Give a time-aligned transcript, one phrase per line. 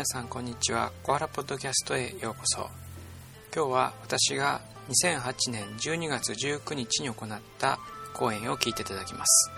[0.00, 0.92] 皆さんこんにちは。
[1.02, 2.70] 小原ポッドキャストへようこそ。
[3.54, 7.78] 今日は私が2008年12月19日に行った
[8.14, 9.50] 講演を聞いていただきます。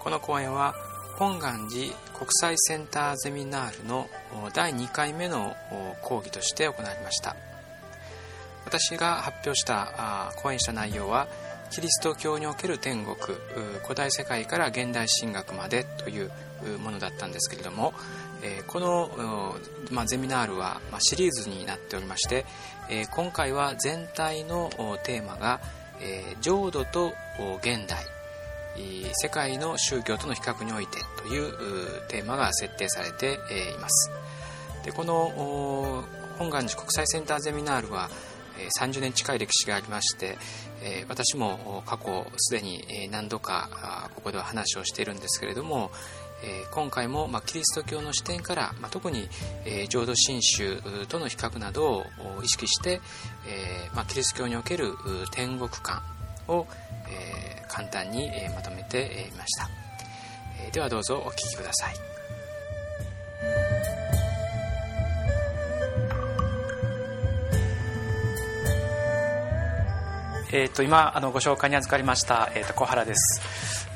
[0.00, 0.74] この講演は
[1.16, 4.06] 本願寺国際センターゼミナールの
[4.52, 5.56] 第2回目の
[6.02, 7.34] 講義として行われました。
[8.66, 11.26] 私が発表した講演した内容は
[11.70, 13.16] キリスト教における天国
[13.82, 16.30] 古代世界から現代神学までという
[16.80, 17.94] ものだったんですけれども
[18.66, 19.56] この、
[19.90, 22.44] ま、ゼミナールはシリーズになっておりまして
[23.10, 24.70] 今回は全体の
[25.04, 25.60] テーマが
[26.40, 27.12] 浄土と
[27.60, 28.04] 現代。
[29.20, 31.52] 世界の宗教との比較においてという
[32.08, 34.10] テーマが設定されています。
[34.84, 36.04] でこの
[36.38, 38.08] 本願寺国際センターゼミナールは
[38.80, 40.38] 30年近い歴史がありまして
[41.08, 45.90] 私も過去すでに何度かここでは話をしているんですけれども
[46.70, 49.28] 今回もまあキリスト教の視点からまあ特に
[49.88, 52.04] 浄土真宗との比較などを
[52.42, 53.00] 意識して
[53.46, 54.94] えー、まあキリスト教における
[55.32, 56.02] 天国観
[56.46, 56.66] を
[57.08, 59.68] え簡単にえまとめてみました
[60.66, 61.94] えではどうぞお聞きください
[70.50, 73.42] えーと、今あのご紹介に預かりました、えーと、小原です。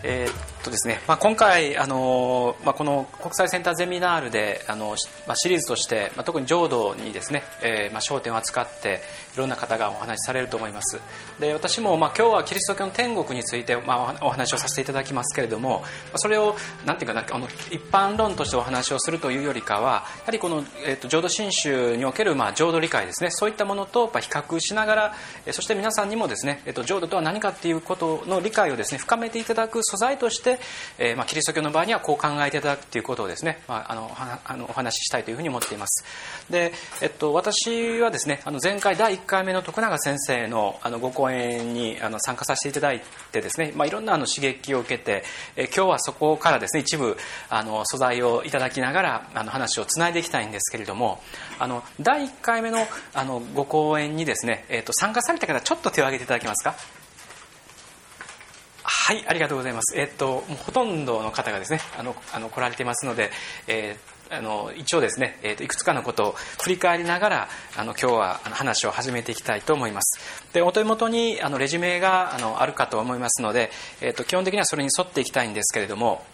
[0.03, 4.97] えーとですねまあ、今回あの、まあ、この国際センターゼミナールであの、
[5.27, 9.01] まあ、シリーズとして、まあ、特に浄土にですね、えーまあ、焦点を扱って
[9.35, 11.01] いろんな方がお話しされると思います。
[11.41, 15.85] で私も、まあ、今日はキリスト教の天国について、まあ、お話をさせていただきますけれども
[16.17, 25.15] それをなんていうかなあの一般論としてお話をするというよりかはやはりこの、えーと、浄土真宗における、まあ、浄土理解ですねそういったものと、まあ、比較しながら
[25.51, 30.52] そして皆さんにもですね、えーと、浄土とは何かっていうことの理解をですね深めていただく素材として、
[30.99, 34.11] えーまあ、キリスト教の場合にはこう考えていただくということをですね、まあ、あの
[34.45, 36.05] あのお話ししたいというふうに思っています。
[36.51, 43.03] で、えっと、私はですねあの前回第1回目の徳永先生のあのご講演にあの参加させていただい
[43.33, 45.25] てですね、まあ、いろんなあの刺激を受けて、
[45.57, 47.17] え今日はそこからですね一部
[47.49, 51.21] あの素材をいただきながらあの話をつないでいきたいんですけれども
[51.59, 57.02] あの第1回目のあのご講演にですね、えっと、参加された方ちょっと手を挙げていただけますか？
[58.85, 59.99] はい、ありがとうございます。
[59.99, 63.31] えっと、ほとんどの方がですね、あの、あの来られてますので、
[63.67, 76.25] えー、あの一応ですね、えーと、いくつかのことを振り返りながらあの今日はあの話を始めていきたいと思いますでお手元にあのレジュメがあのあるかと思いますので、えーと基本的にはそれに沿っていきたいんですけれども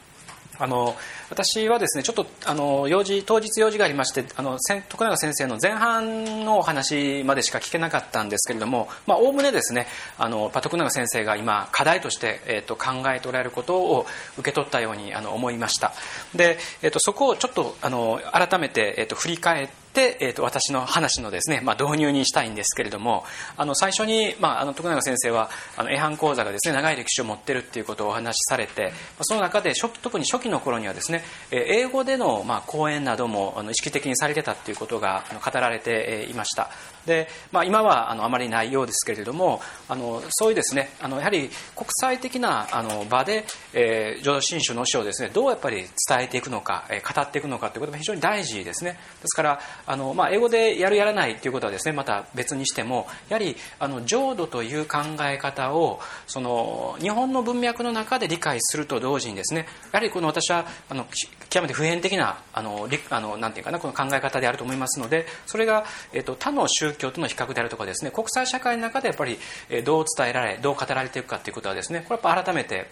[0.58, 0.96] あの
[1.30, 4.58] 私はですねちょっとあの用事当日用事がありましてあの
[4.88, 9.86] 徳永先生の前半のお話までしか聞けなかったんですけれどもおおむねですね
[10.18, 15.92] あの徳永先生が今課題として、えーと、考えておられることを受け取ったようにあの思いました。
[16.34, 23.24] で、えーと、そこをちょっとあの改めて、えーと振り返っで、えーと、私の話のですね、まあ、導入にしたいんですけれども
[23.56, 36.70] あの最初に、まあ、あの徳永先生はあの反講座がですね長い歴史を持ってるっていうことをお話しされてその中で初期特に初期の頃にはですね英語での、まあ、講演などもあの意識的にされてたっていうことが語られていました。
[37.08, 48.92] で、まあ、今はあのあまりないようですけれどもあのそういうですねあのやはり国際的なあの場で、えー、浄土真宗の教をですねどうやっぱり伝えていくのか、えー、語っていくのかということが非常に大事ですね。
[48.92, 61.06] ですからあの、まあ、英語でやるやらないということはですねまた別にしてもやはりあの浄土という考え方をその日本の文脈の中で理解すると同時にですねやはりこの私はあの
[61.50, 69.38] 極めて普遍的なあのあのなんていうかなこの考え方であると思いますのでそれが、えっと、他の宗教との比較であるとかですね国際社会の中でやっぱり
[69.84, 72.88] どう伝えられどう語られていくかということはですねこれやっぱ改めて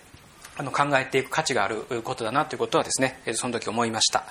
[0.59, 4.25] あの考えていく価値があることだなということはですねその時思いました。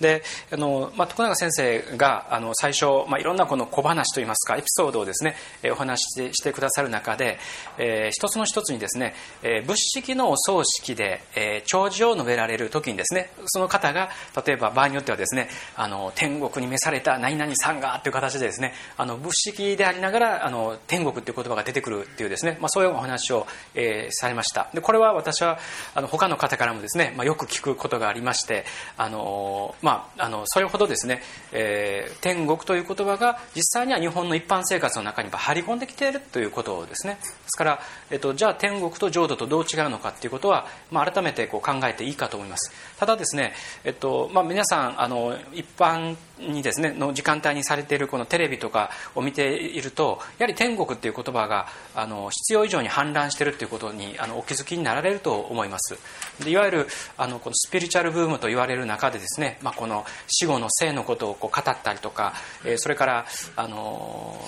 [0.00, 0.22] で
[0.52, 5.36] あの、まあ、徳永先生があの最初、まあ、いろんなこの小話といいますかエピソードをですね
[5.72, 7.38] お話ししてくださる中で、
[7.78, 14.10] えー、一つの一つにですね、えー、仏式のお葬式で、えー、弔辞を述べられる時にですねその方が
[14.46, 24.68] 例えば場合によってはですねあの天国に召された何々さんがという形でですねあの仏式でありながらあの天国という言葉が出てくるっていうですね、まあ、そういうお話を、えー、されました。
[24.72, 25.58] でこれは私は
[25.94, 28.64] あの他の方からもですね、まあ、よく聞くことがありまして
[28.96, 31.22] あの、まあ、あのそれほどですね、
[31.52, 37.14] えー、天国という言葉が実際には日本の一般生活の中に張り込んできているということですね。
[37.14, 37.80] ですから、
[38.10, 42.72] えっと、じゃあ天国と浄土とどう違うのかということは、まあ、改めてこう考えていいかと思います。
[42.98, 43.52] ただですね、
[43.84, 55.96] えっとまあ、皆さんあの一般にですねの時間帯にされているこのテレビとかを見ているとやはり天国っていう言葉があの必要以上に氾濫しているということにあのお気づきになられると思います。
[56.42, 56.86] でいわゆる
[57.16, 62.34] あのこのスピリチュアルブームと言われる中でですね、まあ、この死後の生のことをこう語ったりとか、
[62.64, 63.26] えそれから
[63.56, 64.38] あの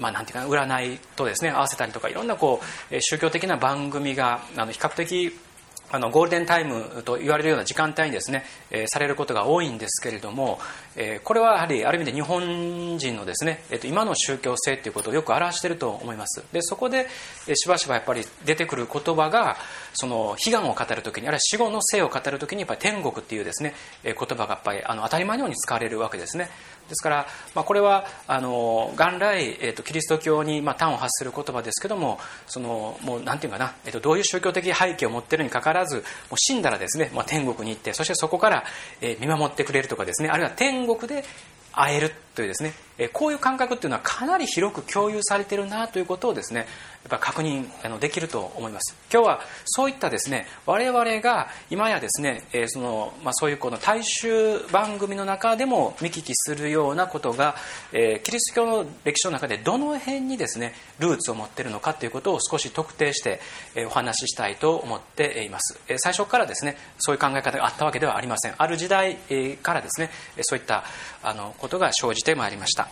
[0.00, 2.60] まあ、なんていうか占いとですね合わせたりとかいろんなこ
[2.90, 5.32] う宗教的な番組があの比較的
[5.90, 10.58] あのゴールデンタイムと言われるような時間帯にですね、えー、されることが多いんですけれども、
[10.96, 16.44] えー、これはやはりある意味で日本人のですね、えー、と今の宗教性ということをよく表していると思います。
[16.52, 17.06] でそこで、
[17.46, 19.56] えー、しばしばやっぱり出てくる言葉が
[19.94, 26.48] その悲願を語るときにあるいは死後の生を語るときにやっぱり天国っていうですね、えー、言葉がやっぱりあの当たり前のように使われるわけですね。
[26.88, 36.02] ですから、まあ、これはあの元来、えーと、キリスト教に、まあ、端を発する言葉ですけどもそのもうなんていうかな、えーと、どういう宗教的背景を持っているにかかわらずも
[36.34, 38.64] う死んだらですね、まあ、天国に行ってそしてそこから、
[39.00, 41.24] えー、見守ってくれるとかですねあるいは天国で
[41.74, 42.74] 会えるというですね
[43.12, 46.64] こういう感覚っていうのはかなり広く共有されてるなということをですねや
[47.08, 47.66] っぱ確認
[47.98, 48.96] できると思います。
[49.12, 57.56] 今日はそういったですね我々が今やですねその、まあ、そういうこの大衆番組の中でも見聞きするようなことが
[57.92, 63.40] キリスト教の歴史の中でどの辺にですねルーツを持ってるのかということを少し特定して
[63.86, 65.78] お話ししたいと思っています。
[65.98, 68.54] 最初からですねそういう考え方があったわけではありません。
[68.56, 69.16] ある時代
[69.62, 70.10] からですね
[70.42, 70.84] そういった
[71.22, 72.88] あのことが生じてまいりました。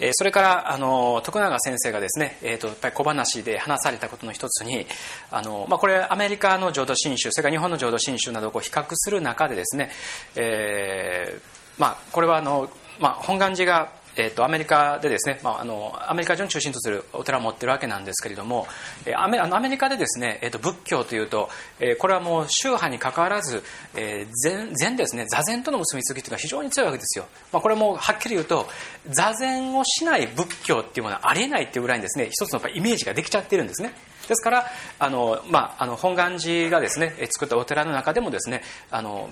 [0.00, 4.86] えそれからあの徳永先生がですね、えーと、やっぱり小話で話されたことの一つに
[5.30, 9.90] あの、まあ、これアメリカの浄土真宗それから日本の浄土真宗などをこう比較する中でですね、
[10.34, 18.66] えーまあ、これはあの、まあ、本願寺がえーと、アメリカでですね、まあ、あのアメリカ人を中心とするお寺を持ってるわけなんですけれども、
[19.06, 21.48] えー、アメあのアメリカでですね、えーと、仏教というと、
[21.80, 23.62] えー、これはもう宗派にかかわらず、
[23.94, 28.66] えー、禅禅ですね座禅との結びつきというのは非常に強いわけですよ、まあ、これもはっきり言うと
[29.08, 33.94] 座禅をしない仏教っていうものはありえないっていうぐらいにですね一つのイメージができちゃってるんですね。
[34.26, 34.66] ですから
[34.98, 39.28] あの、まあ、あの本願寺がですね作ったお寺の中でもですねあの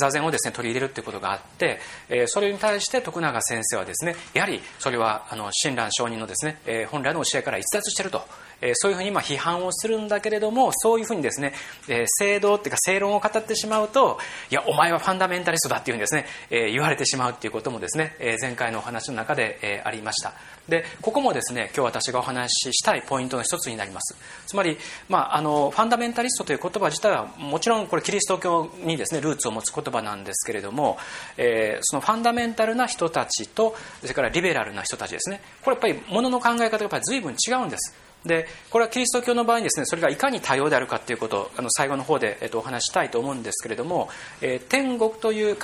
[0.00, 8.22] 座禅をですね取り入れるということがあって、え、それに対して徳永先生はですねやはりそれはあの親鸞上人のですね、え、本来の教えから逸脱してると。
[8.60, 11.52] えそういうふうにま批判をするんだけれどもそういうふうにですね、
[11.88, 14.18] え正道っていうか正論を語ってしまうと
[14.50, 20.32] いやお前はファンダメンタリストだっていうふうにですね、え言われてしまうっていうこともですね、え前回のお話の中で、えありました。
[20.68, 24.16] でここもですね今日私がお話ししたいポイントの一つになります。
[24.46, 24.78] つまり、
[25.08, 30.98] まあ、あのファンダメンタリストという言葉自体はもちろんこれキリスト教にですねルーツを持つ言葉なんですけれども、
[31.36, 35.40] え、そのファンダメンタルな人たちとそれからリベラルな人たちですね。
[35.62, 37.94] これやっぱりものの考え方がやっぱり随分違うんです。
[38.24, 44.08] でこれはキリスト教の場合にですねそれがいかに多様であるかということをあの最後の方で、えっと、お話したいと思うんですけれども、
[44.40, 45.56] えー、天国という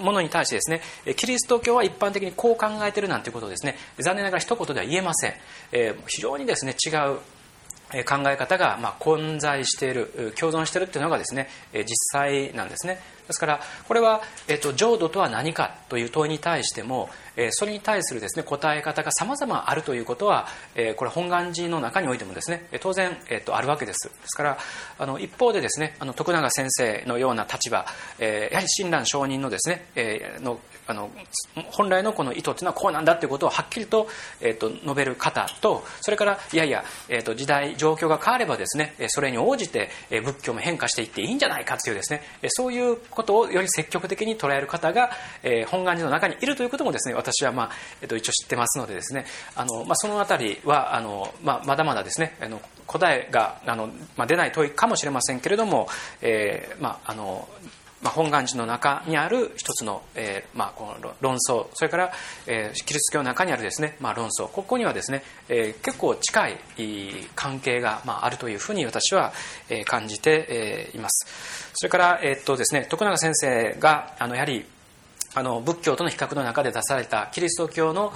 [0.00, 0.80] ものに対してですね
[1.14, 5.34] キリスト教は一般的にこう考えてるなんていうことをですね残念ながら一言では言えません、
[5.72, 7.18] えー、非常にですね違う
[8.04, 13.00] 考え方がま混在している共存しているというのがですね実際なんですね。
[13.26, 17.08] ですからこれは、えっと、浄土とは何かという問いに対しても、
[17.50, 24.08] それに対するですね答え方が様々あるということは、えこれ本願寺の中においてもですね当然、えっと、あるわけです。
[24.08, 24.58] ですから
[24.98, 27.86] あの一方でですねあの徳永先生のような立場、
[28.18, 31.08] えやはり親鸞上人のですね、えのあの
[31.70, 34.08] 本来のこの意図というのはこうなんだということをはっきりと,、
[34.40, 45.10] えー、と述べる方とそれからいやいや、えー、と時代状況が変わればですねそれに応じて仏教も変化していっていいんじゃないかというですねそういうことをより積極的に捉える方が、
[45.44, 47.70] えー、本願寺の中にいるということもですね私は、まあ
[48.02, 55.88] えー、と一応知ってますのでですねあの、まあ、その辺りはあの、まあ、まだまだですねあの答えがあの、まあ、出ない問いかもしれませんけれども、
[56.22, 57.48] えーまあ、あの
[58.02, 62.12] まあ、本願寺の中にある一つの,、えーまあ、この論争それから、
[62.46, 64.46] えー、キリスト教の中にあるですね、まあ、論争。
[64.48, 66.58] ここにはですね、えー、結構近い
[67.34, 69.32] 関係が、まあ、あるというふうに私は、
[69.68, 71.72] えー、感じて、えー、います。
[71.74, 74.64] それから、えー、っとですね、徳永先生があのやはり
[75.34, 78.12] あの仏教との比較の中で出されたキリスト教の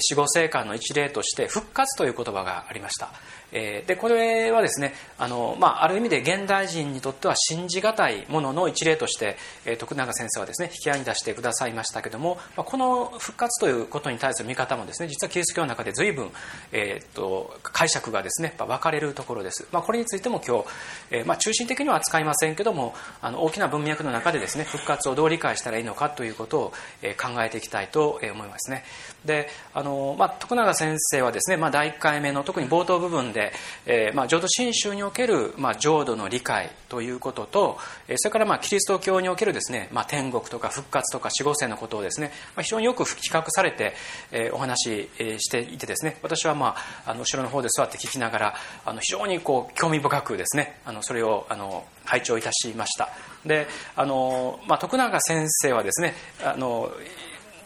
[0.00, 3.10] 死後生還の一例として復活という言葉がありました。
[3.54, 16.30] えでこれはですねあの、まあ、ある意味で現代人にとっては信じがたいものの一例として、え徳永先生はですね引き合いに出してくださいましたけども、ま、この復活ということに対する見方もですね実はキリスト教の中で随分、
[16.72, 20.64] えー、っと解釈がですね分かれるところです、まあ、これについても今日、
[21.10, 26.72] えー、まあ、中心的には扱いませんけどもあの大きな文脈の中でですね復活をどう理解したらいいのかということことを
[27.20, 28.84] 考えていきたいと思いますね。
[29.24, 33.52] であの、まあ、徳永先生はですね、まあ、第1回目の特に冒頭部分で、
[33.86, 37.78] えーまあ、浄土真宗における、まあ、浄土の理解ということと
[38.16, 43.94] それから、まあ、キリスト教におけるですね、まあ、天国とか復活とか死後世のことをですね、まあ、非常によく比較されて、
[44.30, 46.76] えー、お話ししていてですね私は、ま
[47.06, 48.54] あ、あの後ろの方で座って聞きながら
[48.84, 53.08] あの非常にこう興味深くですねあのそれをあの拝聴いたしました。
[53.46, 53.66] で
[53.96, 56.14] あの、まあ、徳永先生はですね
[56.44, 56.90] あの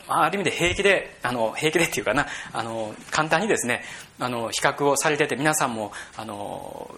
[0.08, 3.82] ある意味で平気であの平気でっていうかなあの簡単にですね
[4.18, 6.90] あの比較をされてて皆さんもあの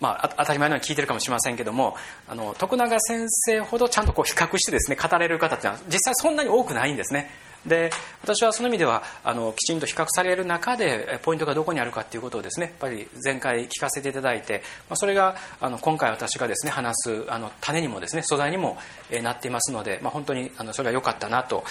[0.00, 1.96] まあ、当たり前のように聞いてるかもしれませんけども
[2.28, 7.30] あの徳永先生ほどちゃんとこう比較してですね語れる方ってのは実際そんなに多くないんですね。
[7.68, 7.90] で
[8.22, 18.76] 私はその意味ではあのきちんと比較される中でポイントがどこにあるかということをですねやっぱり前回聞かせていただいて、まあ、それがあの今回私がですね話すあの種にもですね素材にも、
[19.10, 21.64] えなっていますので、まあ、本当にあのそれは良かったなと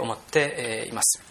[0.00, 1.22] 思っています。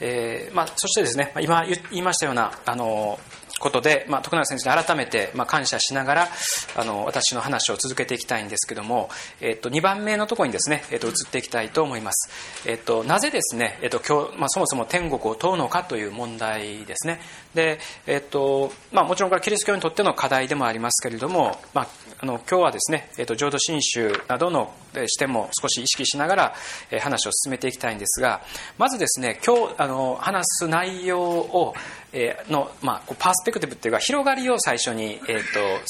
[0.00, 3.20] えーまあ、そしてですね今言いましたようなあの
[3.62, 6.28] ことで、まあ、徳永先生に改めて、まあ、感謝しながら
[6.76, 9.08] あの私の話を続けていきたいんですけども、
[9.40, 17.20] えっと、2番目のところにですね、えっと、移っていきたいと思います、えっと、なぜですね、えっと今日まあ、そもそも天国を問うのかという問題ですね。
[17.54, 21.88] で、えっとまあ、もちろんこれキリスト教にとっての課題でもありますけれども、まあ、
[22.22, 26.54] あの今日はですね、えっと、浄土真宗などの視点も少し意識しながら、
[26.92, 28.42] え話を進めていきたいんですが
[28.78, 31.74] まずですね今日あの話す内容を
[32.12, 35.42] えの、まあ、パースペクティブっていうか広がりを最初に、えーと、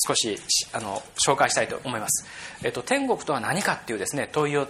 [0.09, 0.39] 少し
[0.73, 2.27] あの紹介したいと思います、
[2.65, 4.67] えーと、天国とは何かっていうですね問いを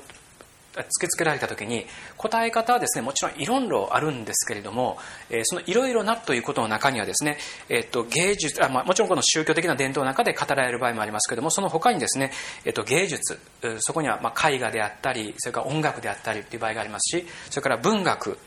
[0.74, 1.86] 突きつけられた時に
[2.22, 4.96] 答え方はですねもちろんいろいろあるんですけれども、
[5.28, 7.36] えー、そのいろいろなということの中にはですね、
[7.68, 12.30] えーと、芸術あ、まあ、もちろんこの宗教的な伝統の中で語られる場合もありますけれどもその他にですね、
[12.64, 13.40] えー、と芸術
[13.80, 18.38] そこにはまあ絵画であったりそれから音楽であったりという場合がありますしそれから文学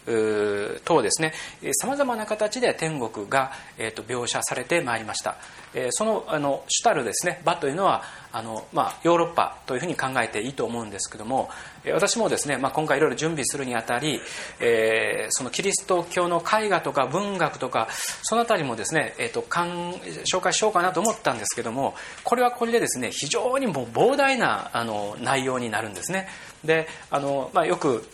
[0.85, 1.33] 等ですね
[1.73, 5.37] さまざまな形で天国が、えー、と描写されてまいりました、
[5.73, 11.49] えー、そのあの主たるですね場というのはあの、まあ、ヨーロッパというふうに考えていいと思うんですけども
[11.93, 14.21] 私もですね、まあ、今回いろいろ準備するにあたり、
[14.59, 17.87] えー、そのキリスト教の絵画とか文学とか
[18.23, 26.27] そのあたりもですね、えーと、と紹介しようかなと思ったんですけどもこれはこれでですね非常にもう膨大なあの内容になるんですね。
[26.63, 28.07] であの、まあ、よく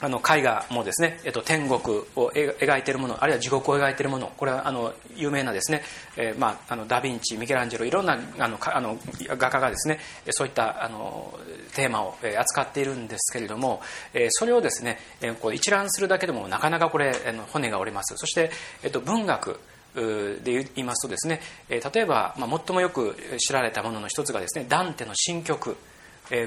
[0.00, 1.78] あの絵画もですね、えっと、天国
[2.16, 5.82] を描いているものあるいは地獄を描いているものこれはあの有名なですね、
[6.16, 8.98] えー、まあ、あのダ・ヴィンチミケランジェロいろんなあのあの
[9.28, 9.98] 画家がですね
[10.30, 11.38] そういったあの
[11.74, 13.80] テーマを扱っているんですけれども
[14.12, 17.14] えそれをですねえこう一覧するだけでもなかなかこれ
[17.52, 18.14] 骨が折れます。
[18.16, 18.50] そして、
[18.82, 19.58] えっと、文学
[19.94, 25.76] で言いますとですね例えば、まあ、最もよく知られたものの一つがですねダンテの新曲。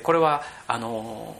[0.04, 1.36] これはあの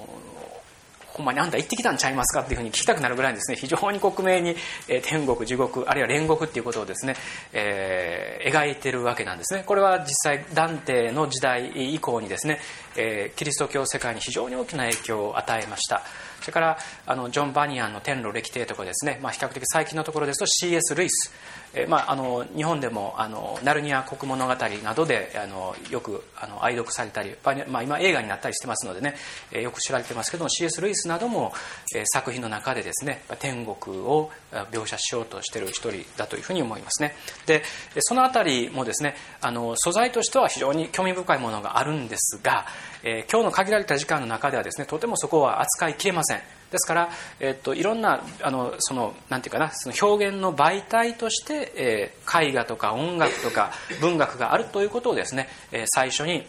[1.18, 3.58] ほんまにあんた行ってきたんちゃいますかっていうふうに聞きたくなるぐらいですね。
[3.58, 4.56] 非常に克明に、
[4.88, 7.16] え天国地獄あるいは煉獄っていうことをですね、
[7.54, 9.64] えー、描いてるわけなんですね。
[9.66, 12.60] これは実際ダンテの時代以降にですね、
[12.96, 16.04] えー、キリスト教世界に非常に大きな影響を与えました。
[16.42, 20.94] それからあのジョン・バニアンの「天路歴帝」とかですね、まあ、比較的最近のところですと C.S.
[20.94, 21.34] ルイス、
[21.74, 27.36] えまあ、あの日本でもあのナルニア国物語などであのよくあの愛読されたり、
[27.70, 29.16] まあ、今映画になったりしてますのでね、
[29.52, 30.82] え、よく知られてますけども C.S.
[30.82, 31.54] ルイスなども、
[31.96, 34.32] え、作品の中でですね天国を
[34.72, 37.14] 描写しようとしている一人だというふうに思いますね
[37.46, 37.64] で
[38.00, 42.66] その辺りもですねあの素材としては非常に興味深いものがあるんですが、
[43.04, 47.10] えー、今日の限られた時間の中ではですねとてもそこは扱いきれませんですから、
[47.40, 53.72] えっと、いろんなあのそのなんていうかなその表現の媒体として、えー、絵画とか音楽とか
[54.02, 56.46] 文学があるということをですね、えー、最初に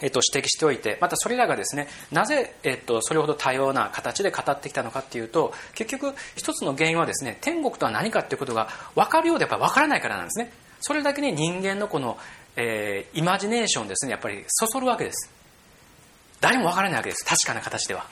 [0.00, 10.52] えっと、指摘しておいてまたそれらがですねなぜ、えっと、それほど多様な形で語ってきたのかっていうと結局一つの原因はですね天国とは何かっていうことが分かるようでやっぱ分からないからなんですね。
[10.80, 12.18] それだけに人間のこの、
[12.56, 15.30] えー、イマジネーションですねやっぱりそそるわけです。
[16.40, 17.24] 誰も分からないわけです。
[17.24, 18.04] 確かな形では。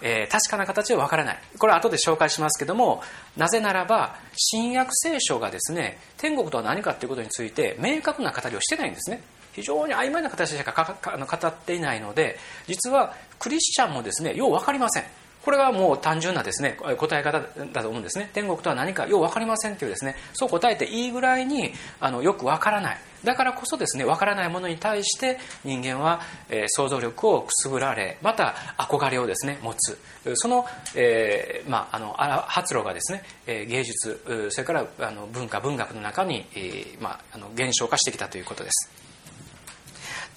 [0.00, 1.38] えー、確かな形はわからない。
[1.58, 3.02] これは後で紹介しますけども、
[3.36, 9.22] なぜならば、新約聖書がですね、天国とは何かということについて、明確な語りをしてないんですね。
[9.52, 15.04] 非常に曖昧な形でしか語っていないので、実はクリスチャンもですね、よう分かりません。
[15.44, 18.30] これはもう単純なですね答え方だと思うんですね。
[18.34, 22.98] 天国とは何かよう分かりませんというですねそう答えていいぐらいにあのよく分からない。
[23.24, 29.98] だからこそですね分からないものに対して人間は、えー、想像力をくすぐられまた憧れをですね持つ。
[30.34, 39.07] その,、えーまあ、あの発露がですね、えー、芸術それからあの文化文学の中に、えーまあ、あの現象化してきたということです。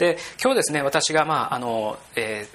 [0.01, 2.47] で今日ですね私が、まああのえ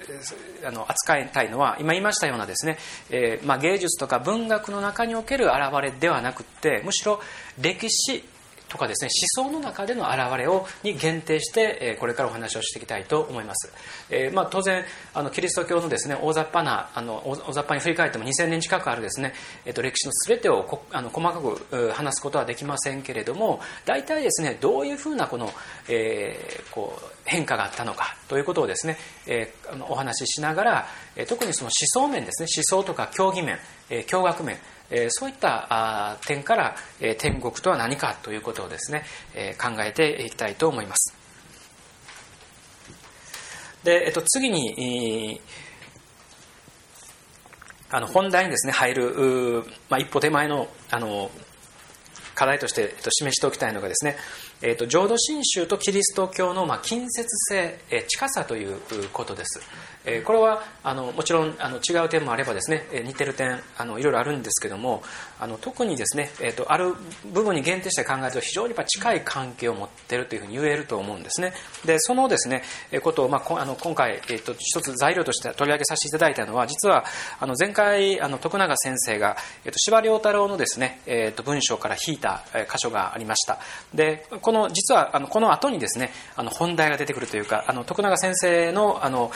[0.63, 2.77] ー、あの扱いたいのは今言いましたようなですね、
[3.09, 7.21] えーまあ、芸術とか文学の中における現れではなくってむしろ
[7.57, 8.21] 歴史
[8.69, 9.09] とかですね
[9.39, 13.71] 思想の中での現れをに限定して、えこれからお話をしていきたいと思います、
[14.09, 14.83] えー、まあ、当然
[15.13, 19.33] あのキリスト教のですね大雑把なあの大雑把に振り返っても2000年近くあるですね、
[19.65, 25.51] えー、と歴史の全てをこあの細かく話すことはできませんけれども大体ですねどういうふうなこの、
[25.89, 33.59] えー、こう変化があったのかということをですね、えー、あのお話ししながら、え特にその思想面ですね思想とか教義面、
[33.89, 34.57] え教学面
[34.89, 39.03] えそういった点からえ天国とは何かということをですね
[39.33, 41.15] え考えていきたいと思います
[43.83, 45.39] で、えっと、次に
[47.89, 51.31] あの本題にですね入る、まあ、一歩手前のあの
[52.35, 54.15] 課題として、えっと、示しておきたいのがですね、
[54.61, 58.77] えっと、浄土真宗とキリスト教の、まあ、近接性、え近さという
[59.11, 59.59] ことです。
[60.07, 65.03] えこれはあのもちろんあの違う点もあればですね、え似てる点あのいろいろあるんですけども
[65.39, 66.95] あの特にですね、えーと、ある
[67.33, 71.53] 部分に限定して考えると非常にやっぱ近い関係を持っているというふうに言えると思うんですね。
[71.85, 72.63] でそのですね
[73.03, 77.03] ことを、まあ、あの今回、えーと、一つ材料として取り上げさせていただいたのは実は
[77.39, 79.35] あの前回あの徳永先生が、
[79.65, 83.59] えーと、司馬太郎のですね、えー、と文章から引いた箇所がありました。
[83.93, 89.31] でこの実はあのこの後にですねあの本題が出てくるというかあの徳永先生のあの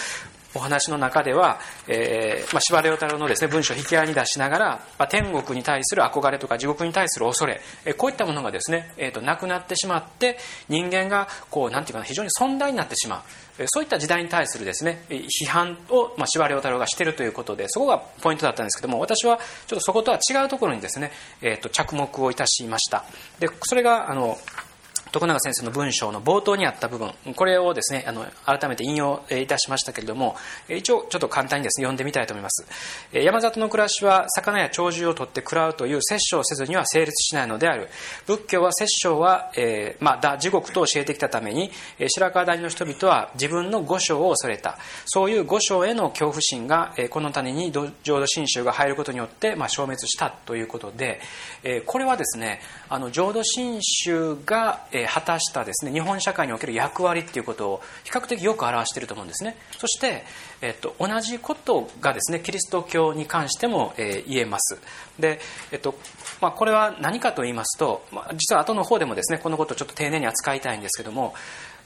[0.54, 4.66] お話の中では、えま、司馬遼太郎のです、ね、文章を引き合いに出しながら、
[4.98, 10.38] まあ、天国に対する憧れとか地獄に対する恐れ、えー、こういったものがですね、えーと、なくなってしまって
[10.70, 13.22] 人間がこうなんていうかな非常に尊大になってしまう、
[13.60, 23.06] えー、そういった時代に対するですね批判を、まあ、司馬太郎がしているということでそこがポイントだったんですけども私はちょっとそことは違うところにですね、えーと着目をいたしました。
[23.40, 24.38] でそれがあの
[25.12, 30.36] 徳永先生の文章の冒頭にあった部分これをですねあの改めて引用いたしましたけれども
[30.70, 32.66] 一応ちょっと簡単にですね読んでみたいと思います。
[33.12, 37.90] 山里の暮らしは魚や鳥獣を取って食らうという殺生せずには成立しないのである。
[38.26, 41.72] 仏教は殺生は、えー、まあ、地獄と教えてきたために
[42.08, 44.78] 白川谷の人々は自分の五章を恐れた。
[45.06, 51.20] そういう五章への恐怖心がこの種に浄土真宗が入ることによって、まあ、消滅したということで
[51.86, 59.56] これはですねあの浄土真宗が、え果たしたですね日本社会における役割っていうことを比較的よく表していると思うんですね。
[59.78, 60.24] そして、
[60.62, 64.80] えっと、同じことがですねキリスト教に関しても、え、言えます。
[65.20, 65.40] で、
[65.72, 65.96] えっと
[66.42, 71.34] まあ、これは何かと言いますと、まあ、実は後の方でもですねこのことをちょっと丁寧に扱いたいんですけども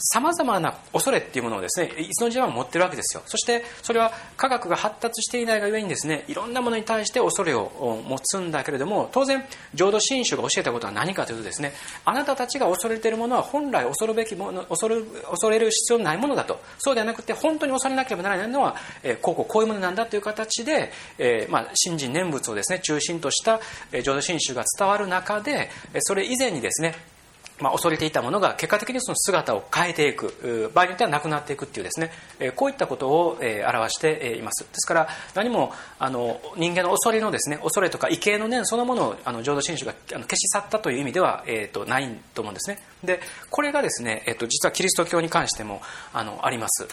[0.05, 3.23] さまざまな恐れっていうものをですねいつの時代も持ってるわけですよ。
[3.25, 11.73] そしてそれは科学が発達していないがゆえにですねいろんなものに対して恐れを持つんだけれども当然浄土真宗が教えたことは何かというとですね
[12.05, 16.59] あなたたちが恐れているものは本来恐るべきもの恐る恐れる必要のないものだと。
[16.77, 23.59] そうではなくて本当に恐れなければならないのは、えー、こうこうこういうものなんだという形で、えーまあ、信心念仏をですね中心とした、
[24.03, 26.95] 浄土真宗が伝わる中でそれ以前にですね
[27.59, 32.11] まあ、恐れていたものが結果的にその姿を変えていく場合によってはなくなっていくっていうですね。
[32.55, 34.63] こういったことを表しています。
[34.63, 42.79] ですから何もあの人間の恐れのですね恐れとか畏敬の念そのものをあの浄土真宗が消し去ったという意味では、えー、とないと思うんですね。
[43.03, 45.81] でこれがですね、えー、と実はキリスト教に関しても
[46.13, 46.87] あのあります。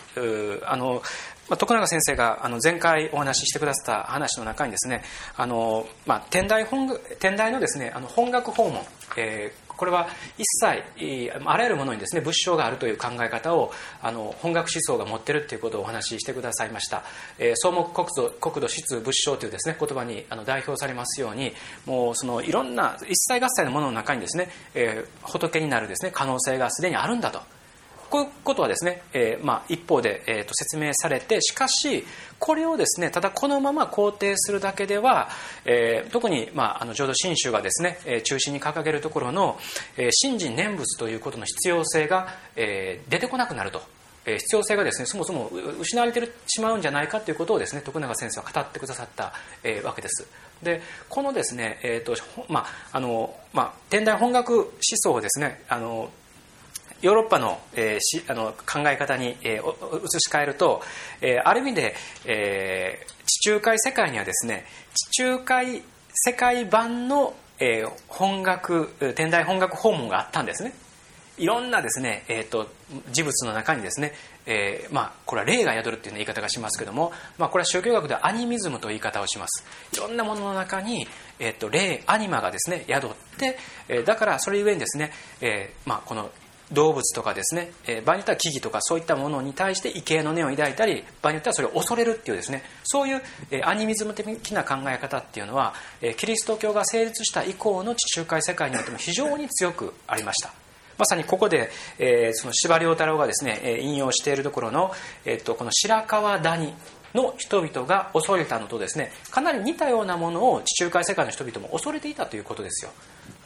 [0.64, 1.02] あの
[1.48, 5.02] まあ、徳永先生があの前回お話ししてくださった話の中にですね
[5.36, 8.82] あの、まあ、天台本天台のですねあの本学訪問、
[9.16, 10.06] えー、これは
[10.38, 17.02] 一切あらゆるものにですね仏性があるという考え方をあの本学思想が持ってるっていうことをお話ししてくださいました、
[17.40, 21.52] えー、総目国土国土質仏性というですね言葉にあの代表されますように
[21.84, 27.40] もうそのいろんな一切合切のものの中にですね、えー、仏になるですね可能性がすでにあるんだと。
[28.12, 32.04] こういうことはですね、えー、まあ、一方で、えー、と説明されてしかし
[32.38, 35.30] これをですねただこのまま肯定するだけでは、
[35.64, 39.58] えー、特に、まあ、あの浄土真宗がですね、え中心に掲げるところの、
[39.96, 43.80] え信心念仏ということの必要性が、え出てこなくなると。
[44.26, 49.32] え必要性がですねそもそも失われてしまうんじゃないかということをですね徳永先生は語ってくださった、
[49.64, 50.26] えわけです。
[50.62, 52.14] でこのですね、えーと
[52.48, 56.10] まああのまあ、天台本学思想をですねあの
[57.02, 60.80] ヨーロッパの,、えー、しあの考え方に、えー、移し替えると、
[61.20, 65.82] えー、ある意味で、えー、地中海世界にはですね地中海
[66.14, 70.72] 世界版の、えー、本学天台本学訪問があったんですね。
[71.38, 72.68] いろんなですね、えーと、
[73.10, 74.12] 事物の中にですね、
[74.44, 79.64] えー、まあ、これは霊が宿るっていう言い方がしますけども、まあ、これは宗教学ではアニミズムという言い方をします。
[79.94, 83.56] いろんなものの中に、えーと、霊アニマがですね宿って、
[83.88, 85.10] えー、だからそれゆえにですね、
[85.40, 86.30] えー、まあ、この
[86.70, 100.52] 動物とかですね、えー、場合によっては木々とかそういったものに対して畏敬の念を抱いたり場合によってはそれを恐れるっていうですねそういう、えー、アニミズム的な考え方っていうのは、えー、キリスト教が成立した以降の地中海世界においても非常に強くありました。
[100.98, 104.92] まさにここで、えー、その司馬太郎がですね引用しているところの、
[105.24, 106.74] えーと、この白川谷
[107.14, 112.92] の人々が恐れたのとですねかなり似たようなものを地中海世界の人々も恐れていたということですよ。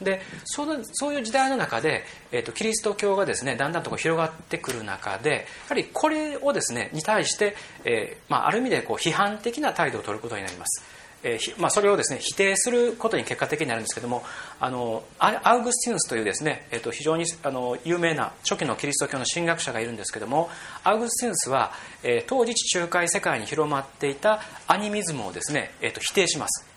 [0.01, 10.83] でそのそういう時代の中で、えーと、キリスト教がですねだんだんとこう広がってくる中でやはりこれをですねに対して、えーまあ、ある意味でこう批判的な態度を取ることになります。
[11.23, 14.23] えーまあ、それをですね否定することに結果的になるんですけども
[14.59, 20.49] あのアウグスティヌスというですね、えー、と非常にあの有名な初期のキリスト教の神学者がいるんですけども
[20.83, 21.71] アウグスティヌスは、
[22.03, 26.76] えー、当時地中海世界に広まっていたアニミズムをですね、えー、と否定します。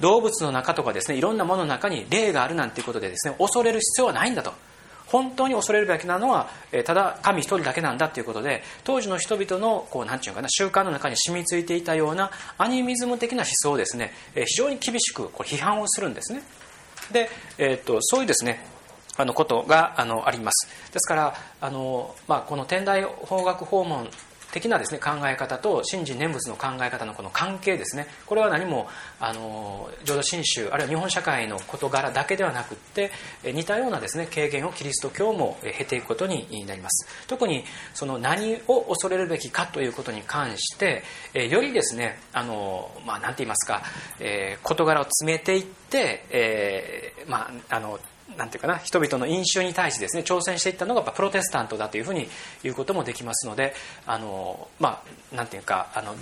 [0.00, 4.52] 動物の中とかですねいろんなものの中に霊があるなんていうことでですね恐れる必要はないんだと。
[5.06, 6.48] 本当に恐れるべきなのは、
[6.84, 16.42] ただ神一人だけなんだということで当時の人々のこうなんていうかな習慣の中に染みついていたようなアニミズム的な思想をですね、非常に厳しくこう批判をするんですね。
[17.12, 18.66] で、えー、っとそういうですね
[19.16, 20.68] あのことがあのあります。
[20.92, 24.08] ですからあの、まあ、この天台法学訪問
[24.56, 28.06] 的なですね考え方と信心念仏の考え方のこの関係ですね。
[28.24, 28.88] これは何も
[29.20, 33.10] あの浄土真宗あるいは日本社会の事柄だけではなくって
[33.44, 37.06] 似たようなですね経験をキリスト教も経ていくことになります。
[37.26, 41.02] 特にその何を恐れるべきかということに関して
[41.34, 43.82] よりですねあの、まあ、なんて言いますか、
[44.20, 48.00] えー、事柄を詰めていって、えー、まああの
[48.36, 52.28] なんていうかな人々の飲酒に対してですね挑戦していったのがプロテスタントだというふうに
[52.62, 53.74] 言うこともできますので
[54.06, 56.14] あのまあなんていうかあの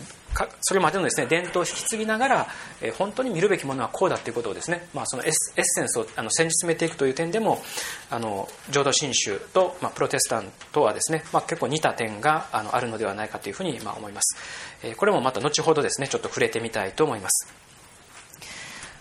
[0.62, 2.46] それまでのですね伝統を引き継ぎながら、
[2.82, 7.62] え本当に見るべきものはこうだということをですね、まあ、そのエッセンスをあの先進めていくという点でも
[8.10, 14.36] あの浄土真宗と、まあ、プロテスタントはですね、まあ、結構似た点があのあるのではないかというふうに、まあ、思います、
[14.82, 17.52] えこれもまた後ほどですねちょっと触れてみたいと思います。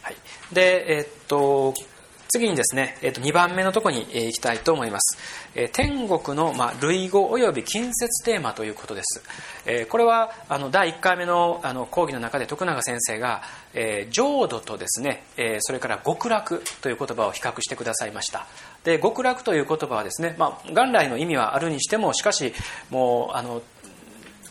[0.03, 0.15] はい、
[0.53, 1.73] で、えー、っと
[2.33, 5.19] 次にですね、えー、と2番目のところに行きたいと思います。
[5.53, 9.23] え天国の、まあ、類語及び近接テーマということです。
[9.67, 13.43] えこれはあの第1回目のあの講義の中で徳永先生が、
[13.75, 18.47] え浄土とですね、えそれから極楽という言葉を比較してくださいました。
[18.83, 22.51] で極楽という言葉はですね、まあ、元来の意味はあるにしてもしかし
[22.89, 23.61] もうあの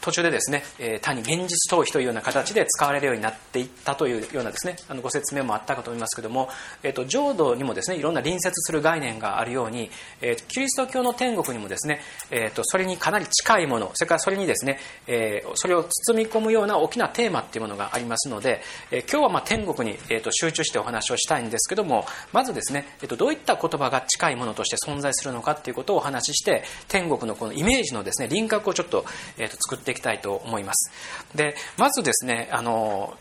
[0.03, 6.49] 途中でですね、えー、単に現実逃避というような形で使われるようになっていったというようなですねあのご説明もあったかと思いますけども、
[6.83, 18.61] えーと、浄土にもですねいろんな隣接する概念があるように、えー、キリスト教の天国にもですね、えーと、それにかなり近いものそれからそれにですね、えー、それを包み込むような大きなテーマっていうものがありますので、
[18.91, 29.05] えー、今日はまあ天国に、えーと、集中してお話をしたいんですけどもまずですね、えー、とどういった言葉が近いものとして存在するのかっていうことをお話しして天国のこのイメージのですね輪郭をちょっと,、
[29.39, 30.91] えー、と作っていきたいと思います。
[31.35, 33.17] でまずですねあの、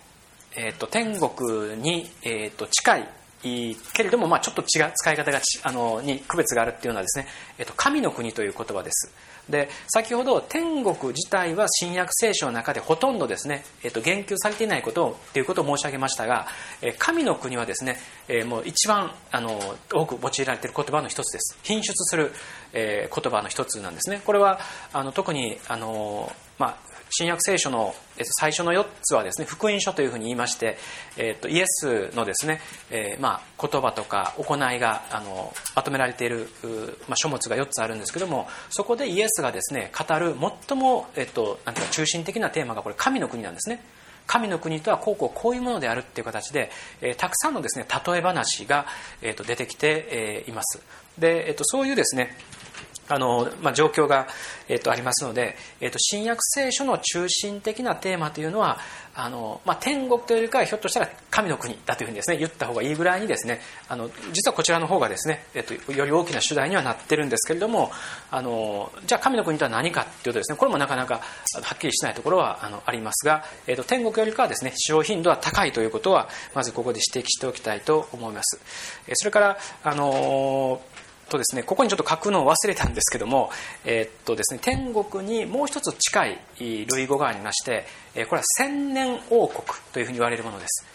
[0.55, 3.07] えーと、天国に、えーと、近い
[3.93, 9.13] けれども、まあ、ちょっと違う使い方があのに区別があるっていうのはですね、えーと神の国という言葉です。
[9.49, 16.47] で先ほど天国自体は新約聖書の中でほとんどですね、えー、と言及されていないことをということを申し上げましたが、
[16.81, 19.59] え神の国はですね、えー、もう一番あの
[19.91, 21.57] 多く用いられている言葉の一つです。
[21.63, 22.31] 品質する、
[22.73, 24.21] えー、言葉の一つなんですね。
[24.25, 24.59] これは
[24.93, 26.77] あの特にあの、まあ、
[27.09, 27.95] 新約聖書の
[28.39, 30.77] 最初の4つはですね福音書というふうに言いまして、
[31.17, 36.49] えー、とイエスのですね、えー、まあ、言葉とか行いがあのまとめられている、
[37.07, 40.35] まあ、書物が4つあるんですけどもそこでイエスがですね語る
[40.67, 43.83] 最も、えーと、なんていうか中心的なテーマがこれ神の国なんですね。
[44.27, 46.69] 神の国とはこうこうこういうものであるっていう形で、
[47.01, 48.85] えー、たくさんのですね例え話が、
[49.23, 50.79] えーと、出てきて、えー、います
[51.17, 52.37] で、えーとそういうですね
[53.11, 54.27] あの、まあ、状況が、
[54.69, 58.79] えっと、ありますので、えっと、新約聖書の中心的なテーマというのは
[59.13, 67.91] あの、まあ、天国というよりかはひょっとしたら神の国だというふうにですね言った方がいいぐらいにですねあの実はこちらの方がですね、えっと、より大きな主題にはなってるんですけれども
[68.29, 71.21] あのじゃあ神の国とは何かというとですねこれもなかなかは
[71.75, 78.61] っきりしないところはあのありますが、えっと、天国よりかはですね使用頻度は高いということはまずここで指摘しておきたいと思います。
[79.13, 80.81] それからあの
[81.31, 83.49] とですね、ここにちょっと書くのを忘れたんですけども、
[83.85, 87.85] え、っとですね、天国にもう一つ近い類語がありまして、
[88.27, 90.85] これは千年王国というふうに言われるものです。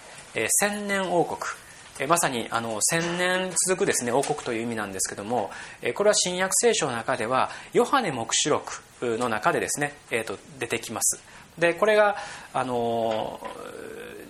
[0.61, 1.39] 千年王国。
[2.09, 5.51] まさにあの千年続くですね王国という意味なんですけども
[5.95, 11.23] これは新約聖書の中ではヨハネ黙示録の中でですね、えー、と出てきます
[11.59, 12.17] でこれが
[12.53, 13.41] あの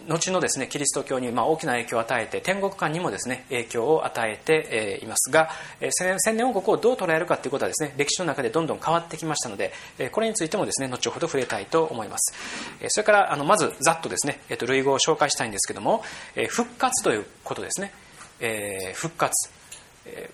[0.09, 5.51] 後のですねキリスト教にま大きな影響を与えて天国観にもですね影響を与えていますが
[5.91, 9.73] 千年王国をどう捉えるかということはですね歴史の中でどんどん変わってきましたので
[10.13, 12.35] これについてもですね後ほど触れたいと思います。
[12.89, 16.03] それからあのまずざっとですね類語を紹介したいんですけども
[16.49, 17.93] 復活ということですね。
[18.95, 19.51] 復活。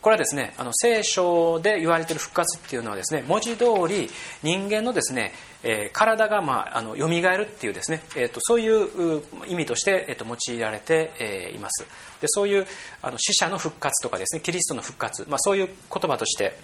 [0.00, 4.08] これはですねあの聖書で言われている復活っていうのはですね文字通り
[4.42, 5.32] 人間のですね、
[5.62, 11.86] えー、体が、まあ、あの蘇るっていうですね、えーと、そういう意味として、えーと、用いられて、えー、います。
[12.20, 12.66] でそういう
[13.00, 16.56] あの死者の復活とかですねキリストの復活、まあ、そういう言葉として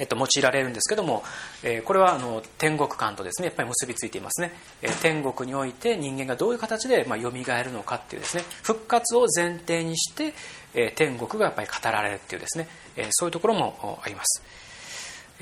[0.00, 1.22] えっと、用いられるんですけども、
[1.62, 10.32] えー、これはあの天国観とですねやっぱり結びついていますね、えー、天国において人間がどういう形でまあ蘇るのかっていうですね復活を前提にして、
[10.74, 14.42] えー、天国がやっぱり語られるっていうですね、えー、そういうところもあります。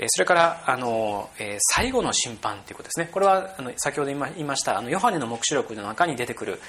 [0.07, 3.09] それからあの、えー、最後の審判ということですね。
[3.11, 6.61] これはあの先ほど言いましたあのヨハネの黙示録の中に出てくる、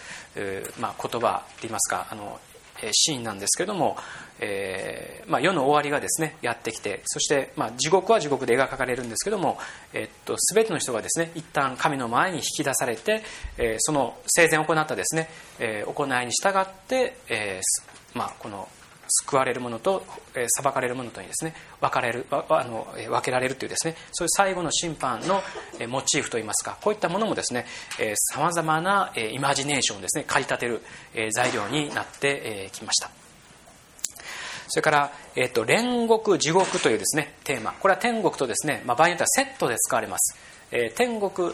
[0.81, 2.41] まあ、言葉といいますかあの
[2.93, 3.97] シーンなんですけども、
[4.41, 9.59] えーまあ、世の終わりがですねやってきてそして、まあ、地獄は地獄で描かれるんですけども、
[9.93, 13.23] えっと、全ての人がですね一旦神の前に引き出されて、
[13.59, 18.69] えー、その生前行ったですね、えー、行いに従って、えーまあ、この
[19.11, 21.55] 救われるものと、え、裁かれるものとにですね。
[21.81, 23.97] 分かれるあの分けられるというですね。
[24.13, 25.43] そういう最後の審判の、
[25.79, 26.79] え、モチーフといいますか。
[26.81, 27.67] こういったものもですね
[28.15, 30.25] さまざまな、え、イマジネーションをですね。
[30.27, 30.83] 駆り立てる、
[31.15, 33.11] え、材料になってき、えー、ました。
[34.71, 37.73] それから、えーと、煉獄地獄というですねテーマ。
[37.73, 40.50] これは天国とですね、まあ、場合によってはセットで使われます。
[40.95, 41.53] 天国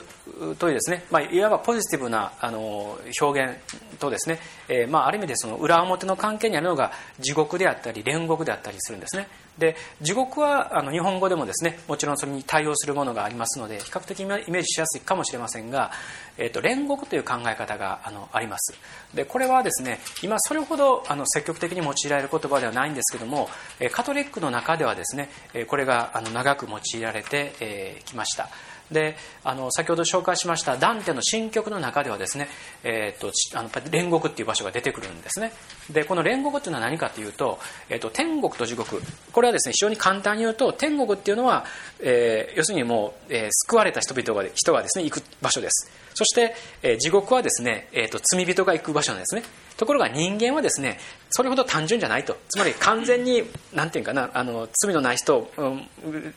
[0.59, 9.29] というですね、まあ、いわばポジティブなあの表現とですね、えまあ、ある意味でその裏表の関係にあるのが地獄であったり煉獄であったりするんですね。
[9.59, 15.93] で地獄はあの日本語でもですねもちろんそれに対応するものがありますので比較的イメージしやすいかもしれませんが、
[16.37, 18.75] えーと、煉獄という考え方があのあります。
[19.15, 23.49] でこれはですね今それほどあの積極的に用いられる言葉ではないんですけども
[23.93, 25.31] カトリックの中ではですね
[25.69, 28.49] これがあの長く用いられてき、ました。
[28.91, 32.49] であの先ほど紹介しましたダンテの新曲の中ではですね、
[32.85, 35.53] えーと、あの煉獄っていう場所が出てくるんですね。
[35.91, 39.03] でこの煉獄っていうのは何かというと,、えーと、天国と地獄。
[39.33, 41.65] これはですね非常に簡単に言うと天国っていうのは、
[42.01, 45.91] えー、要するにもう、えー、救われた人々が人がですね行く場所です。
[46.15, 49.43] そして、えー、地獄はですね、えーと罪人が行く場所なんですね。
[49.77, 50.99] ところが人間はですね
[51.31, 52.37] それほど単純じゃないと。
[52.49, 53.43] つまり完全に
[53.75, 55.89] 何て言うかなあの罪のない人、うん、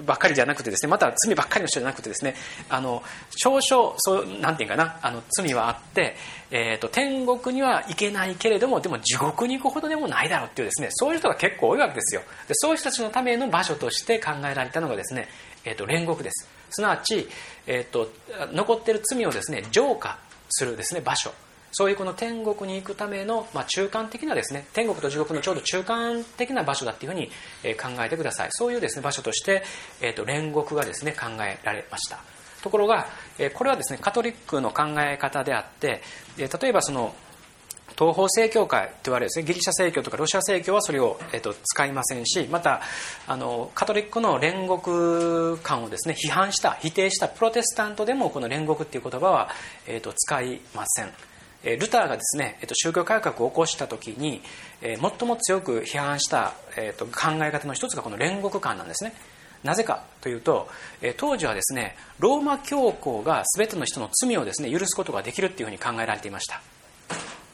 [0.06, 2.36] ばっかりじゃなくてですねまた罪ばっかりの人じゃなくてですね
[2.70, 6.16] あの少々そう何て言うかなあの罪はあって、
[6.52, 12.22] えーと、天国には行けないけれどもでも地獄に行くほどでもないだろうっていうですねそういう人が結構多いわけですよ。
[12.48, 15.28] でそういう人たちのための場所として考えられたのがですね、
[15.64, 16.50] えーと、煉獄です。
[16.72, 17.28] すなわち、
[17.68, 18.10] えーと
[18.52, 21.32] 残っている罪をですね浄化するですね場所。
[21.72, 27.30] そういうこの天国に行くための、まあ、中間的なですね天国と地獄のちょうど中間的な場所だっていうふうに、
[27.64, 28.50] え考えてください。
[28.52, 29.64] そういうですね場所として、
[30.02, 32.20] えーと、煉獄がですね考えられました。
[32.62, 36.02] ところが、えこれはですねカトリックの考え方であって、
[36.38, 37.14] え例えばその
[37.98, 42.82] 東方正教会と言われるですねギリシャ正教とかロシア正教はそれを、えーと、使いませんしまた
[43.28, 49.50] あのカトリックの煉獄観をですね批判した否定したプロテスタントでもこの煉獄っていう言葉は、
[49.86, 51.29] えーと使いません。
[51.64, 54.42] ルターがですね、えっと、宗教改革を起こした時に、
[54.82, 59.14] え、最も強く批判した、えっと、考え方の一つがこの煉獄観なんですね。
[59.64, 60.70] なぜかというと、
[61.02, 66.62] え、当時はですねローマ教皇が全ての人の罪をですね許すことができるっていうふうに考えられていました。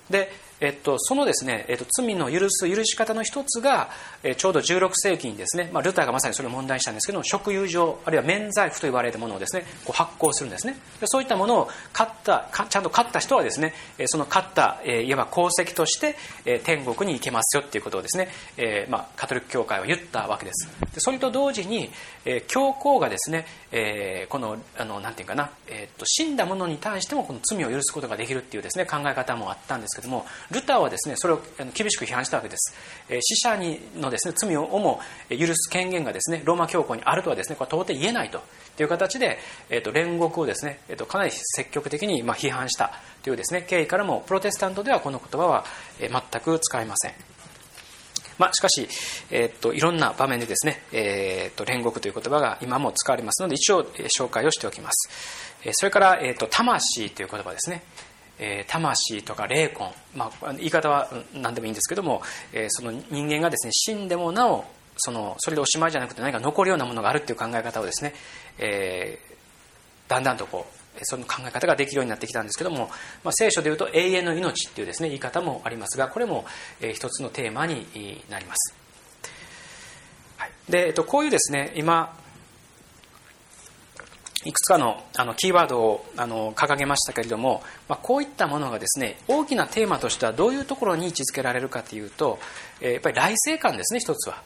[0.09, 3.89] でえっと、そのですね、えっと、罪の許す許し方の一つが、
[4.23, 10.77] えちょうど16世紀にですね、まあ、ルターがまさにそれを問題にしたんですけど食友情あるいは免罪符と言われるものをですねこう発行するんですね。
[11.01, 13.73] でそういったものを買ったちゃんと買った人はですね
[14.05, 16.15] その買った、えいわば功績として、
[16.45, 20.69] え天国に行けますよっていうことをですね、えまあ、カトリック教会は言ったわけです。
[20.93, 21.89] でそれと同時に、
[22.23, 31.41] え教皇がですね、えこのあのなんていうかな、えっと死んだ者に対してもこの罪を許すことができるっていうですね考え方もあったんですけどもルターはですねそれを
[31.73, 32.73] 厳しく批判したわけです、
[33.21, 38.41] 死者にのですね罪をも許す権限がですねローマ教皇にあるとはですねこれ到底言えないと
[38.81, 42.91] いう形で、えー、と煉獄をですね、えー、とかなり積極的にま批判した
[43.23, 45.65] というですね経緯からもプロテスタントではこの言葉は
[45.99, 47.13] 全く使えません。
[48.37, 48.87] まあ、しかし、
[49.31, 55.09] えー、っといろんな場面でですね、えー、っと煉獄という言葉が今も使われますので一応、え紹介をしておきます、
[55.63, 57.83] えそれから、えー、っと魂という言葉ですね。
[58.39, 62.21] えー、魂とか霊魂、まあ、言い方は何でもいいんですけども、
[62.53, 64.65] えー、その人間がですね死んでもなお
[64.97, 68.13] そのそれでおしまいじゃなくて何か残るようなものがあるっていう考え方をですね、
[68.57, 69.19] え
[70.07, 72.89] だんだんとこうその考え方ができるようになってきたんですけども、
[73.23, 76.45] まあ、聖書でいうと永遠の命っていうですね言い方もありますがこれも、
[76.79, 77.85] えー、一つのテーマに
[78.29, 78.73] なります、
[80.37, 82.17] はい、で、えっと、こういうですね今
[84.45, 92.37] いくつかのあのキーワードをあの掲げましたけれども、まあ、こういったものがですね大きなテーマとしてはどういうところに位置づけられるかというと、
[92.79, 94.41] えー、やっぱり来世観ですね一つは。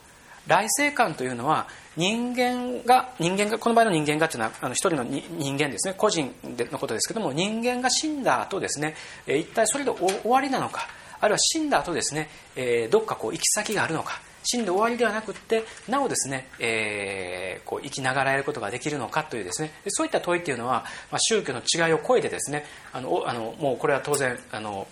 [0.47, 5.93] 来世観というのは人間が人間がこの場合の人間がというのはあの一人の人間ですね。
[5.97, 6.33] 個人
[6.71, 8.95] のことですけども人間が死んだ後ですね
[9.27, 10.87] え一体それで終わりなのか
[11.19, 14.21] あるいは死んだ後ですね、えー、どっかこう行き先があるのか。
[14.51, 19.71] 死んで終わりではなくってなおですね、えー、こう生きながらえることができるのかというですね。
[19.89, 24.87] そういった問いっていうのは、まあ、宗教の違いを超えてですねあのあのもうこれは当然あの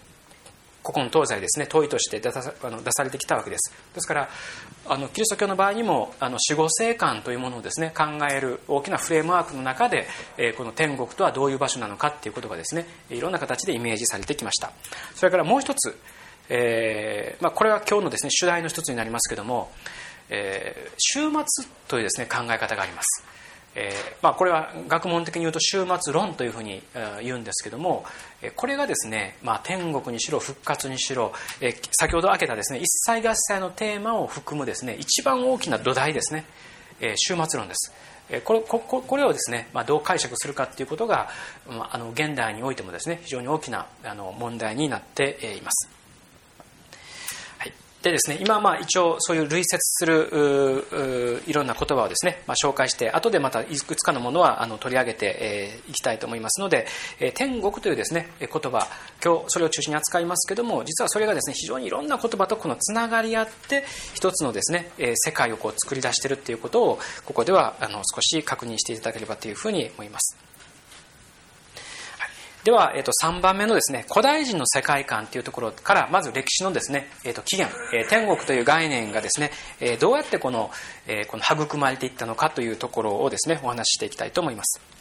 [0.84, 3.74] 古今東西ですね問いとして出さあの出されてきたわけです。
[3.96, 4.30] ですから
[4.86, 14.72] あのキリスト教の場合にもあの死後生観というものをですね考える大きなフレームワークの中で、えー、この天国とはどういう場所なのかっていうことがですねいろんな形でイメージされてきました。
[15.16, 15.98] それからもう一つ
[16.50, 19.70] えーまあ、これは今日のですね主題の一つになりますけども、
[20.30, 23.24] えー、終末というですね考え方があります、
[23.76, 26.82] えーまあ、これは学問的に言うと終末論というふうに
[27.22, 28.06] 言うんですけども
[28.56, 36.46] これがですね、まあ、天国にしろ復活にしろ、えー、先ほど挙げたですね一切合切のテーマを含むですね一番大きな土台ですね、
[37.02, 37.94] えー、終末論です。
[38.44, 41.30] これここれをですね、まあ、どう解釈するかということが、
[41.66, 45.97] まあ、あの現代においてもですね非常に大きなあの問題になっています。
[48.08, 56.88] でですね、今まあ一応そういう類説するいろんな言葉をですね、まあ、紹介して後でまたいくつかのものはあの取り上げてい、えー、きたいと思いますので、
[57.20, 58.88] え、天国というですね言葉
[59.24, 70.38] 今日それを中心に扱いますけども実はそれがですね非常にいろんな言葉とこのつながり合って一つのですね、え、世界をこう作り出しているっていうことをここではあの少し確認していただければというふうに思います。
[72.68, 80.70] では、えー、と3番目のですね古代人の世界観というところからまず歴史のですね、えー、と起源、えー、天国という概念がですね、えー、どうやってこの,、
[81.08, 84.97] えー、この育まれていったのかというところをですねお話ししていきたいと思います。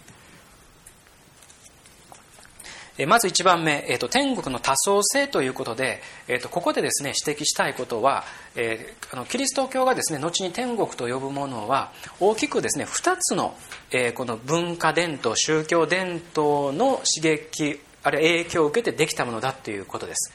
[3.05, 13.55] まず1番目、えーと、天国の多層性ということで、えーと、ここでですね指摘したいことは、えー、あのキリスト教がですね後に天国と呼ぶものは大きくですね2つの、
[13.91, 20.33] えー、この文化伝統宗教伝統の刺激あるいは影響を受けてできたものだということです。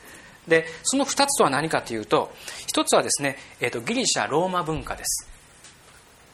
[0.48, 2.32] でその2つとは何かというと
[2.76, 5.31] 1つはですね、えーとギリシャローマ文化です。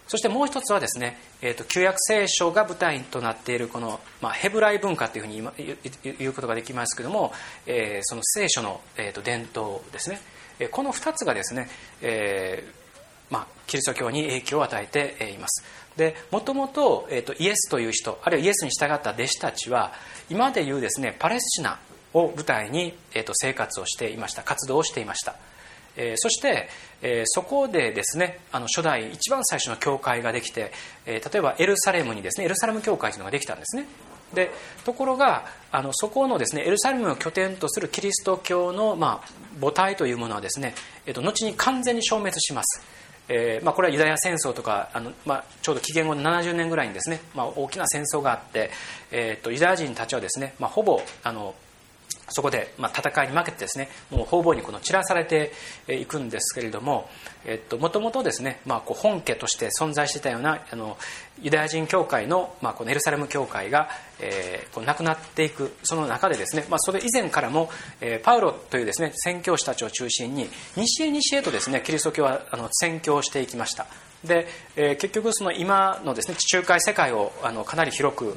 [0.08, 5.44] そしてもう一つはですね、えーと、旧約聖書が舞台となっているこの、まあ、ヘブライ文化というふうに
[6.18, 7.34] 言うことができますけども、
[7.66, 10.20] えー、その聖書の、えーと、伝統ですね、
[10.60, 11.70] えこの2つがですね、
[12.02, 15.64] えー、まあ、キリスト教に影響を与えています。
[15.98, 19.94] でもともと,、えーと、イエスという人あるいはイエスに従った弟子たちは
[20.30, 21.80] 今でいうですねパレスチナ
[22.14, 24.44] を舞台に、えー、と生活をしていました。
[24.44, 25.36] 活動をしていました。
[25.98, 26.70] え、そして、
[27.02, 30.72] え、そこでですねあの初代一番最初の教会ができて、
[31.06, 33.88] え、例えばエルサレムにですねエルサレム教会というのができたんですね。
[34.34, 34.52] で
[34.84, 39.30] ところがあのそこのですねエルサレムを拠点とするキリスト教の、まあ、
[39.62, 42.82] 母体というものはですね、えー、と後に完全に消滅します。
[43.30, 48.72] えーまあ、これはユダヤ戦争とかあの、まあ、ちょうど紀元後の70年ぐらいにですね、まあ、大きな戦争があって、
[49.12, 51.54] えーとユダヤ人たちはですね、まあ、ほぼあの
[52.30, 55.52] そこで、まあ、戦いに負けてですねもう方々にこの散らされて
[55.88, 57.10] いくんですけれども
[57.80, 60.98] もともとですね、まあ、こう本家として存在していたようなあの
[61.42, 67.70] ユダヤ人教会の,、まあ、このエルサレム教会が、えー、こうなくなっていくその中でですね、まあ、それ以前からも、
[68.02, 73.86] えー、パウロというですね宣教師たちを中心に西へ西へとですねキリスト教はあの宣教していきました。
[74.24, 78.36] で、えー、結局その今のですね地中海世界をあのかなり広く、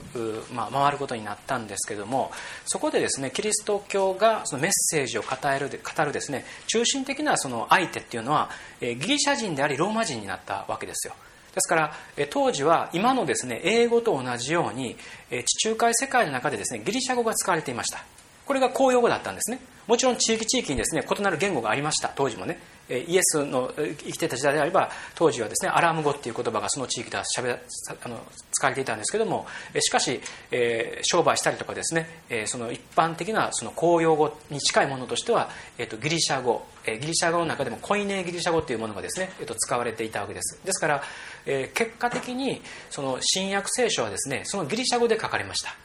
[0.53, 2.31] まあ、回ることになったんですけども
[2.67, 6.45] そこでですねキリスト教がそのメッセージを語る語るですね。
[6.67, 11.15] 中心的なその相手っていうのは、え、ギリシャ人でありローマ人になったわけですよ。
[11.55, 14.97] ですからえ当時は今のですね英語と同じように
[15.31, 18.05] え地中海世界の中でですねギリシャ語が使われていました。
[18.51, 19.61] これが公用語だったんですね。
[19.87, 22.11] もちろん地域地域にですね異なる言語がありました。
[22.13, 22.59] 当時もね。
[22.89, 29.47] イエスの生きてた時代であれば当時はですねアラーム語っていう言葉がその地域ではしゃべあの使われていたんですけども
[29.79, 40.59] しかし、えー、商売したりとかですね、えー、その一般的なその公用語に近いものとしては、えーと、ギリシャ語、えー、ギリシャ語の中でもコイネギリシャ語というものがですね、えーと、使われていたわけです。
[40.65, 41.03] ですから、
[41.47, 42.61] え、結果的に
[42.91, 45.77] その新約聖書はですねそのギリシャ語で書かれました。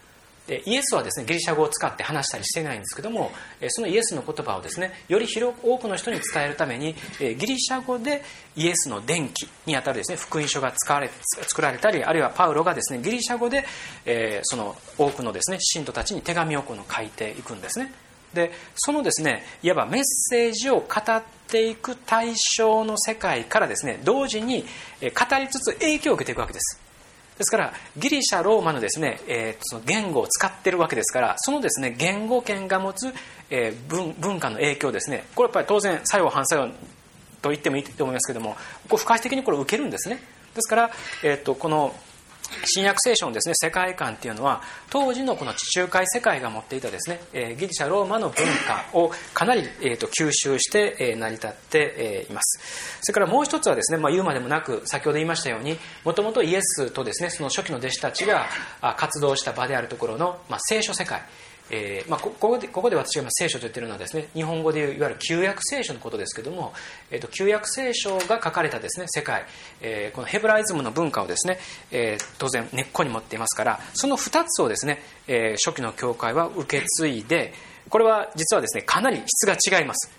[0.48, 3.32] でイエスはですねギリシャ語を使って話したりしてないんですけども
[3.70, 8.22] そのイエスの言葉をですねより広く多くの人に伝えるためにギリシャ語で
[8.56, 11.10] イエスの伝記にあたるですね福音書が使われ
[11.42, 13.66] 作られたりあるいはパウロがですねギリシャ語で、
[14.06, 17.92] えその多くのですね信徒たちに手紙をこの書いていくんですね。
[18.34, 24.64] でそのですねいわばメッセージを語っていく対象の世界からですね同時に
[25.02, 26.85] 語りつつ影響を受けていくわけです。
[27.38, 33.14] ですからギリシャローマのですね、えー、その言語を使ってるわけですからそのですね言語圏が持つ、
[33.50, 35.26] えー、文文化の影響ですね。
[35.36, 36.70] これやっぱり当然作用反作用
[37.42, 38.56] と言ってもいいと思いますけども
[38.90, 40.20] こう不可視的にこれ受けるんですね。
[40.56, 40.92] ですから、
[41.24, 41.94] えーとこの
[42.64, 53.00] 新約聖書のですね世界観っていうのは当時のこの地中海世界が持っていたですね、えギリシャローマの文化をかなり、えーと、吸収して、え成り立って、えいます。
[53.02, 58.48] それからもう一つはですね、まあ、言うまでもなく先ほど言いましたようにもともとイエスとですねその初期の弟子たちが
[58.98, 61.22] 活動した場であるところの、まあ、聖書世界。
[61.72, 66.74] えーまあ、ここでここで私が今聖書と言ってるのはですね日本語でいういわゆる旧約聖書のことですけども、
[67.10, 69.46] えーと、旧約聖書が書かれたですね世界、
[69.82, 71.58] えー、このヘブライズムの文化をですね、
[71.92, 77.54] えー、当然根っこに持っていますからその2つをですね、えー、初期の教会は受け継いで
[77.90, 80.12] これは実はですねかなり質が違います、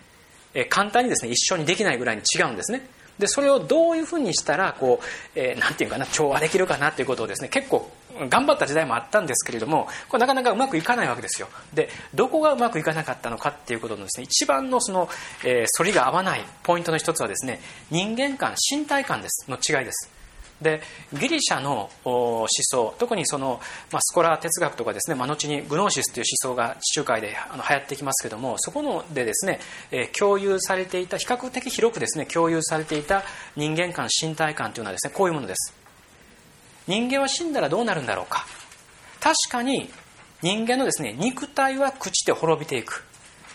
[0.55, 2.89] えー、簡単にですね一緒にできないぐらいに違うんですね。
[3.19, 5.05] でそれをどういうふうにしたらこう、
[5.35, 7.91] えー、なんていうかな調和できるかなということをですね結構
[8.31, 11.49] 頑張った時代もあったんですけれどもこれなかなかうまくいかないわけですよ。
[11.75, 15.09] でどこがうまくいかなかったのかっていうことのですね一番のその、
[15.45, 17.61] えー、反りが合わないポイントの一つはですね
[17.91, 20.16] 人間観身体観ですの違いです。
[20.61, 20.81] で
[21.13, 23.61] ギリシャの思想特にその、
[23.93, 33.23] まあ、スコラー哲学とかですね、まあ、後にグノーシスという思想が地中海であの流行ってきますけどもそこのでですね、えー、共有されていた比較的広くですね共有されていた
[33.55, 35.75] 人間観身体観というのはですねこういうものです。
[36.87, 38.47] 人間は死んだらどうなるんだろうか。
[39.21, 39.91] 確かに
[40.41, 43.05] 人間のですね肉体は朽ちて滅びていく。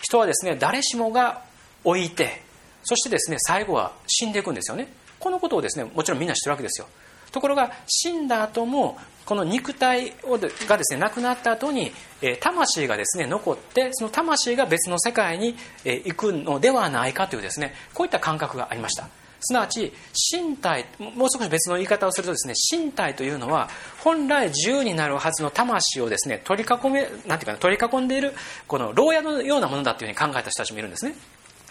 [0.02, 1.42] 人はですね誰しもが
[1.84, 2.42] 老いて
[2.84, 4.88] そしてですね最後は死んでいくんですよね。
[5.22, 6.88] このことをですねもちろんみんな知ってるわけですよ。
[7.30, 11.92] ところが死んだ後もこの肉体をがですねなくなった後に
[12.40, 15.54] 魂がですね残ってその魂が別の世界に
[15.84, 19.08] 行くのではないかというですねこういった感覚がありました。
[19.44, 19.92] すなわち
[20.32, 23.68] 身体もう少し別の言い方をするとですね身体というのは
[23.98, 28.34] 本来自由になるはずの魂をですね取り囲めなんていうか取り囲んでいる
[28.68, 31.14] この牢屋のようなものだというふうに考えた人たちもいるんですね。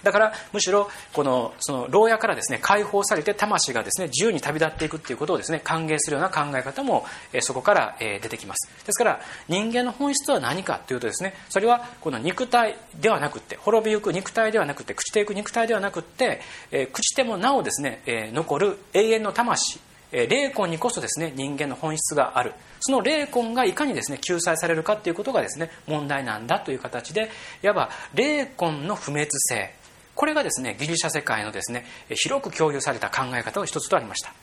[0.04, 7.06] だからむしろこのその牢屋からですね解放されて魂がですね自由に旅立っていくっていうことをですね歓迎するような考え方も、
[7.42, 8.70] そこから、出てきます。
[8.86, 16.42] ですから人間の本質は何かというとですねそれはこの肉体ではなくて滅びゆく肉体ではなくて朽ちていく肉体ではなくて、
[16.72, 18.02] え朽ちてもなおですね、
[18.34, 19.80] 残る永遠の魂
[20.12, 22.54] 霊魂にこそですね人間の本質がある。
[22.82, 27.30] その霊魂がいかにですね救済されるかということがですね問題なんだという形で
[27.64, 29.81] いわば霊魂の不滅性。
[30.16, 34.34] これがですねギリシャ世界のですね広く共有された考え方の一つとありました。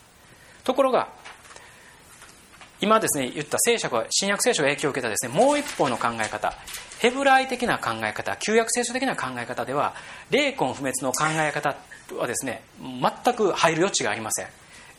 [0.63, 1.09] ところが
[2.81, 6.53] 今ですね言った聖書が新約聖書が影響を受けたですねもう一方の考え方
[6.99, 9.95] ヘブライ的な考え方旧約聖書的な考え方では
[10.29, 11.75] 霊魂不滅の考え方
[12.17, 14.47] はですね全く入る余地がありません。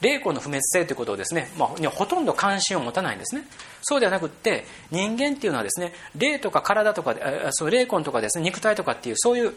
[0.01, 3.45] 霊魂の不滅性ということをですね、まあ、ほとんど関心を持たないんですね。
[3.83, 7.15] そうではなくって人間っていうのはですね霊とか体とか
[7.51, 9.55] その霊魂とかですね肉体とかっていうそういう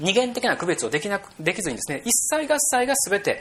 [0.00, 3.40] 二元的な区別をできなくできずにですね一切合切が全て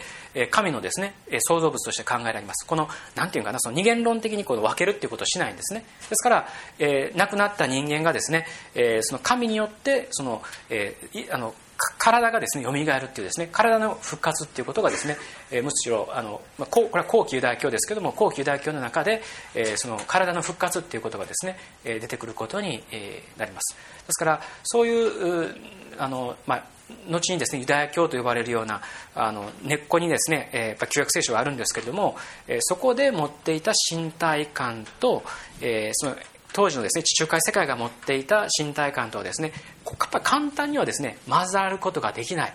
[0.52, 2.66] 神のですね創造物として考えられます。
[2.66, 5.86] この何て言うかなその二元論的にこう分けるっていうことをしないんですね。
[6.10, 6.48] ですから、
[6.78, 8.46] えー、亡くなった人間がですね、
[8.76, 11.54] えー、その神によってその、えー、あの
[11.98, 15.18] 体がですね蘇るっていうですね体の復活っていうことがですね、
[15.52, 19.22] えー、むしろあの、まあ、これは後期ユダヤ教ですけども後期ユダヤ教の中で、
[19.56, 23.76] えー、その体の復活っていうことがですね、えー、出てくることに、えー、なります。
[23.76, 23.78] で
[24.10, 25.56] すからそういう
[25.98, 26.64] あの、まあ、
[27.08, 28.82] 後にですねユダヤ教と呼ばれるような
[29.16, 32.18] あの根っこにですね、えー、やっぱ旧約聖書があるんですけれども、
[32.48, 35.24] えー、そこで持っていた身体感と、
[35.62, 36.16] えー、その
[36.54, 39.52] 当時のですね地中海世界が持っていた身体感とはですね
[39.86, 42.54] やっぱ簡単にはですね混ざることができない、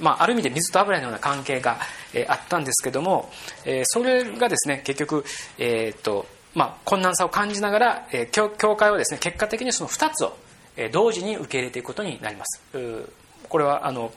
[0.00, 1.78] まあ、ある意味で水と油のような関係が、
[2.28, 3.30] あったんですけども、
[3.84, 5.24] それがですね結局、
[5.58, 10.36] えーとまあ、困難さを感じながら、教教会はですね結果的にその2つを
[10.92, 12.62] 同時に受け入れていくことになります。
[13.48, 14.12] これはあの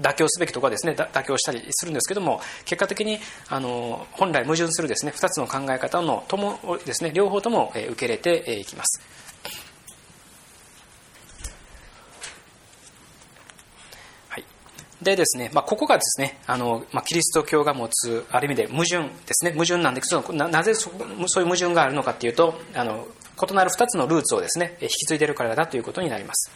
[0.00, 3.18] 妥協すべきとかですね妥協したりするんですけども結果的に
[3.48, 9.00] あの本来矛盾するですね2つの考え方のともですね両方とも受け入れていきます。
[14.28, 14.44] はい。
[15.02, 20.90] でですね、まあ、ここがですね、あの、まあ、キリスト教が持つ、ある意味で矛盾ですね、矛盾なんですけど、ななぜそ
[21.26, 23.06] そういう矛盾があるのかっていうと、あの、
[23.40, 26.50] 異なる2つのルーツをですね、引き継いでいるからだということになります。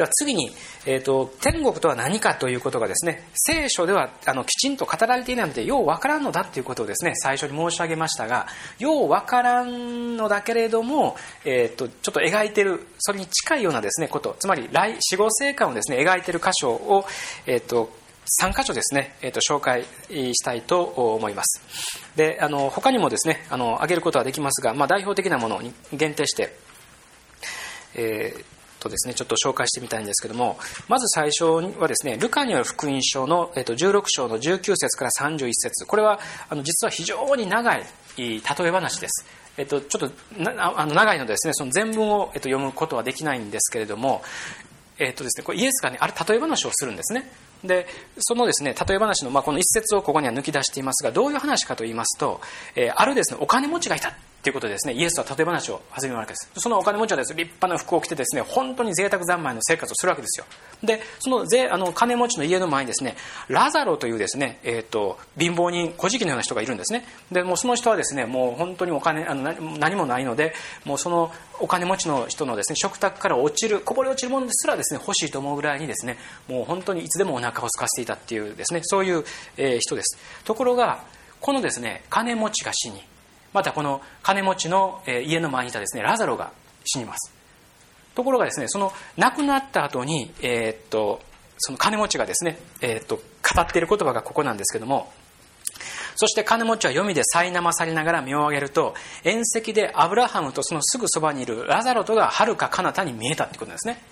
[0.00, 0.50] では次に、
[0.86, 8.46] えーと、天国とは何かということがですね聖書ではあのきちんと語られていないのでようわからんのだということをですね最初に申し上げましたが
[8.78, 17.04] ようわからんのだけれども、えーと、ちょっと描いているそれに近いようなですねことつまり来死後生還をですね描いている箇所を、
[17.44, 17.92] えーと、
[18.40, 21.60] 3箇所ですね、えー、と紹介したいと思います。
[22.16, 26.56] であの他にもですねあの挙げることはできますが、まあ、代表的なものに限定して、
[27.94, 30.58] えーとですね、ちょっと紹介してみたいんですけども、
[30.88, 31.44] まず最初
[31.78, 36.18] はですね、ルカによる福音書の、えっと、16章の19節から31節これは
[36.48, 37.84] あの実は非常に長い
[38.16, 39.26] 例え話です。
[39.56, 40.12] えっと、ちょっと
[40.58, 44.22] あの長いのでですね、その全文を、えっと、読むことはできないんですけれども、
[44.98, 47.30] えっとですね、これイエスがね、ある例え話をするんですね。
[47.64, 47.86] で、
[48.18, 52.40] そのですね、例え話の、まあ、この一節をここには抜き出していますが、どういう話かと言いますと、
[52.74, 54.14] えー、あるですね、お金持ちがいた。
[54.42, 56.50] ということでですね、イエスは例え話を始めるわけです。
[56.56, 60.46] そのお金持ちはです、立派な服を着てですね、本当に贅沢三昧の生活をするわけですよ。
[60.82, 63.16] で、その税あの金持ちの家の前にですね、
[63.48, 67.04] ラザロというですね、え、ー、と、貧乏人、小じきのような人がいるんですね。
[67.30, 70.54] で、もうその人はですね、もう本当にお金、あの何もないので、
[70.86, 76.16] もうそのお金持ちの人のですね、食卓から落ちる、こぼれ落ちるものですらですね、欲しいと思うぐらいにですね、
[76.48, 79.22] もう本当にいつでもお腹を空かせていたっていうですね、そういう、
[79.58, 80.18] えー、人です。
[80.44, 81.04] ところが、
[81.42, 83.02] このですね、金持ちが死に、
[83.52, 86.52] またこの金持ちの家の前にいたですねラザロが
[86.84, 87.32] 死にます。
[88.14, 91.20] ところがですねその亡くなった後に、えー、っと
[91.58, 95.12] その金持ちがですね、えー、っと語っている言葉がここなんですけども
[96.16, 98.94] そして金持ちは読みで苛まされながら身を上げると
[99.24, 104.02] 縁石でアブラハムとそのすぐそばにいるラザロとがはるか彼方に見えたということなんですね。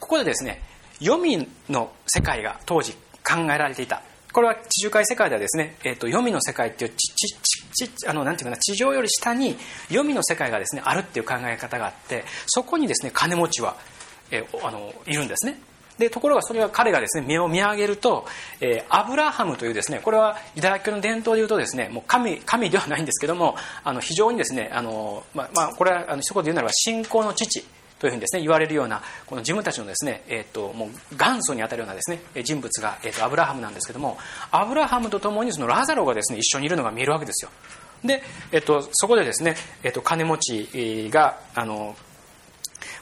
[0.00, 0.62] ここでですね
[0.98, 2.92] 読みの世界が当時
[3.24, 4.02] 考えられていた。
[4.32, 9.56] これは地中海世界ではですね、えーと、読みの世界っていうちちちあのなんていうかな地上より下に
[9.88, 13.76] 読みの世界がですねあるっていう考え方があってそこにですね金持ちは、
[14.30, 15.60] えー、あのいるんですね。
[15.98, 18.24] でところがそれは彼がですね目を見上げると、
[18.60, 27.64] えー、アブラハムというですねこれはユダヤ教の伝統でいうとですねもう神神ではないんですけどもあの非常にですねあの、まあまあ、これはあの一言で言うならば信仰の父
[27.98, 34.18] というふうにですね言われるようなこの自分たちのですね、えーと、もう元祖にあたるようなですね人物が、えーと、アブラハムなんですけども
[34.50, 37.50] アブラハムと共にそのラザロがですね一緒にいるのが見えるわけですよ。
[38.04, 38.22] で、
[38.52, 41.96] えーと、そこでですね、えー、と金持ちがあの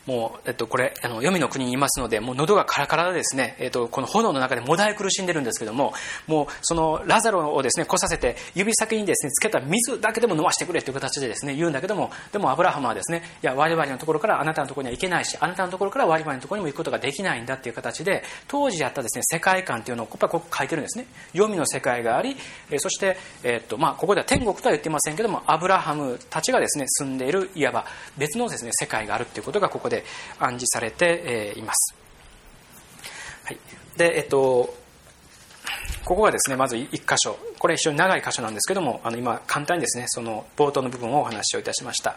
[0.06, 5.92] もう、えっと、これ、あの、黄泉の国にいますので、もう喉がカラカラでですね、えっと、この炎の中でもだえ苦しんでるんですけども、
[6.26, 21.06] もう、その、ラザロをですね、来させて、指先にですね、つけた水だけでも飲ましてくれという形でですね、言うんだけども、でもアブラハムはですね、いや、我々のところからあなたのところには行けないし、あなたのところから我々のところにも行くことができないんだっていう形で、当時やったですね、世界観っていうのを、ここ書いてるんですね。
[21.32, 22.36] 黄泉の世界があり、
[22.70, 27.86] えそして、えっと、まあ、ここでは天国とは言ってませんけども、アブラハムたちがですね、住んでいる、いわば
[28.16, 29.95] 別のですね、世界があるっていうことがここで
[30.38, 31.94] 暗示されています。
[33.44, 33.58] はい、
[33.96, 34.74] で、えっと、
[36.04, 37.38] ここがですね、まず1箇所。
[37.58, 42.16] これ非常に長い箇所なんですけども、あの今簡単にですね、その冒頭の部分をお話をいたしました。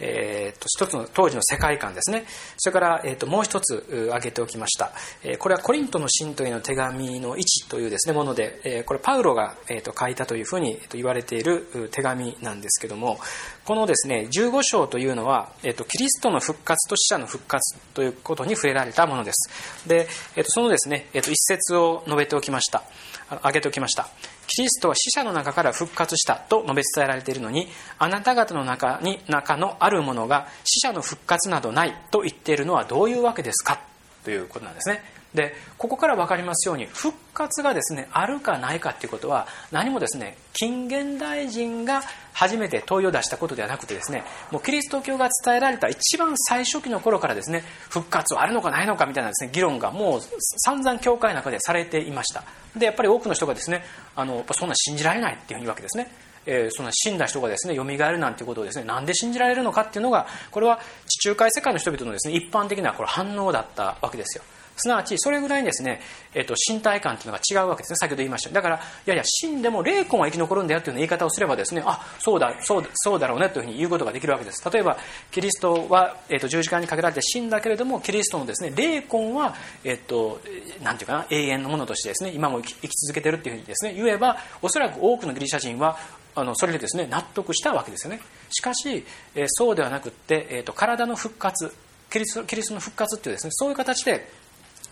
[0.00, 2.24] えー、と、一つの当時の世界観ですね。
[2.56, 4.92] それから、えー、ともう一つ挙げておきました。
[5.22, 13.18] え、これはコリントの信徒への手紙の1というですね、もので、え、これパウロが、えー、と書いたというふうに言われている手紙なんですけども、
[13.64, 19.88] このですね、15章というのは、えー、とキリストの復活と死者の復活ということに触れられたものです。
[19.88, 22.84] で、えー、とそのですね、えー、と一節を述べておきました。
[23.28, 24.08] 挙げておきました
[24.46, 27.68] キリストは死者の中から復活したと述べ伝えられているのに
[27.98, 33.80] あなた方の中に中のあるものが死者の復活などないと言っているのはどういうわけですか？
[34.24, 35.02] ということなんですね。
[35.34, 42.02] でここから分かりますように復活がですねあるかないかっていうことは何もですね近現代人が
[42.36, 44.22] 初めて問いを出したことではなくてですね
[44.52, 52.44] もうキリスト教が伝えられた一番最初期の頃からですね復活はあるのかないのかみたいなですね議論がもう散々教会の中でされていました。
[52.76, 53.84] でやっぱり多くの人がですね
[54.14, 56.12] あのそんな信じられないっていうふうに言うわけですね。
[56.44, 64.44] えー、その死んだ人がですね蘇るなんていうことをですねなんで信じられるのかっていうのがこれは地中海世界の人々のですね一般的なこれ反応だったわけですよ。
[64.76, 66.00] すなわちそれぐらいにですね、
[66.34, 74.70] えーと、身体感というのが違うわけですね先ほど言いましただからいやいや死んでも霊魂は生き残るんだよという言い方をすればですねあそうだそうだそうだろうねというふうに言うことができるわけです。
[74.70, 74.96] 例えば
[75.30, 79.54] キリストは、えーと、十字架にかけられて死んだけれどもキリストのですね霊魂は、
[79.84, 80.40] えーと、
[80.82, 85.98] なんていうかな永遠のものとしてですね今も生き生き続けてるっていうふうにですね言えばおそらく多くのギリシャ人は
[86.34, 88.20] あのそれでですね納得したわけですよね。
[88.50, 89.04] しかし、
[89.34, 91.72] えー、そうではなくって、えーと、体の復活
[92.10, 94.28] キリストキリストの復活っていうですねそういう形で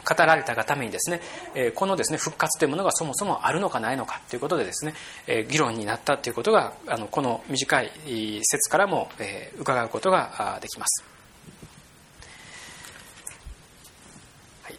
[0.05, 1.21] 語られたがためにですね、
[1.55, 4.95] えこのですね復活というものがそもそもあるのかないのかということでですね、
[5.27, 11.05] え議論になったということがあのこの短い説からも、え伺うことができます。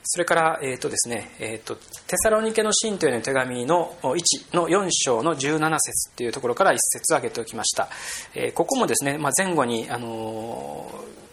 [0.08, 7.90] それから、えーとですねえーと、テサロニケの信徒への手紙の1の4章の17節というところから1節挙げておきました、
[8.36, 11.25] えー、ここもですね、まあ、前後に、あのー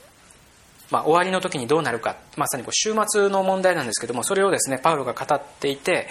[0.92, 6.06] まあ、終わりの時にどうなるかまさにこう終末の問題なんですけどもそれをですねパウロが語っていて、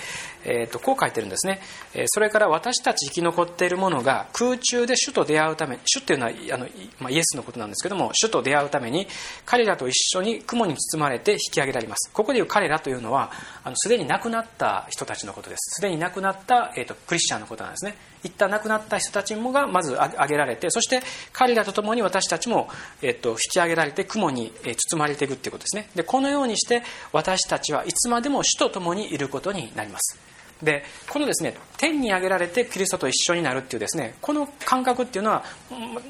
[0.46, 1.60] えー、とこう書いてるんですね、
[1.94, 6.68] えそれから私たち生き残っているものが空中で主と出会うため主っていうのはあの、
[7.00, 9.08] まあ、イエスのことなんですけども主と出会うために
[9.46, 12.12] 彼らと一緒に雲に包まれて引き上げられます。
[12.12, 13.32] ここでいう彼らというのは
[13.76, 15.76] すでに亡くなった人たちのことです。
[15.78, 17.96] すでに亡くなった、えーと、クリスチャンのことなんですね。
[18.24, 21.02] 一旦亡くなった人たちもがまず挙げられてそして
[21.34, 22.70] 彼らと共に私たちも、
[23.02, 24.54] えーと、引き上げられて雲に、
[24.92, 25.89] 包まれていくということですね。
[25.96, 30.31] でこのようにして私たちはいつまでも主と共にいることになります。
[30.64, 35.43] でこのですね天に上げられてキリストと一緒になるっていうですねこの感覚っていうのは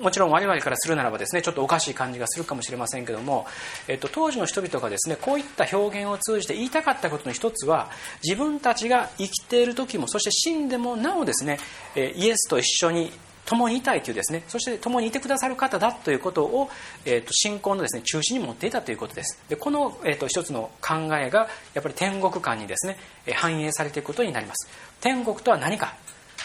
[0.02, 3.46] もちろん我々からするならばですねちょっとおかしい感じがするかもしれませんけども、
[3.88, 7.90] えっと、当時の人々がですねこういった表現を通じて言いたかったことの一つは
[8.24, 11.60] 自分たちが生きている時もそして死んでもなおですね
[11.96, 13.12] イエスと一緒に
[13.52, 16.70] 共にいたいというですねそして共にいてくださる方だということを、
[17.04, 19.38] えーと、信仰のですね中心に持っていたということです。
[19.50, 22.98] でこの、えーと、一つの考えがやっぱり天国観にですね
[23.34, 24.70] 反映されていくことになります。
[25.02, 25.96] 天国とは何か。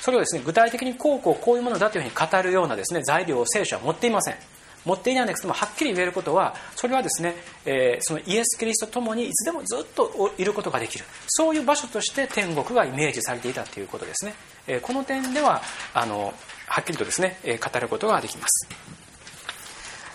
[0.00, 4.36] それをですね具体的にこうこうこういうものだというふうに語るようなですね材料を聖書は持っていません。
[4.84, 7.34] 持っていないんですけどもはっきり言えることはそれはですね、
[7.64, 11.04] えー、そのイエス・キリストと共にいつでもずっといることができる。
[11.26, 14.34] そういう場所として天国がイメージされていたということですね、
[14.68, 15.60] えー、この点では
[15.92, 16.32] あの
[16.66, 18.68] はっきりとですね、え、語ることができます、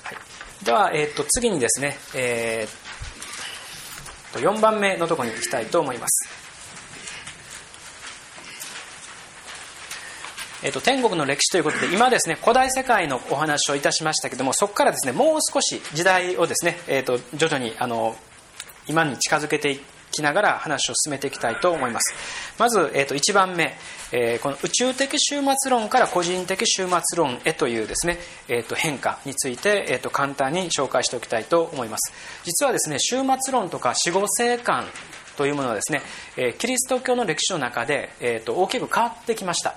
[0.03, 6.41] はい、では、えーと、次にですね、えー、4番目のところに行きたいと思います。
[10.63, 18.15] えーと、天国の歴史ということで今ですね古代世界のお話をいたしましたけどもそこからですねもう少し時代をですね、えーと、徐々にあの
[18.87, 19.79] 今に近づけていっ
[20.11, 22.13] きながら話を進めていきたいと思います。
[22.59, 23.75] まず、えーと、1番目、
[24.11, 32.13] えー、この宇宙的終末論から個人的終末論へというですね、えー、と変化について、えー、と簡単に紹介しておきたいと思います。
[32.43, 34.85] 実はですね終末論とか死後生観
[35.37, 36.01] というものはですね、
[36.37, 39.75] えー、キリスト教の歴史の中で、えー、と大きく変わってきました。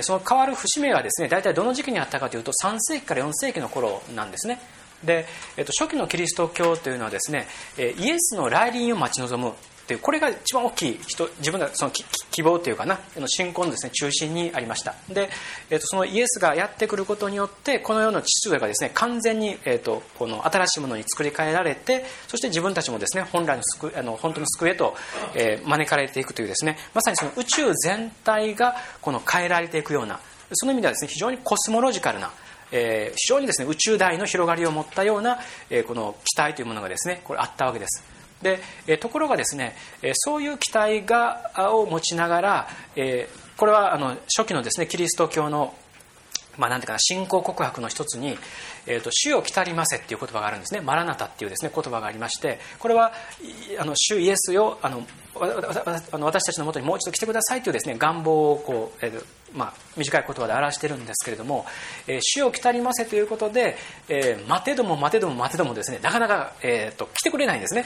[0.00, 4.58] その変わる節目がですね大体どの時期にあったかというと3世紀から4世紀の頃なんですね。
[5.04, 5.26] で、
[5.56, 7.46] えっと、初期のキリスト教というのはですね
[7.78, 11.92] イエスの来臨を待ち望むっていうこれが一番大きい人自分のその
[12.30, 14.94] 希望というかな信仰のです、ね、中心にありました。
[15.10, 15.28] で、
[15.68, 24.96] えー、とそのイエスがやってくることによってこの世の秩序がですね完全に、えー、とこの新しいものに作り変えられてそして自分たちもですね本来の救あの本当の救いへと、
[25.34, 30.18] えー、招かれていくというですねまさにその宇宙全体がこの変えられていくような
[30.54, 32.30] その意味ではですね非常にコスモロジカルな
[32.76, 35.38] えー、非常にですね宇宙大の広がりを持ったような、
[35.70, 38.04] えー、この期待というものがですねこれあったわけです。
[38.42, 45.72] で、えところがですね、えそういう期待がを持ちながら、えこれはあの初期のですねキリスト教の
[46.56, 48.38] まあ、なんていうかな信仰告白の一つに
[48.86, 53.12] 「えーと、主を来たりませ」っていう言葉があるんですね「マラナタ」っていうですね言葉がありましてこれは
[53.78, 61.66] あの主イエスよあの私たちのもとにもう一度来てくださいというですね願望をこう、えーまあ、短い言葉で表してるんですけれども
[62.06, 63.76] 「えー、主を来たりませ」ということで、
[64.08, 67.84] えー、待てども待てども待てどもですねなかなか、えーと来てくれないんですね。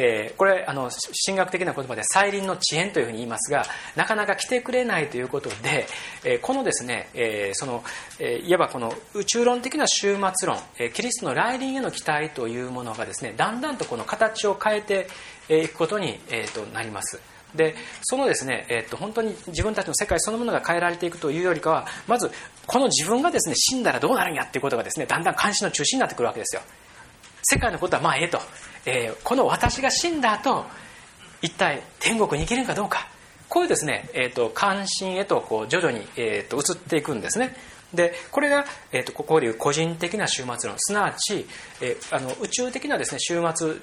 [0.00, 0.90] えー、これあの
[1.26, 3.64] 神学的な言葉で再臨の遅延というふうに言いますが
[3.96, 5.88] なかなか来てくれないということで、
[6.24, 7.82] えー、このですね、えー、その、
[8.20, 15.08] えいわばこの宇宙論的な終末論、えキリストの来臨への期待というものがですねだんだんとこの形を変えて
[15.48, 17.20] いくことに、えー、となります。
[17.54, 22.30] でそのですね、えー、と本当に自分たちの世界そのものが変えられていくというよりかはまず
[22.66, 26.62] この自分がですね死んだらどうなるんやっていうことがですねだんだん関心の中心になってくるわけですよ
[27.42, 28.40] 世界のことはまあええと。
[28.86, 30.64] えー、この私が死んだ後
[31.42, 33.08] 一体天国に行けるかどうか。
[33.48, 37.54] こういうですね、えーと、関心へとこう徐々に、えーと、移っていくんですね。
[37.94, 40.78] でこれが、えーと、ここでいう個人的な終末論。
[40.78, 41.46] すなわち、
[41.80, 43.76] えー、あの宇宙的なですね終末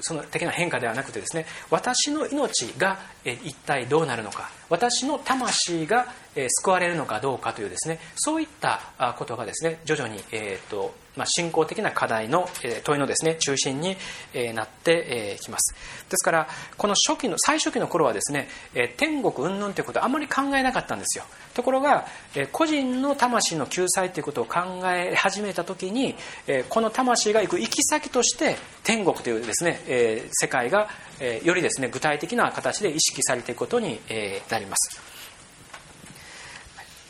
[0.00, 4.50] その的な変化ではなくてですね私の命が、えー、一体どうなるのか。
[4.68, 13.96] 私の魂がえ救われるのかどうかというですねそういったことがですね徐々に、えーとまあ、信仰的な課題のえ問いのですね中心に
[14.34, 15.74] えなってえきます。
[16.08, 21.24] ですからこの初期の最初期の頃はですねえ天国云々ということはあんまり考えなかったんですよ。
[21.54, 26.14] ところがえ個人の魂の救済ということを考え始めた時に
[26.46, 30.88] えこの魂が行く行き先として天国というですねえ世界が
[31.20, 35.15] えよりですね具体的な形で意識されていくことにえなります。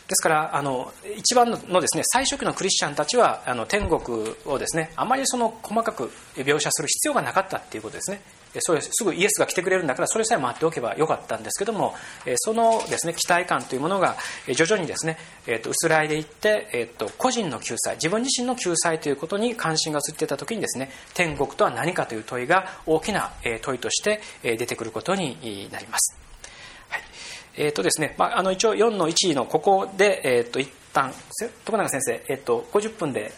[0.09, 8.21] ですからあの一番のですね最初期のクリスチャンたちはあの天国をですねあまりその細かく描写する必要がなかったっていうことですね。
[8.61, 11.95] それすぐイエスが来てくれるんだからそれさえ待っておけばよかったんですけども
[12.37, 14.17] そのですね期待感というものが
[14.55, 23.33] 徐々にですね、えー、と薄らいでいって、えー、と個人の救済自分自身の救済ということに関心が移っていた時にですね天国とは何かという問いが大きな
[23.63, 26.26] 問いとして出てくることになります。
[27.57, 31.13] えっ、ー、とですね、まあ、あの一応4の1のここで、えっ、ー、と一旦
[31.65, 33.33] 徳永先生、えっ、ー、と50分で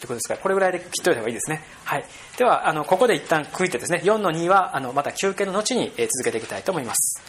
[0.00, 0.34] ということですか？
[0.34, 2.04] らこれぐらいで切っといた方がいいですね、はい、
[2.38, 7.20] ではあのここで一旦区切ってですね4の2はあのまた休憩の後に続けていきたいと思います。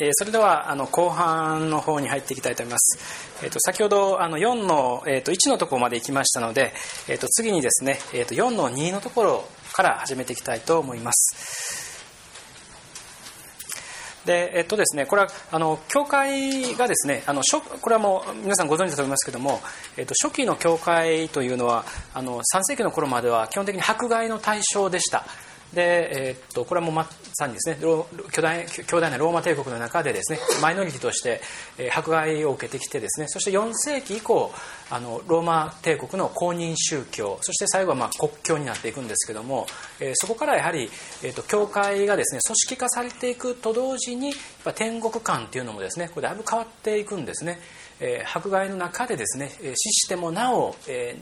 [0.00, 6.74] えそれではあの後半の方に入っていきたいと思います、えー、と先ほどあの4の、えー、と1のところまで行きましたので、
[7.08, 11.76] えー、と次にですね、えー、と4の2のところから始めていきたいと思います。
[14.26, 19.60] でえっとですね、これはあの教会がですねあの初これはもう皆さんご存知だと思いますけども、
[19.96, 25.24] えっと、初期の教会というのはあの3世紀の頃までは基本的に迫害の対象でした。
[25.72, 27.78] で、えー、っとこれはもうまさにですね
[28.32, 31.40] 巨大巨大なローマ帝国の中でですねマイノリティとして、
[31.78, 34.52] え、迫害を受けてきてですねそして4世紀以降
[34.90, 39.66] あのローマ帝国の公認宗教そして最後はまあ国教になっていくんですけども、
[40.00, 40.88] えー、そこからやはり、
[41.22, 47.58] えー、と教会がですね組織化されていくと同時にやっぱ天国観というのもですねこれだいぶ変わっていくんですね。
[48.00, 51.16] えー、迫害の中でですね死してもなお、え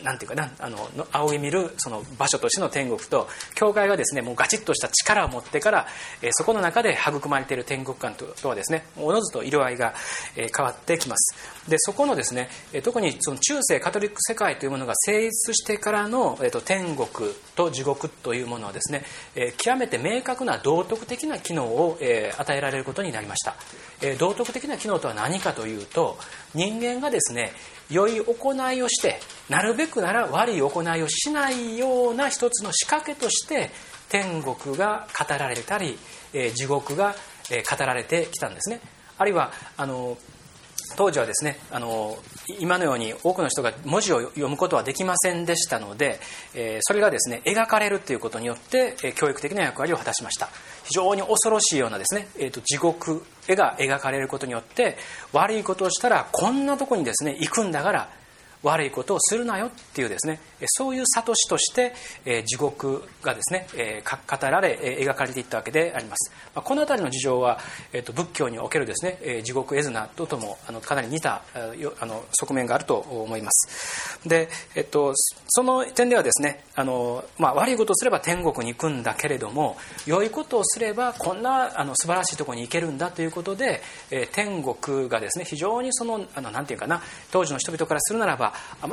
[0.00, 5.86] ー、なんていうかなあの仰ぎ見るその場所としての天国と教会がですねもうガチッとした力を持ってから、
[6.22, 9.94] えー、そこの中で育まれている天国観とはですねおのずと色合いが、
[10.36, 11.68] えー、変わってきます。
[11.68, 12.48] でそこのですね
[12.82, 19.04] 特にその中世カトリック世界というものが成立してからの、えーと、天国と地獄というものはですね、
[19.34, 23.56] えー、極めて明確な道徳的な機能を、えー、与えられることになりました、
[24.00, 26.17] えー、道徳的な機能とは何かというと
[26.54, 27.52] 人間がですね
[27.90, 33.70] 良い行いをしてなるべくなら悪い行いをしないような一つの仕掛けとして
[34.08, 35.98] 天国が語られたり、
[36.32, 37.14] え地獄が、
[37.50, 38.80] え語られてきたんですね。
[39.18, 40.16] あるいはあの
[40.98, 42.18] 当時はですねあの
[42.58, 46.18] 今のように多くの人が文字を読むことはできませんでしたので、
[46.56, 50.48] えそれがですね描かれるということによって、え教育的な役割を果たしました。
[50.82, 54.96] 非常に恐ろしいようなですね、えーと、地獄絵が描かれることによって
[55.32, 58.10] 悪いことをしたらこんなとこにですね行くんだから
[58.62, 61.94] 悪いことをするなよっていうですねそういう諭しとして、
[62.24, 67.60] え地獄がですね、え語られ、え描かれていったわけであります、まこの辺りの事情は、
[67.92, 71.42] えーと、仏教におけるですね、え地獄絵図などともあのかなり似た
[72.00, 74.18] あの側面があると思います。
[74.28, 75.14] で、えっ、ー、と、
[75.48, 83.80] その点ではですねあの、まあ、悪いことをすれば天国に行くんだけれども良いことをすればこんなあの素晴らしいところに行けるんだということで、
[84.10, 88.47] え天国がですね非常にそのあのなんていうかな当時の人々からするならば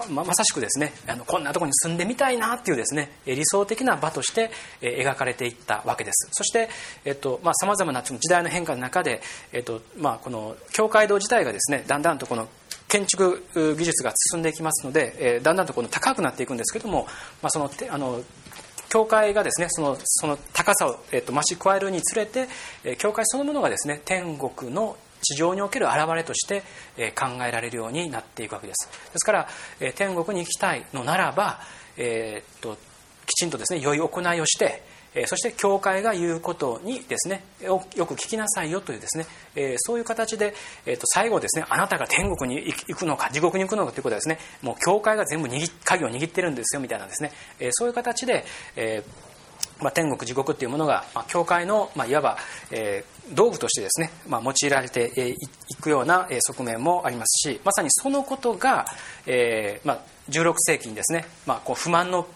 [0.09, 4.51] ままさしくですねあのこんなとこに住んでみたいなっていうですね理想的な場として
[4.81, 6.29] 描かれていったわけです。
[6.31, 6.69] そして
[7.53, 12.47] さまざ、まな時代の変化の中で、えっとまあ、この教会堂自体がですねだんだんとこの
[12.87, 17.07] 建築技術が進んでいきますので、えだんだんとこの高くなっていくんですけども、
[17.41, 18.21] まあ、そのあの
[18.89, 22.47] 教会がですねそのその高さを、えっと増し加えるにつれて
[22.97, 26.63] 教会そのものがですね天国の地上における現れとして
[27.11, 28.89] 考えられるようになっていくわけです。
[29.11, 29.47] ですから
[29.95, 31.59] 天国に行きたいのならば、
[31.97, 32.77] えー、っと
[33.25, 34.83] きちんとですね良い行いをして
[35.27, 39.25] そして教会が言うことにですねよく聞きなさいよというですね
[39.77, 40.53] そういう形で
[41.05, 45.49] 最後ですねあなたが天国に行くのか地獄に行くのかということはですねもう教会が全部
[45.85, 47.31] 鍵を握ってるんですよみたいなですね
[47.71, 48.43] そういう形で
[48.75, 49.03] え
[49.81, 52.37] まあ、天国地獄っていうものが、まあ、教会の、まあ、いわば、
[52.71, 55.35] えー、道具としてですね、まあ、用いられて
[55.69, 58.85] いくような側面もありますしまさにそのことが、
[59.25, 59.99] えーまあ、
[60.29, 62.27] 16世紀にですね、まあ、こう不満の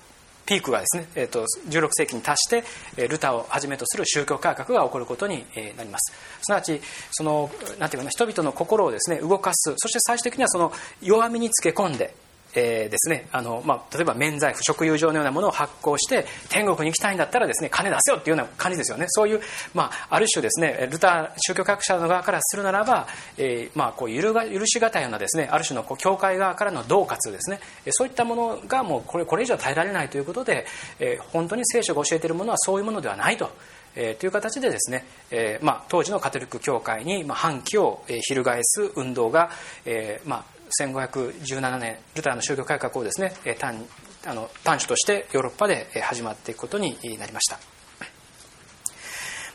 [0.45, 5.45] ピークがですね、えー、と16世紀に達してルターをはじめとする宗教改革が起こることに
[5.77, 6.11] なります。
[6.41, 6.81] すなわち
[7.11, 9.75] そのなんていうかな人々の心をですね動かす。
[9.77, 10.73] そして最終的にはその
[11.03, 12.15] 弱みにつけ込んで
[12.55, 19.41] えー、ですねあの、まあ、例えば免罪符食友情のようなものを発行して天国に行きたいんだったらですね金出せよっていうような感じですよねそういう、
[19.73, 27.59] まあ、ある種ですねルター宗教学者の側からするならば、えーまあ、こう許が許し難いようなですねある種のこう教会側からの恫喝ですね
[27.91, 30.65] そういったものがもうこれこれ以上耐えられないということで、
[30.99, 33.49] えー、本当に聖書が教えているものはそういうものではないと。
[33.95, 39.49] えー、という形でですね、えーまあ、当時のカトリック教会に、まあ、反旗を、えー、翻す運動が、
[39.83, 43.85] えーまあ、1517年ルターの宗教改革をですね単
[44.25, 47.59] あの短所としてヨーロッパで始まっていくことになりました。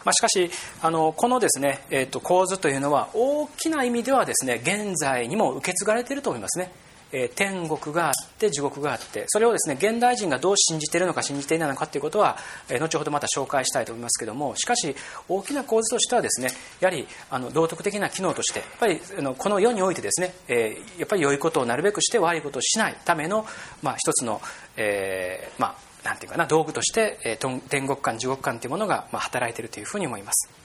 [0.05, 0.51] まあ、しかし
[0.83, 6.71] あのこのですね、えー、と構図というのは大きな意味ではですね現在にも受け継がれていると思いますね。
[7.17, 12.37] え天国があって地獄があってそれをですね現代人がどう信じているのか信じていないのかということは、
[12.69, 14.97] え後ほどまた紹介したいと思いますけどもしかし
[15.29, 16.49] 大きな構図としてはですね
[16.81, 23.47] やはりあの道徳的な機能としてやっぱりあのこの世においてですね、えやっぱり良いことをなるべくして悪いことをしないための、
[23.83, 24.41] まあ、一つの、
[24.77, 30.64] えー、まあなんていうかな道具として、え天国観地獄観というものが、ま、働いているというふうに思います。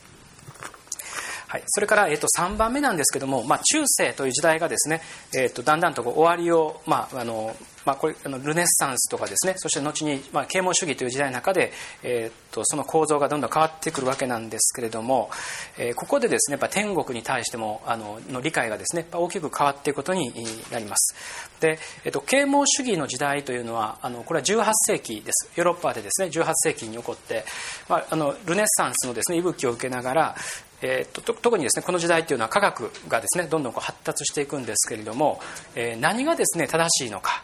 [1.50, 5.02] はい、それから、えー、と3番目なんですけども、まあ、中世という時代がですね、
[5.36, 11.72] えー、とだんだんと終わりを、まああのまあ、これあのルネッサンスとかですねそして後に、まあ、啓蒙主義という時代の中で、
[12.04, 15.32] えー、とその構造がどんどん変わってくるわけなんですけれども、
[15.80, 20.32] えー、ここでですねやっぱ天国に対してもあのの理解がですね大きく変わっていくことに
[20.72, 21.16] なります。
[21.62, 25.50] で、えー、と啓蒙主義の時代というのはあのこれは18世紀です。
[25.56, 27.44] ヨーロッパでですね18世紀に起こって、
[27.88, 30.36] まあ、あのルネッサンスのですね息吹を受けながら
[30.82, 35.40] えー、と特にですねこの時代というのは科学がですねどんどんこう発達していくんですけれども、
[35.76, 37.44] えー、何がですね正しいのか、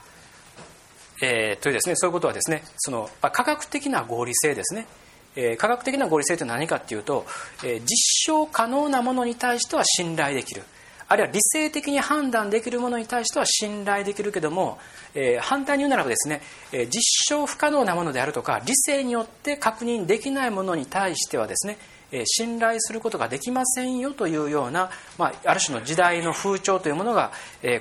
[1.21, 4.87] えー、というですねそういうことはですねその科学的な合理性ですね、
[5.35, 7.25] えー、科学的な合理性というのは何かっていうと、
[7.63, 7.87] えー、実
[8.33, 10.63] 証可能なものに対しては信頼できる。
[11.07, 14.79] あるいは理性的に判断できるものに対しては信頼できるけども、
[15.13, 17.01] えー、反対に言うならばですね、えー、実
[17.35, 21.77] 証不可能なものであるとか理性によって確認できないものに対してはですね
[22.25, 27.31] 信頼することができませんよというような、まあ、ある種の時代の風潮というものが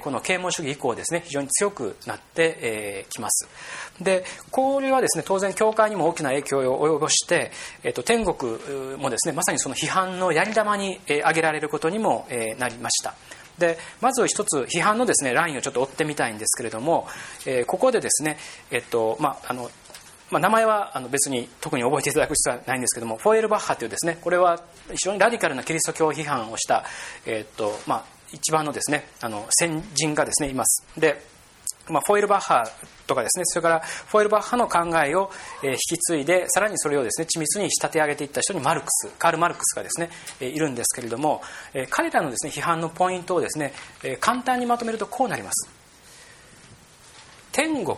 [0.00, 3.48] この啓蒙主義以降ですね非常に強くなってきます。
[4.00, 7.52] でこれはですね当然教会にも大きな影響を及ぼして、
[7.82, 8.58] えっと、天国
[8.96, 12.26] もですねまさにその批判のやり玉に挙げられることにも
[12.58, 13.14] なりました。
[13.58, 17.06] でまず一つ批判のですねラインをちょっと追ってみたいんですけれども、
[17.46, 18.36] え、ここでですね、
[18.72, 19.70] えっとまあ、あの
[20.34, 24.60] まあ、名前はあの別に特に覚えていただく必要はないんですけどもフォエルバッハというですねこれは
[24.90, 26.84] 非常にラディカルなキリスト教批判をした、
[27.24, 30.84] え、っとまあ、一番のですねあの先人がですねいます。
[30.98, 31.22] で、
[31.88, 32.68] まあ、フォエルバッハ
[33.06, 35.30] とかですねそれからフォエルバッハの考えを、
[35.62, 40.10] 引き継いでさらにそれをですね緻密に仕立て上げていった人にマルクスカール・マルクスがですね、
[40.40, 41.42] いるんですけれども、
[41.90, 43.72] 彼らのですね批判のポイントをですね、
[44.18, 45.70] 簡単にまとめるとこうなります。
[47.52, 47.96] 天国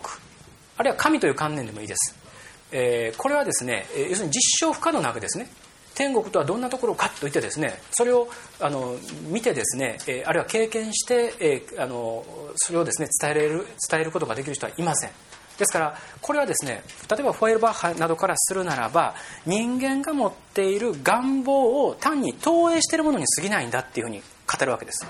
[0.76, 2.25] あるいは神という観念でもいいです。
[2.72, 5.48] えー、これはですね要するに実証不可能なわけですね。
[5.94, 8.28] 天国とはどんなところかといってですねそれを
[8.60, 8.96] あの
[9.30, 12.22] 見てですね、えー、あるいは経験して、えー、あの
[12.56, 15.10] それをですね伝えれる伝えることができる人はいません。
[15.56, 19.14] ですからこれはですね例えばフォエルバッハなどからするならば
[19.46, 25.06] 人間が持っている願望を単に投影しているものに過ぎないんだっていうふうに語るわけです。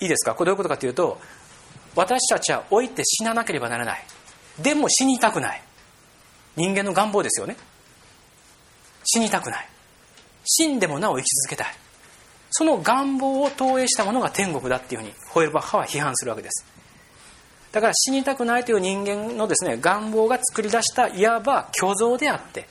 [0.00, 0.34] いいですか？
[0.34, 1.20] これどういうことかというと
[1.94, 4.04] 私たちは老いて死ななければならない。
[4.60, 5.62] でも死にたくない。
[6.56, 7.56] 人間の願望ですよね。
[9.04, 9.68] 死にたくない。
[10.44, 11.74] 死んでもなお生き続けたい。
[12.50, 16.66] その願望を投影したものが天国だっていうふうにホエルバッハは批判するわけです。
[17.72, 22.66] だから死にたくないという人間のですね願望が作り出したいわば虚像であって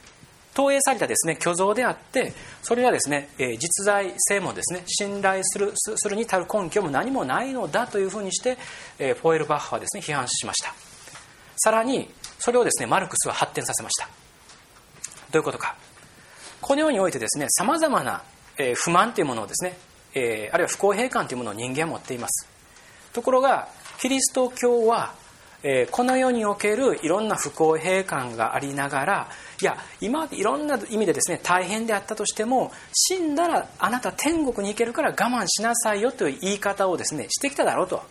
[0.54, 8.58] 投影されたですね虚像であってそれはですね、え実在性もですね信頼するするに足る根拠も何もないのだというふうにして、
[9.00, 10.91] えフォエルバッハはですね批判しました。
[11.64, 12.10] さらに
[12.40, 14.10] それをですねマルクスは発展させました。
[15.32, 15.76] どういうことか。
[16.60, 18.24] このようにおいてですねさまざまな
[18.76, 19.78] 不満というものをですね、
[20.16, 22.48] えー、あるいは不公平感というものを人間は持っています。
[23.14, 23.68] ところが
[24.00, 25.14] キリスト教は、
[25.62, 29.30] えー、この世におけるいろんな不公平感がありながら
[29.62, 38.02] いや今いろんな意味でですね大変であったとしても死んだらあなた天国に行けるから我慢しなさいよという言い方をですねしてきただろうと。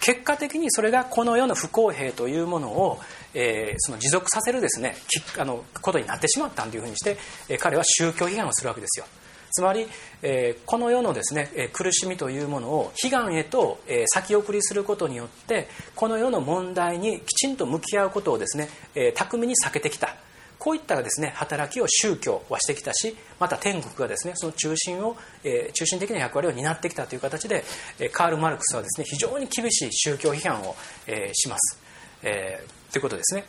[0.00, 2.98] 結果的にそれがこの世の不公平というものを、
[3.34, 4.96] えー、その持続させるですね
[5.38, 7.16] あのことになってしまったというふうにして、
[7.48, 9.06] えー、彼は宗教批判をするわけですよ。
[9.50, 9.86] つまり、
[10.22, 20.16] えこの世のですねえ苦しみというものを悲願へとえ先送りすることによってこの世の問題にきちんと向き合うことをですねえ巧みに避けてきた。
[20.58, 27.64] こういったですね働きを宗教はしてきたしまた天国がですねその中心を、えー、中心的な役割を担ってきたという形で、
[27.98, 30.74] えー、カール・マルクスはですね非常に厳しい宗教批判を、
[31.06, 31.80] えー、します、
[32.22, 33.44] えー、ということですね。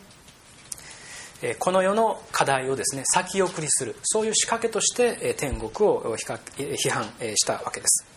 [1.60, 7.06] この世の課題をですね先送りするそういう仕掛けとして天国を批判
[7.36, 8.08] したわけです。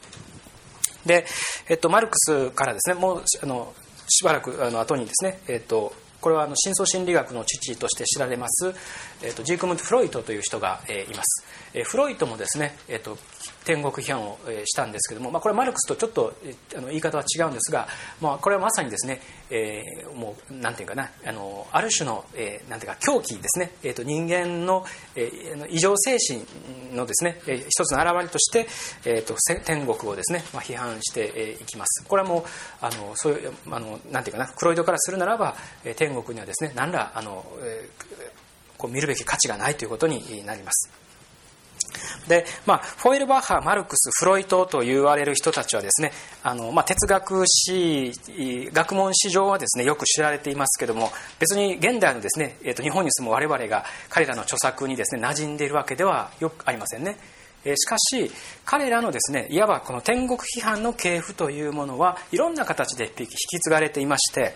[1.05, 1.27] で、
[1.69, 3.75] えっと、マルクスからですねもうあの
[4.09, 8.75] しばらくあの後にですね、えっと、これはあの深層心理学の父として知られます、
[9.23, 11.45] えーと、ジークムント・フロイトという人が、えー、います、
[11.75, 13.19] えー、フロイトもですね、えーと、
[13.65, 16.35] 天国批判を、したんですけども、まあ、これはマルクスとちょっと、
[16.77, 17.89] あの言い方は違うんですが、
[18.21, 19.21] まあ、これはまさにですね、
[19.51, 24.85] えー、もうなんていうかなあのある種の、えー、なんていうか狂気ですね、えーと、人間の、
[25.17, 26.43] えー、異常精神
[26.95, 28.67] のですね、えー、一つの表れとして、
[29.05, 29.35] えー、と
[29.65, 32.05] 天国をですね、まあ、批判してい、きます。
[32.07, 32.45] これはもう
[32.81, 35.55] あのそういうあのなんていうかなフロイトからするならば、
[35.97, 40.91] 天国にはですね何らあの、えー、こう見るべき価値がないということになります。
[42.29, 46.13] で、まあ、フォイルバッハ、マルクス、フロイトと言われる人たちはですね、
[46.43, 48.13] あの、まあ、哲学史、
[48.73, 57.17] 学問史上はですね、よく知られていますけども、別に現代のですね、えー、と日本に住む我々が彼らの著作にですね、馴染んでいるわけではよくありませんね。
[57.65, 58.31] しかし
[58.65, 64.55] 彼らのですねいわばこの天国批判の系譜というものはいろんな形で引き継がれていまして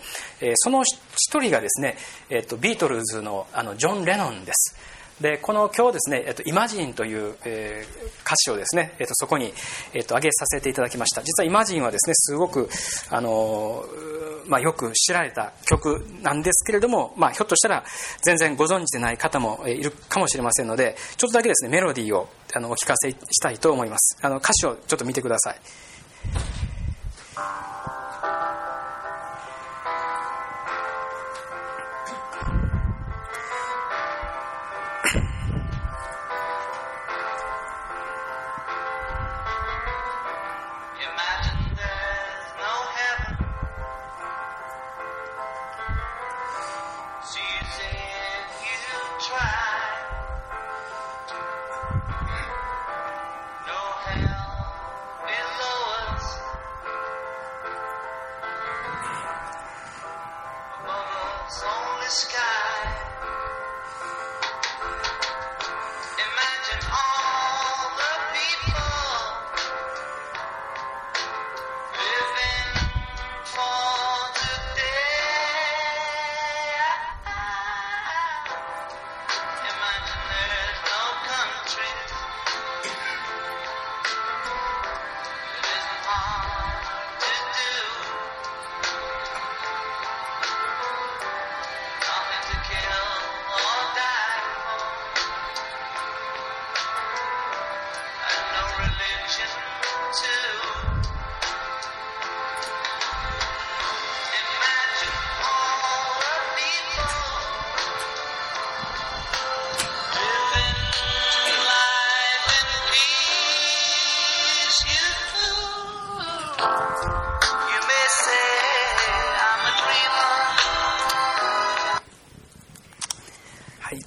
[0.55, 1.97] その一人がですね、
[2.29, 4.75] えっと、ビートルズのあのジョン・レノンです
[5.21, 9.53] でこの今日ですね「えっと、イマジン」という、えー、歌詞をですね、えっと、そこに、
[9.93, 11.21] えっと、挙げさせていただきました。
[11.21, 12.69] 実は「イマジン」はですねすごく
[13.09, 13.85] あの
[14.47, 17.83] まあ、よく知られた曲なんですけれども、まあ、ひょっとしたら
[18.21, 24.17] 全然ご存知でない方もいるかもしれませんのでちょっとだけですねメロディーをあのお聞かせしたいと思います。
[24.21, 25.55] あの歌詞をちょっと見てください。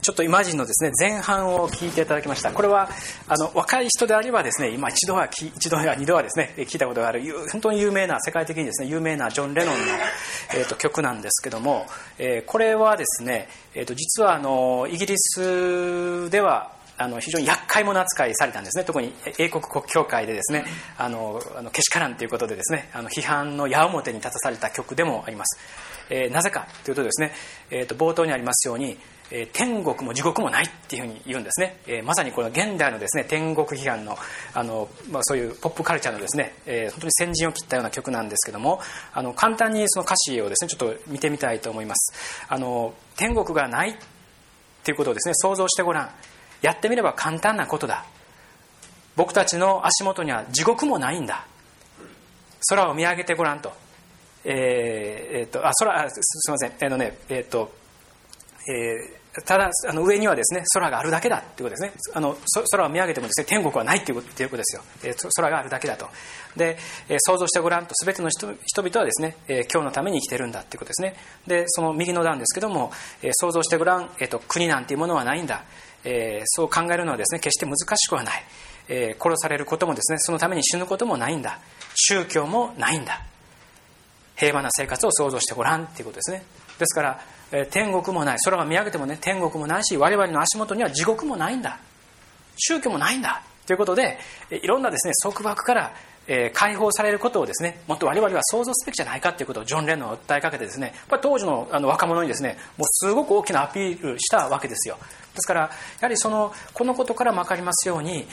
[0.08, 2.50] ちょっとイマジンのですね前半を聞いていただきました。
[2.50, 2.88] これは
[3.26, 7.20] あの若い人であればですね今一度は一度や二度はですね聞いたことがある
[7.52, 9.82] 本当に有名な世界的にですね有名なジョン・レノンの、
[10.54, 11.84] えーと、曲なんですけども、
[12.18, 18.84] えー、これはですね、えーと、実はあのイギリスではあの非常に厄介者扱いされたんですね。
[18.84, 20.64] 特に英国国教会でですね
[20.96, 25.58] あのあのけしからんということでですねあの批判の矢面に立たされた曲でもあります、
[26.08, 27.32] えー、なぜかというとですね、
[27.70, 28.96] えーと冒頭にありますように
[29.30, 34.16] えー、天国も地獄もないっていうふうに言うんですね、えー、まさにこの現代のですね天国批判の
[34.54, 38.80] あの、まあ、そういうポップカルチャーのですね、えー、本当に先陣を切ったような曲なんですけども
[39.12, 42.12] あの簡単にその歌詞をですねちょっと見てみたいと思います。
[42.48, 43.94] あの天国がないっ
[44.82, 46.10] ていうことをですね想像してごらん。
[46.60, 48.04] やってみれば簡単なことだ。
[49.14, 51.46] 僕たちの足元には地獄もないんだ。
[52.68, 53.72] 空を見上げてごらんと。
[54.44, 56.72] えー、えー、とあ空すすみません。
[56.80, 57.72] えー、のねえっ、と
[58.68, 61.92] えー、ただあの上にはですね空があるだけだということですね。
[62.14, 62.36] あの
[62.70, 66.08] 空を見上げてもですね天国はないということですよ、え、空があるだけだと。
[66.56, 66.78] で、
[67.08, 71.16] え、想像してごらんと全ての人々はですね、え今日のために生きてるんだということですね。
[71.46, 75.64] でその右の段ですけども、え想像してごらん、えーと、国なんていうものはないんだ、
[76.04, 78.44] えそう考えるのはですね決して難しくはない。
[78.88, 81.58] え、殺されることもですねそのために死ぬこともないんだ。
[81.94, 83.22] 宗教もないんだ。
[84.38, 86.42] 平和な生活を想像してごらんっていうことですね。
[86.78, 87.20] ですから、
[87.70, 88.38] 天国もない。
[88.44, 91.78] 空が見上げてもね天国もないし我々の足元には地獄もないんだ。
[92.56, 93.42] 宗教もないんだ。
[93.66, 94.18] ということで
[94.50, 95.92] いろんなですね束縛から、
[96.52, 99.32] 解放されることをですねもっと我々は想像すべきじゃないか。
[99.32, 100.92] ということをジョン・レノンは訴えかけてですね
[101.22, 104.98] 当時の若者にですねもうすごく大きなアピールしたわけですよ。
[105.34, 105.70] ですからや
[106.02, 108.26] はりそのこのことからも分かりますように、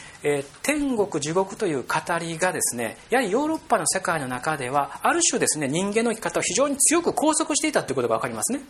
[0.62, 8.62] 天国地獄という語りがですねやはりヨーロッパの世界の中ではある種ですね人間の生き方を非常に強く拘束していたということが分かりますね。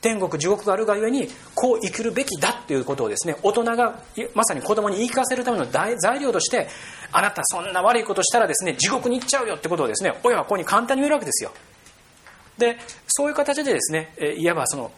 [0.00, 4.00] 天国地獄があるがゆえにこう生きるべきだということをですね大人が
[4.34, 6.68] まさに子供に言い聞かせるための材料として
[7.12, 11.52] あなたそんな悪いことしたらですね地獄に行っちゃうよってことをですね親はここに簡単に言えるわけですよ。
[12.58, 12.78] で
[13.08, 14.90] そういう形でですねいわばその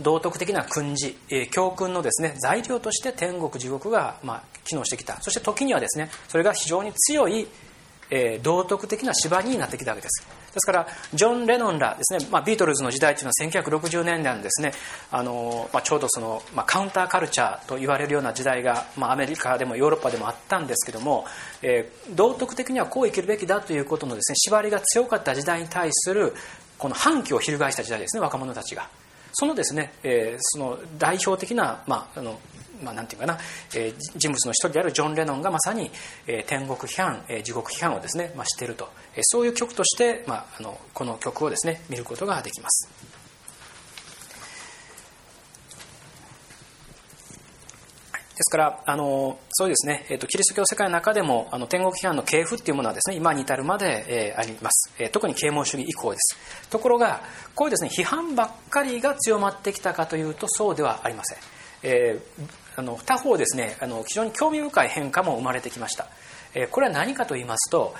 [0.00, 1.16] 道徳的な訓示
[1.50, 5.20] 教訓のですね材料として天国地獄がま機能してきた。
[5.22, 7.48] そして時にはですねそれが非常に強い、
[8.42, 10.37] 道徳的な縛りになってきたわけです。
[10.52, 14.72] ですからジョン・レノンらですね、まあ、ビートルズの時代というのは1960年代のですね
[15.10, 21.24] あの、まあ、ちょうどその、まあ、カウンターカルチャーと言われるような時代が、まあ、アメリカでもヨーロッパでもあったんですけども、
[21.62, 26.34] えー、道徳的にはこう生きるべきだということのですね縛りが強かった時代に対する
[26.78, 28.88] この反旗を翻した時代ですね若者たちが。
[29.32, 32.40] そのですね、えー、その代表的な、まあ、あの
[32.82, 33.38] まあ、なんていうかな、
[33.74, 35.90] えー、人物の一人であるジョン・レノンがまさに、
[36.26, 42.88] えー、天国批判、えー、地獄批判をですね、まあ、していると、えー、そういう曲として、まあ、あのこの曲をですね見ることができます。
[48.38, 56.38] ですから、あのそうですね、えーと、キリスト教世界の中でもあの天国批判の系譜っていうものはですね今に至るまで、えー、あります、えー、特に啓蒙主義以降です。
[56.70, 57.20] ところが、
[57.56, 61.38] こういうですね批判ばっかりが強まってきたかというとそうではありません。
[61.82, 66.06] えーあの他方ですねあの非常に興味深い変化も生まれてきました。
[66.70, 67.94] これは何かと言いますと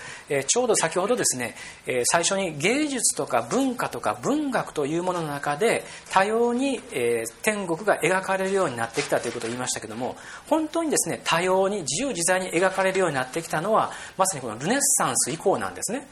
[0.47, 1.55] ちょうど先ほどですね
[2.05, 6.81] 最初に芸術とか文化とか文学というものの中で多様に
[7.43, 10.17] 天国が描かれるようになってきたということを言いましたけども
[10.49, 16.09] 本当にですね多様に自由自在に描かれるようになってきたのはまさにこのルネッサンス以降なんですね。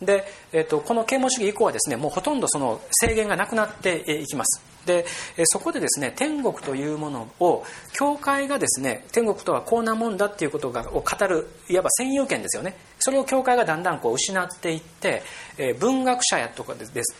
[0.00, 4.62] で、えーと、この啓蒙主義以降はですねもうほとんどその制限がなくなっていきます。
[4.88, 5.04] で
[5.44, 12.74] そこでですね天国というものを教会がですね天国とはこんなもんだっていうことがを語るいわば占有権ですよね。
[13.00, 15.22] それを教会がだんだんこう失っていって、
[15.56, 17.14] え文学者やとかです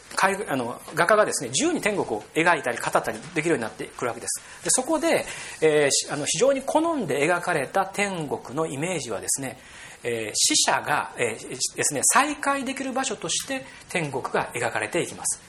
[0.48, 4.64] あの画家がですね自由に天国を描いたり語ったりできるようになってくるわけです。
[4.64, 5.26] でそこで、
[5.60, 9.58] えー、あの非常に好んで描かれた天国のイメージはですね
[10.04, 15.40] えー、死者が、えー、ですね、再会できる場所として天国が描かれていきます、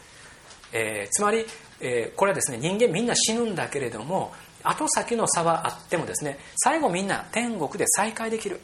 [0.74, 1.46] え、つまり、
[1.82, 8.60] えこれはですね人間みんな死ぬんだけれども後先の差はあってもですね最後みんな天国で再会できる。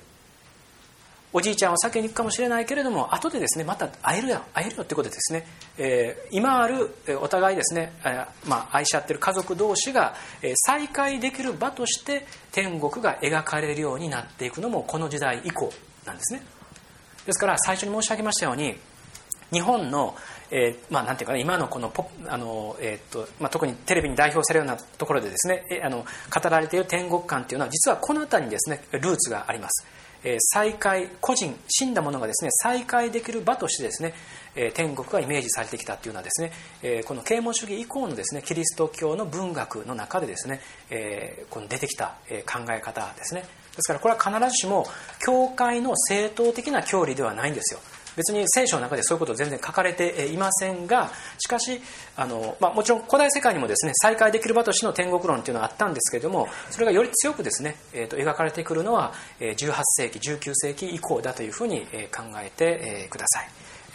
[1.38, 5.45] おじいちゃんは酒に行くかもしれないけれども後でですねまた会えるや会えるよってことですね、
[5.78, 15.74] えー、今あるお互いですね、えー、まあ、愛し合ってる家族同士が、え、再会できる場として天国が描かれるようになっていくのもこの時代以降
[16.05, 16.41] なんですね。
[17.26, 18.78] ですから最初に申し上げましたように
[19.51, 20.16] 日本の、
[20.52, 29.86] えー、まあ、なんていうかな今のこのポあの、えー、っとまあ、特にテレビに代表されるようなところでですね、えー、あの語られている天国観っていうのは実はこの辺りにですねルーツがあります、
[30.24, 34.14] え再会個人死んだ者がですね再会できる場としてですね、
[34.56, 42.16] え天国がイメージされてきたっていうのはですね、えこの啓蒙主義以降のですねキリスト教の文学の中でですね、えこの出てきた
[42.46, 43.41] 考え方ですね。
[43.76, 44.88] ですからこれは必ずしも
[45.24, 47.80] 教会の正当的な教理ではないんですよ。
[48.16, 51.82] 別に聖書の中でそういうこと全然書かれていませんがしかし
[52.16, 63.49] あの、まあ、もちろん古代世界にもですね再会できる場としての天国論というのはあったんですけれどもそれがより強くですね、えー、と描かれてくるのは18世紀19世紀以降だというふうに考えてください。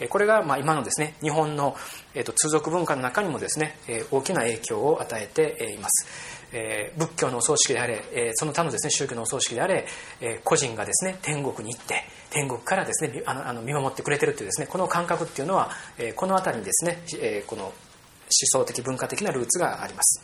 [0.09, 1.75] これがま今のですね日本の
[2.15, 3.77] 通俗文化の中にもですね
[4.09, 6.07] 大きな影響を与えています。
[6.53, 9.85] えー、仏教のお葬式であれ、えー、その他のですね宗教のお葬式であれ、
[10.19, 17.73] えー、個人がですね天国に行って天国からですねあのあの見守ってくれてるっていうですねこの感覚っていうのは、えー、この辺りにですね、えー、この思
[18.29, 20.23] 想的文化的なルーツがあります。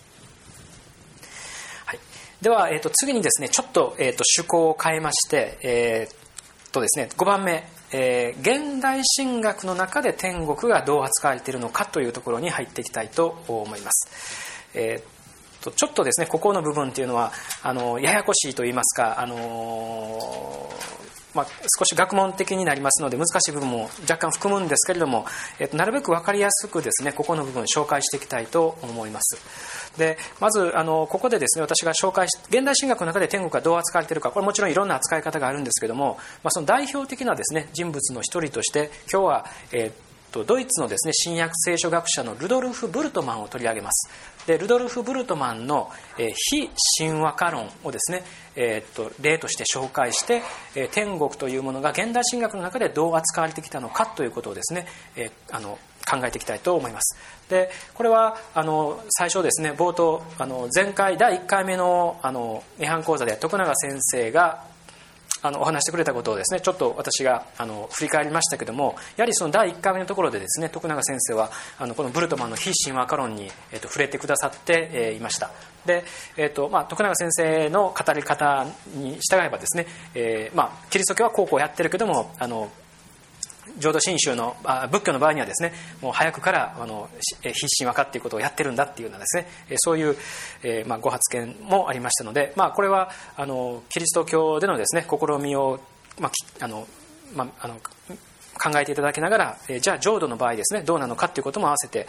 [1.85, 1.99] はい、
[2.41, 6.27] では、えーと、次にですねちょっと,、えーと、趣向を変えまして、えー
[6.71, 14.09] とですね、5番目、えー、現代神学の中で天国がどう扱われているのかというところに入っていきたいと思います。
[14.73, 15.16] えー
[15.75, 17.31] ちょっとですねここの部分っていうのは
[17.63, 20.69] あのややこしいと言いますかあの
[21.37, 21.47] まあ、
[21.77, 25.27] 少し学問的になりますので難しい部分も若干含むんですけれども、
[25.59, 29.37] えっと、なるべく分かりやすくですねここの部分紹介していきたいと思います。
[29.99, 44.09] でまずあのここでですね私が紹介し現代神学の中で天国がどう扱われているかこれもちろんいろんな扱い方があるんですけども、まあ、その代表的なですね人物の一人として今日は、えーとドイツのですね新約聖書学者のルドルフ・ブルトマンを取り上げます。
[44.47, 48.23] でルドルフ・ブルトマンの、えー、非神話化論をですね、
[48.55, 50.41] えー、と例として紹介して、
[50.73, 54.87] えー、天国というものが現代神学の中でどう扱われてきたのかということをですね、
[55.17, 55.77] えー、あの
[56.09, 57.17] 考えていきたいと思います。
[57.49, 64.63] でこれはあの最初ですね冒頭あの前回第1回目のあの涅槃講座で徳永先生が
[65.41, 75.51] あのお話してくれたことをですねちょっと私があの振り返りましたけどもやはりその第1回目のところでですね徳永先生はあのこのブルトマンの非神話化論に、えー、と触れてくださって、えー、いました。
[75.85, 76.03] で、
[76.35, 82.69] えーとまあ、徳永先生の語り方に従えばですね、えーまあ、キリスト教は高校やってるけどもあの
[83.77, 87.09] 浄土真宗のあ仏教の場合にはですねもう早くからあの
[87.41, 89.47] 必死に分かっていることをやってるんだっていうようなですね
[89.77, 90.15] そういう、
[90.63, 95.79] えーまあ、ご発言もありましたので、まあ、これはあのキリスト教でのですね試みを、
[96.19, 96.87] まああの
[97.35, 97.79] まあ、あの
[98.57, 102.07] 考えていただきながら、えじゃあ浄土の場合ですねどうなのかということも合わせて、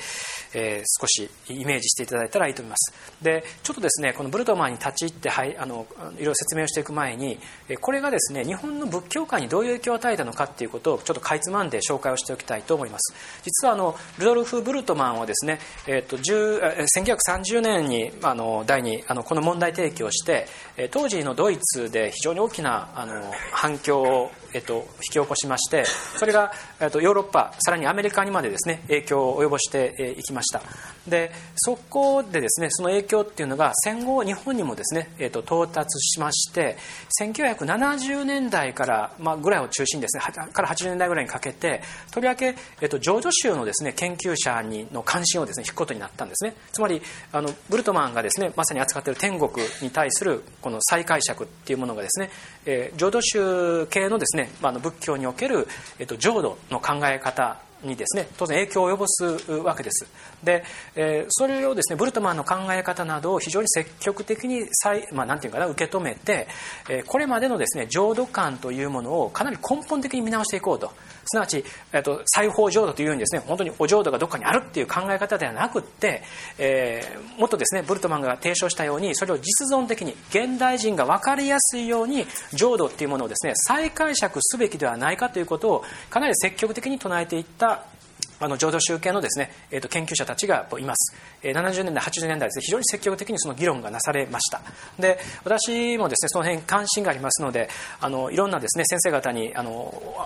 [0.54, 2.92] えー、少しイメージしていただいたらいいと思います。
[3.22, 7.38] でちょっとですねこのブルトマンに立ち入ってはいあのいろいろ説明をしていく前に
[7.80, 13.14] これがですね日本の仏教界にどういう影響を与えたのかということをちょっとかいつまんで紹介をしておきたいと思います。
[13.42, 20.46] 実はあのルドルフ・ブルトマンはですね、えーと、1930年にあの第にあのこの問題提起をして
[20.90, 30.60] 当時のドイツで非常に大きなあの反響を、えーと、引き起こしましてそれが、えー、とヨーロッパさらにアメリカにまでですね影響を及ぼしていきました。
[31.06, 36.76] でそこでですねその影響っていうのが戦後日本にもですね、えー、と到達しまして
[37.20, 40.22] 1970年代から、まあ、ぐらいを中心にですね
[40.52, 46.54] から80年代ぐらいにかけてとりわけ、えー、と浄土宗のですね研究者にの関心をですね引くことになったんですね。
[46.72, 47.00] つまり
[47.32, 49.50] あのブルトマンがですねまさに扱っている天国
[49.82, 52.30] に対するこの再解釈っていうものがですね、
[52.66, 55.66] えー、浄土宗系のですね、まあ、の仏教における、
[55.98, 60.06] えっ、と浄土の考え方にですね当然影響を及ぼすわけです。
[60.42, 66.48] で、えー、それをですねブルトマンの考え方などを非常に積極的に再、まあ、なんていうかな受け止めて、
[66.88, 70.92] えー、これまでのですね浄土観というものをかなり根本的に見直していこうと。
[71.30, 71.62] すなわち、
[71.92, 76.22] えーと、裁縫浄土というようにですね本当にお浄土がどっかにあるっていう考え方ではなくって、
[76.58, 82.24] えー、もっとですねブルトマンが提唱したようにそれを実存的に現代人が分かりやすいように
[82.54, 87.84] 浄土っていうものをですね再解釈すべきではないかということをかなり積極的に唱えていった
[88.40, 94.60] あの浄土宗系のですね、えー、と研究者たちがいます、えー、70年代80年代ですね非常に積極的にその議論がなされました。
[94.98, 97.68] で私もですねその辺関心がありますので
[98.00, 99.70] あのいろんなですね先生方にあの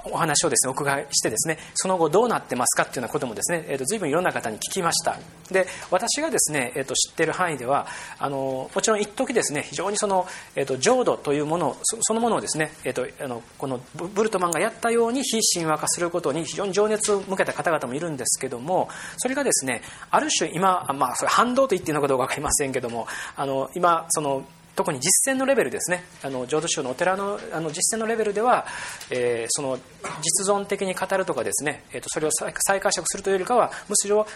[0.05, 5.18] お話をですねお伺いしてですねその後どうなってますかっていうようなこともですね、えー、と随分いろんな方に聞きました。
[5.51, 7.86] で私がですね、えー、と知ってる範囲では
[8.18, 23.07] あのもちろん一時ですね非常にその、えー、と浄土というものそのものをですね、えー、とあのこのブルトマンがやったように非神話化することに非常に情熱を向けた方々もいるるんですけどもそれがですねある種今、まあ、それ反動と言っていいのかどうか分かりませんけども
[23.37, 26.05] あの今その特に実践のレベルですね。
[26.23, 28.66] あの浄土宗のお寺のあの実践のレベルでは、
[29.11, 29.78] えー、その
[30.23, 34.27] 実存的に語るとかですね、えーと、それを再解釈するというよりかはむしろ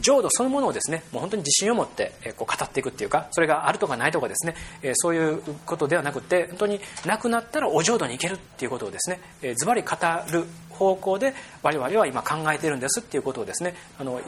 [0.00, 9.88] 浄土そのものをですねもう本当に自信を持って、えー、こう語っていくっていうかそれがあるとかないとかですね、えー、そういうことではなくて本当に亡くなったらお浄土に行けるっていうことをですね、えー、ズバリ語
[10.32, 14.20] る方向で我々は今考えているんですっていうことをですねあの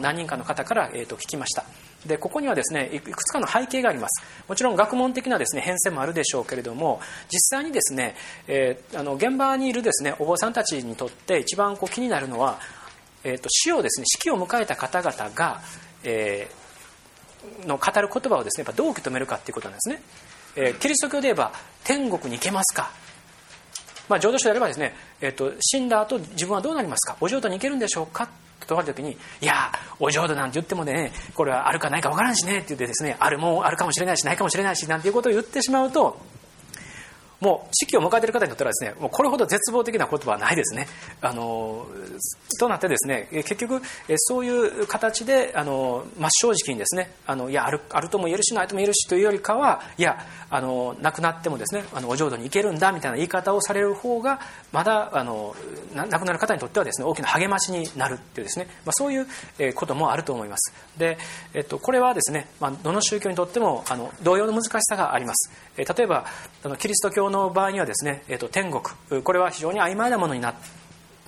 [0.00, 1.64] 何人かの方から、えー、と聞きました。
[2.06, 4.24] でここにはですねいくつかの背景があります。
[4.48, 7.00] もちろん学問的なですね変遷もあるでしょうけれども
[7.30, 8.14] 実際にですね、
[8.48, 12.58] えー、あの現場にいるですねお坊さんたちにとって一番こう気になるのは、
[13.22, 15.60] えーと、死をですね死期を迎えた方々が、
[16.02, 20.02] えー、の語る言葉をですねやっぱどう受け止めるかっていうことなんですね、
[20.56, 21.52] えー、キリスト教で言えば
[21.84, 22.90] 天国に行けますか？
[24.08, 27.16] まあ、浄土宗であればですね、えーと、死んだ後自分はどうなりますか？
[27.20, 28.28] お浄土に行けるんでしょうか？
[28.66, 36.18] とある時に「いやお浄土なんて言ってもねこれはあるかないか分からんしね」って言ってですねあるもんあるかもしれないしないかもしれないしなんていうことを言ってしまうと
[37.40, 40.86] もう、地球を迎えている方にとってはですね、もうこれほど絶望的な言葉はないですね。
[41.20, 41.86] あの、
[42.58, 43.80] となってですね、結局、
[44.16, 50.18] そういう形で、あの、真っ正直にですね、あの、いや、ある、あるとも言えるし、ないとも言えるしというよりかは、いや、
[50.50, 54.40] あの、亡くなってもですね、あの、お浄土に行けるんだ、みたいな言い方をされる方が、
[54.72, 55.54] まだ、あの、
[55.94, 59.26] 亡くなる方にとってはですね、大きな励ましになるっていうですね、まあ、そういう
[59.74, 60.74] こともあると思います。
[60.98, 61.18] で、
[61.54, 65.50] えっと、これはですね、まあ、どの宗教にとっても、あの、同様の難しさがあります。
[65.76, 66.26] え例えば、
[66.64, 68.82] あの、キリスト教の場合にはですね、えっと、天国、
[69.22, 70.54] これは非常に曖昧なものになっ、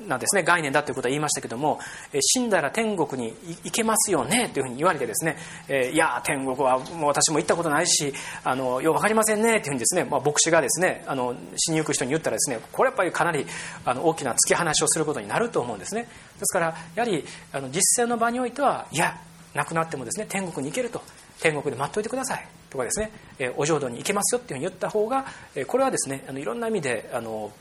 [0.07, 1.79] なんですね概念だということは言いましたけども、
[2.21, 3.35] 死んだら天国に
[3.65, 5.37] 行けますよねというふうに言われてですね、
[5.69, 8.13] えいや天国はもう私も行ったことないし
[8.45, 13.47] あのよう分かりませんねというふうにですね、まあ、牧師がですねあの死に行く人に言ったらですねこれやっぱりかなり
[13.85, 16.03] あの大きな突き放しをすることになると思うんですね。
[16.03, 16.09] で
[16.43, 19.17] すからやはりあの実践の場においてはいや
[19.55, 21.03] 亡くなってもですね天国に行けると。
[21.43, 22.47] 天国で待っといてください。
[22.71, 27.53] とかですね、えお浄土に行けますよっていうふうに言った方が、えこれはですねあのいろんな意味であの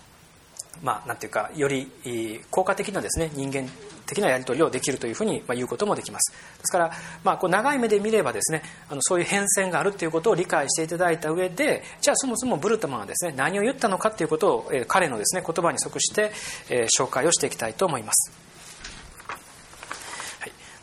[0.82, 1.92] まあ、なんていうかより
[2.50, 3.70] 効果的なですね人間
[4.08, 6.32] 的なやり取りをできるというふうに言うこともできます。
[6.32, 6.92] ですから、
[7.24, 16.32] まあ、こう長い目で見ればですねあのそういう変遷があるということを理解していただいた上でじゃあそもそもブルトマンはですね何を言ったのかということをえ彼のですね言葉に即して、
[16.70, 18.51] え紹介をしていきたいと思います。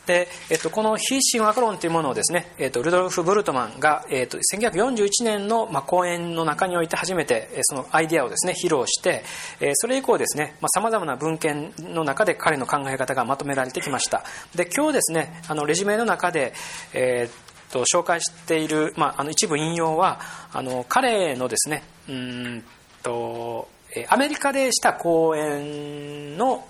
[0.09, 9.23] で、えっと、この非神話論というものをですね、えっと、ルドルフ・ブルトマンが、えっと、1941年の、まあ、講演の中において初めてそのアイデアをですね披露して、
[9.61, 14.25] えそれ以降ですねさまざ、まな文献の中で彼の考え方がまとめられてきました。
[14.55, 16.55] で今日ですねあのレジュメの中で、
[16.95, 20.21] えー、と紹介している、まあ、あの一部引用は
[20.55, 22.65] あの彼のですねうん
[23.03, 23.69] と
[24.09, 26.67] アメリカでした講演の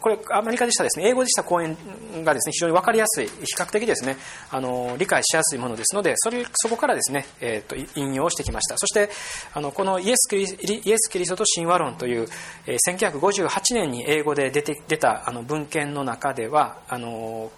[0.00, 1.08] これアメリカでしたですね。
[1.08, 1.76] 英語でした講演
[2.24, 4.16] がですね非常に分かりやすい比較的ですね
[4.50, 8.76] あの理解しやすいものですのでそれそこからですね、えーと、引用してきました。
[8.78, 9.10] そして
[9.54, 12.28] あのこのイエスキリイエス・キリストと神話論という、
[12.66, 17.50] えー、1958年に英語で出て出たあの文献の中ではあの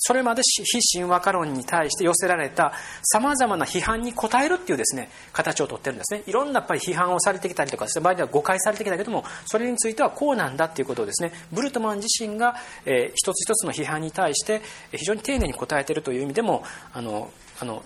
[0.00, 2.72] それまで非神話化論に対して寄せられた
[3.02, 12.56] さまざまな批判に応えるっていうですね形をとってるんですねいろんなやっぱり批判をされてきたりとか場合には誤解されてきたけどもそれについてはこうなんだっていうことをですねブルトマン自身が、
[12.86, 14.62] えー、一つ一つの批判に対して
[14.92, 17.84] 非常に丁寧に答えているという意味でもあのあの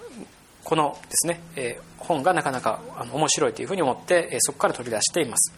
[0.63, 5.53] このですね、えー、本がなかなかあの面白いというふうに思って、えー、そこから取り出しています。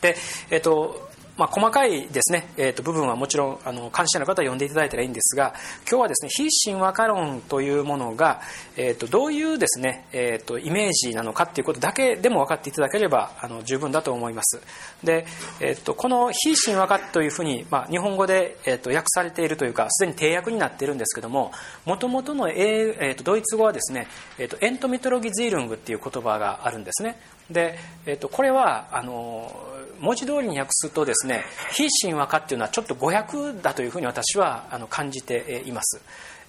[0.00, 0.16] で、
[0.50, 1.07] えっ、と
[1.38, 5.54] まあ、細かいですね、えー、と部分はもちろんあの関心者の方は読んでいただいたらいいんですが
[5.88, 8.40] 今日はですね非神話化論というものが、
[8.76, 14.60] えー、とどういうですね、えー、とイメージなのかということだけでも分かっていただければあの十分だと思います。
[15.04, 15.26] で、
[15.60, 21.52] えー、とこの非神話化というふうに、まあ、日本語で、えー、と訳されているというかすでに定訳になっているんですけども
[21.84, 24.08] もともとの、えー、とドイツ語はですね、
[24.38, 27.20] えー、とエントミトロギズイルングっていう言葉があるんですね。
[27.50, 29.50] で、えー、とこれはあの
[30.00, 36.00] 文字通りに訳すとですね非神話化っていうのはちょっと誤訳だというふうに私はあの感じています、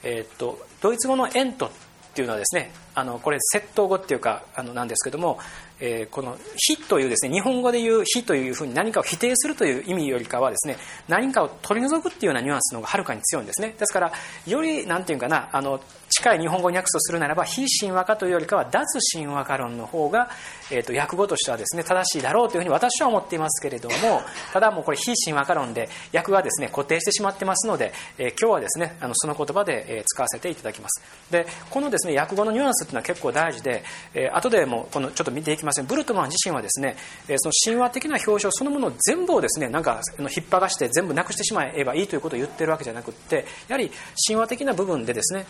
[0.04, 1.72] えーと、ドイツ語のエントっ
[2.14, 5.40] ていうのはですねあのこれ窃盗語っていうかあのなんですけども、
[5.80, 10.78] えー、この「非」というですね日本語で言う「非」というふうに何かを否定するという意味よりかはですね
[11.08, 13.76] 何かを取り除くっていうようなニュアンスの方がはるかに強いんですね。
[13.78, 14.12] ですから
[14.46, 15.80] より何て言うかなあの
[16.10, 20.30] 近い日本語に訳すとするならば非神話化というよりかは脱神話化論の方が、
[20.72, 31.04] えーと、訳語としてはですね正しいだろうというふうに私は思っていますけれどもただもうこれ非神話化論で訳がですね固定してしまってますので、えー、今日はですねあのその言葉で、え、使わせていただきます。
[31.32, 33.84] でこのですね訳語のニュアンスっていうのは結構大事で、
[34.14, 36.96] えー、後でもこのちょっと見ていきますませんブルトマン自身はですね、
[37.38, 43.92] その神話的な表彰そのもの全部をですねなんか引っ張らして全部なくしてしまえばいいということを言ってるわけじゃなくってやはり
[44.28, 45.46] 神話的な部分でですね、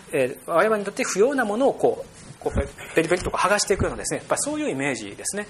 [0.46, 5.46] 我々にとって不要なものをこうこうペリペリと剥がしていくようなですねやっぱりそういうイメージですね。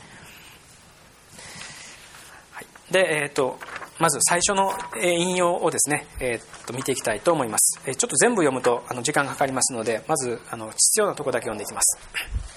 [2.51, 3.59] はい、で、えーと、
[4.01, 7.81] まず最初の引用をですね、えー、と見ていきたいと思います。
[7.85, 12.50] ちょっと全部読むとあの時間がかかりますのでまずあの必要なところだけ読んでいきます。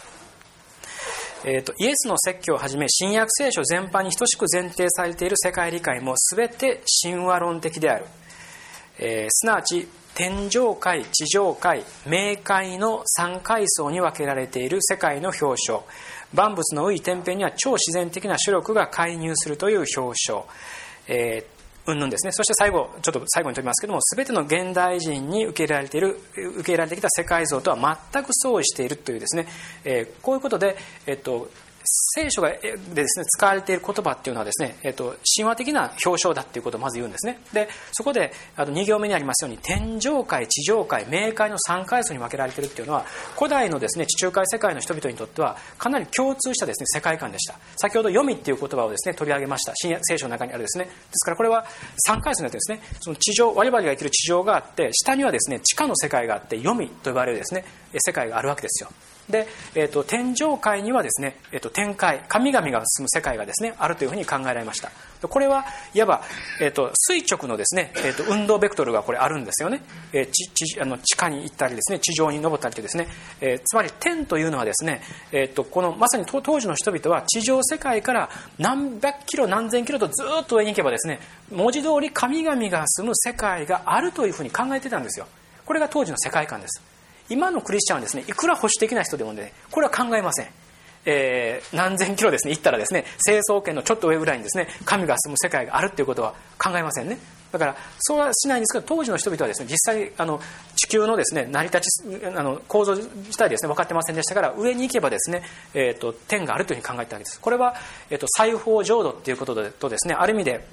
[1.45, 8.05] えーと、イエスの説教をはじめ新約聖書全般に等しく前提されている世界理解も全て神話論的である、
[8.97, 15.81] えー、すなわち天上界地上界冥界の3階層に分けられている世界の表彰。
[16.33, 20.45] 万物の多い天平には超自然的な主力が介入するという表彰、
[21.07, 22.31] えー、云々ですね。
[22.31, 29.47] そして最後ちょっと最後に飛びますけども全ての現代人に受け入れられている受け入れられてきた世界像とは全く相違しているというですね、
[29.83, 31.49] えー、こういうことで、えっと
[31.85, 32.59] 聖書で
[32.93, 37.39] ですね使われている言葉っていうのはですね、えーと、神話的な表彰だっていうことをまず言うんですね。
[37.53, 43.05] でそこであの2行目にありますように天上界地上界冥界の3階層に分けられているっていうのは
[43.37, 47.55] 古代のですね地中海世界の人々にとってはかなり共通したですね世界観でした。
[47.77, 49.73] 先ほど読みっていう言葉をですね取り上げました。
[49.75, 50.85] 聖書の中にあるですね。
[50.85, 51.65] ですからこれは
[52.07, 57.65] 3階層になってですねその地上我々が生きる地上があって下にはですね地下の世界があって読みと呼ばれるですね
[57.97, 58.89] 世界があるわけですよ。
[59.29, 64.91] で、えーと、天上界にはですね、えーと、天界神々が住む世界がですねあるというふうに考えられました。
[65.27, 66.21] これはいわば、
[66.59, 69.81] えーと、垂直のですね、えー、と運動ベクトルがこれあるんですよね、
[70.11, 73.07] えー、地地あの地下に行ったりですね地上に登ったりとですね、
[73.39, 75.01] えー、つまり天というのはですね、
[75.31, 78.29] えー、とこのまさに当時の人々は地上世界から
[78.59, 81.19] 何百キロ何千キロとずっと上に行けばですね
[81.51, 85.27] 文字通り神々が住む世界があるというふうに考えてたんですよ。
[85.65, 86.92] これが当時の世界観です。
[87.29, 90.47] 今のクリスチャンはですねいくら保守的な人でもねこれは考えません。
[91.05, 97.17] えー、何千キロですね行ったらですね成層圏のちょっと上ぐらいにですね神が住む世界があるっていうことは考えませんね。
[97.51, 100.41] だからそうはしないんですけど当時の人々はですね実際あの
[100.75, 105.43] 地球のですね成り立ちあの構造自体ですね分かってませんでしたから上に行けばですね、
[105.75, 107.39] えーと、天があるというふうに考えたわけです。
[107.39, 107.75] これは、
[108.09, 110.65] えーと、裁縫浄土っていうこととですねある意味で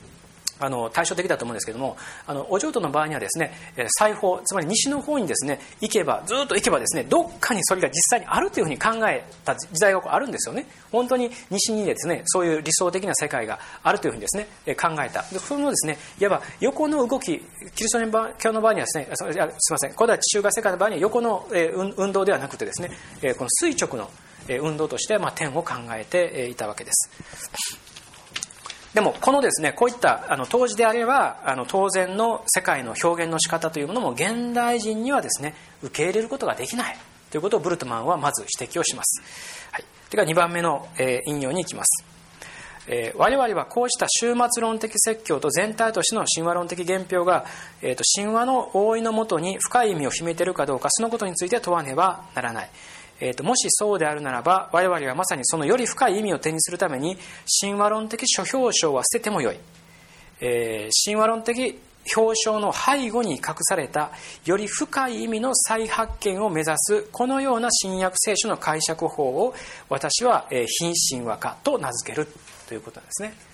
[0.61, 1.97] あの対照的だと思うんですけども
[2.27, 3.53] あのお浄土の場合にはですね
[3.99, 10.67] 西方つまり西の方にですね行けばずっと行けばですねどっかにそれが実際にあるというふうに考えた時代があるんですよね。
[10.93, 15.23] 本当に西にですねそういう理想的な世界があるというふうにですね考えた。
[15.23, 17.39] でそのですねいわば横の動き
[17.75, 19.93] キリスト教の場合にはですねすみません。
[19.93, 21.47] 古代地中海世界の場合には横の
[21.97, 22.91] 運動ではなくてですね
[23.35, 24.11] この垂直の
[24.63, 27.90] 運動として、まあ、天を考えていたわけです。
[28.95, 36.97] でもこのですねこういったあの当時であればあの当然の世界の表現の仕方というものも現代人にはですね受け入れることができない。
[37.31, 39.23] ということをブルトマンはまず指摘をします、
[39.71, 42.05] はい、では2番目の、えー、引用に行きます。
[42.89, 47.45] えー、我々はこうした終末論的説教と全体としての神話論的原表が、
[47.83, 52.71] えーと、神話の覆いのもとに深い意味を秘めているかどうかそのことについて問わねばならない。
[53.21, 57.17] えーと、もしそうであるならば我々はまさにそのより深い意味を手にするために
[57.61, 59.57] 神話論的書評章は捨ててもよい、
[60.41, 61.79] えー、神話論的
[62.17, 64.11] 表彰の背後に隠された
[64.47, 69.55] より深い意味の再発見を目指すこのような新約聖書の解釈法を
[69.89, 72.27] 私は品神話化と名付ける
[72.67, 73.50] ということなんですね。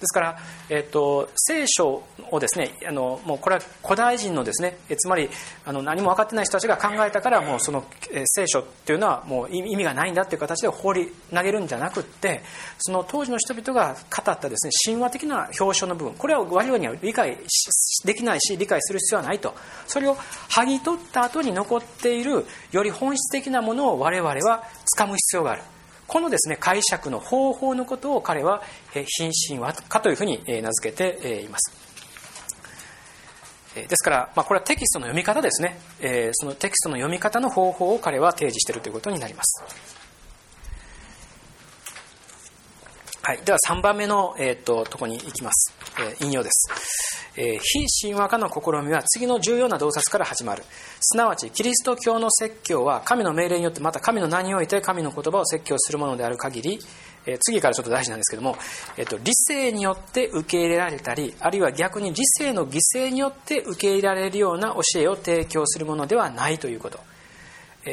[0.00, 5.28] ですから、えーと、聖書をですねあのもうこれは古代人のですねつまり
[5.64, 12.42] あの何も分かってない人たちが考えたからもうその、え、聖書っていうのはもう意味がないんだっていう形で放り投げるんじゃなくって
[12.78, 17.36] その当時の人々が語ったですね神話的な表彰の部分これは我々には理解
[18.04, 19.54] できないし理解する必要はないと。
[19.86, 24.64] それを剥ぎ取った後に残っているより本質的なものを我々は
[24.96, 25.62] 掴む必要がある。
[26.10, 28.64] このですね解釈の方法のことを彼は
[29.06, 31.72] 品神話化というふうに名付けています。
[33.76, 35.78] ですから、まあ、これはテキストの読み方ですね。
[36.32, 39.99] そのテキストの読み方の方法を彼は提示しているということになります。
[43.30, 47.30] はい、では3番目の、えーと、とこに行きます、えー、引用です。
[47.36, 50.64] えー、非神話化の試みは次の重要な洞察から始まる。
[50.98, 56.80] すなわちキリスト教の説教は神の命令によってまた神の名において神の言葉を説教するものである限り、
[57.24, 58.56] えー、次からちょっと大事なんですけども、
[58.96, 66.98] えーと、理性によって受け入れられたりあるいは逆に理性の犠牲によって受け入れられるような教えを提供するものではないということ。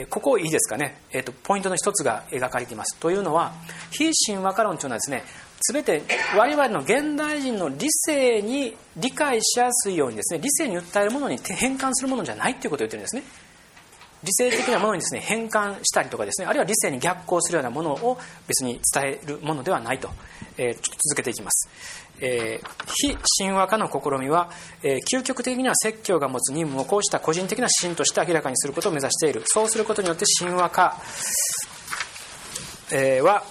[0.09, 2.97] ここいいですかね、えーと、ポイントの一つが描かれています。
[2.97, 3.53] というのは
[3.91, 5.23] 非神話化論というのはですね
[5.71, 6.03] 全て
[6.37, 13.23] 我々の現代人の理性に理解しやすいようにですね理性に訴えるものに変換するものじゃないということを言ってるんですね。
[14.23, 20.09] 理性的なものにですね変換したりとかですねあるいは理性に逆行するようなものを別に伝えるものではないと、
[20.57, 21.69] えー、ちょっと続けていきます、
[22.19, 24.49] えー、非神話化の試みは、
[24.83, 29.43] えー、究極的には説教が持つ任務をこうした個人的な指針として明らかにすることを目指している。
[29.45, 30.97] そうすることによって神話化、
[32.91, 33.43] えー、は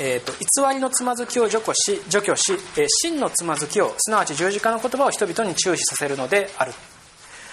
[0.00, 6.72] えーと、偽りのつまずきを除去し除去し、え、真のつまずきをすなわち十字架の言葉を人々に注視させるのである。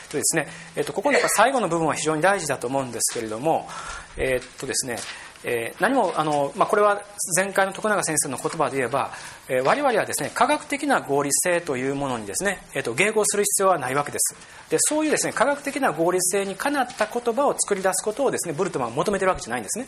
[0.09, 3.67] とですね、えーと、ここの最後の部分は非常に大事だと思うんですけれども、
[4.17, 4.97] えーとですね
[5.43, 7.01] えー、何もあの、まあ、これは
[7.35, 9.11] 前回の徳永先生の言葉で言えば、
[9.49, 14.35] えー、我々はですね科学的な合理性というものにですね、えーと、迎合する必要はないわけです。
[14.69, 19.87] でそういうですね科学的な合理性にかなった言葉を作り出すことをですねブルトマンは求めてるわけじゃないんですね。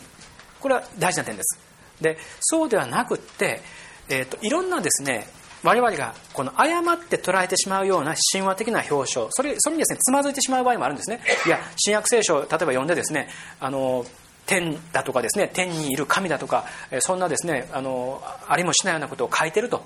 [0.60, 1.60] これは大事な点です。
[2.02, 3.62] でそうではなくって、
[4.10, 5.28] えーと、いろんなですね
[5.64, 11.22] 我々がこの誤って捉えてしまうような神話的な表彰それそれにですねつまずいてしまう場合もあるんですね。
[11.46, 14.06] いや新約聖書を例えば読んでですねあの
[14.46, 16.66] 天だとかですね天にいる神だとか
[17.00, 19.86] そんなですねあのありもしないようなことを書いてると。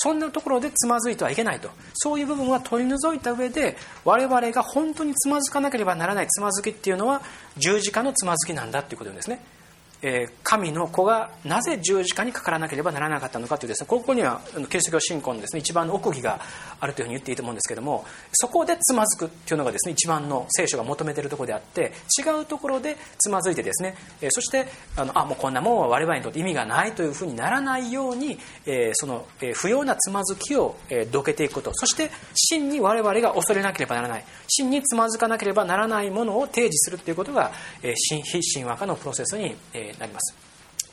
[0.00, 1.70] そんなところでつまずいてはいけないと。
[1.94, 7.22] そういう部分は取り除いた上で我々が本当につまずかなければならないつまずきっていうのは
[7.56, 9.40] 十字架のつまずきなんだっていうことですね。
[10.02, 16.40] え神の子がなぜ十字架にかからなければならなかったのかというですねここにはキリスト教信仰のですね一番の奥義が
[16.80, 24.66] あるというふうに言っていいと思うんですけどもそこでつまずくっていうのがですね一番の聖書が求めているところであって違うところでつまずいてですね、えそして
[24.96, 31.72] あのあもうこんなもんは我々にとって意味がないというふうにならないように、えその、え不要なつまずきを、えどけていくこと。
[31.74, 34.24] そして真に我々が恐れなければならない。
[34.46, 37.52] 真につまずかなければならないものを提示するということが、
[37.82, 40.48] え非神話化のプロセスに、えなります。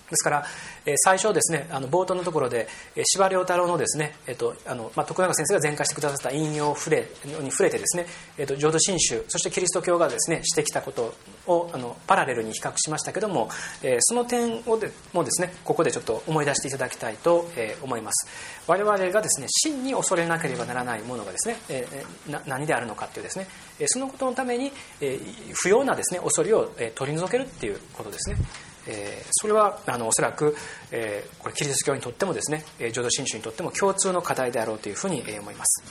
[0.09, 0.45] ですから、
[0.85, 2.67] え最初ですねあの冒頭のところで、
[3.05, 7.07] 司馬太郎のですね、えっとあのまあ、徳永先生が前回してくださった引用触れ
[7.41, 8.05] に触れてですね、
[8.37, 11.15] えっと、浄土真宗そしてキリスト教がですねしてきたこと
[11.47, 13.49] をあのパラレルに比較しましたけども、
[13.81, 18.27] えその点をでもですねここでちょっと思い出していただきたいと、え思います
[18.67, 23.47] 我々がですね真に恐れなければならないものがですね、えー、何であるのかっていうですね
[23.87, 25.19] そのことのために、え
[25.53, 28.37] 不要なですね恐れを取り除けるっていうことですね
[28.87, 30.55] えー、それはあのおそらく、
[30.91, 35.83] えー、これキリスト教にとってもですね浄土真宗にとっても共通の課題であろうというふうに思います、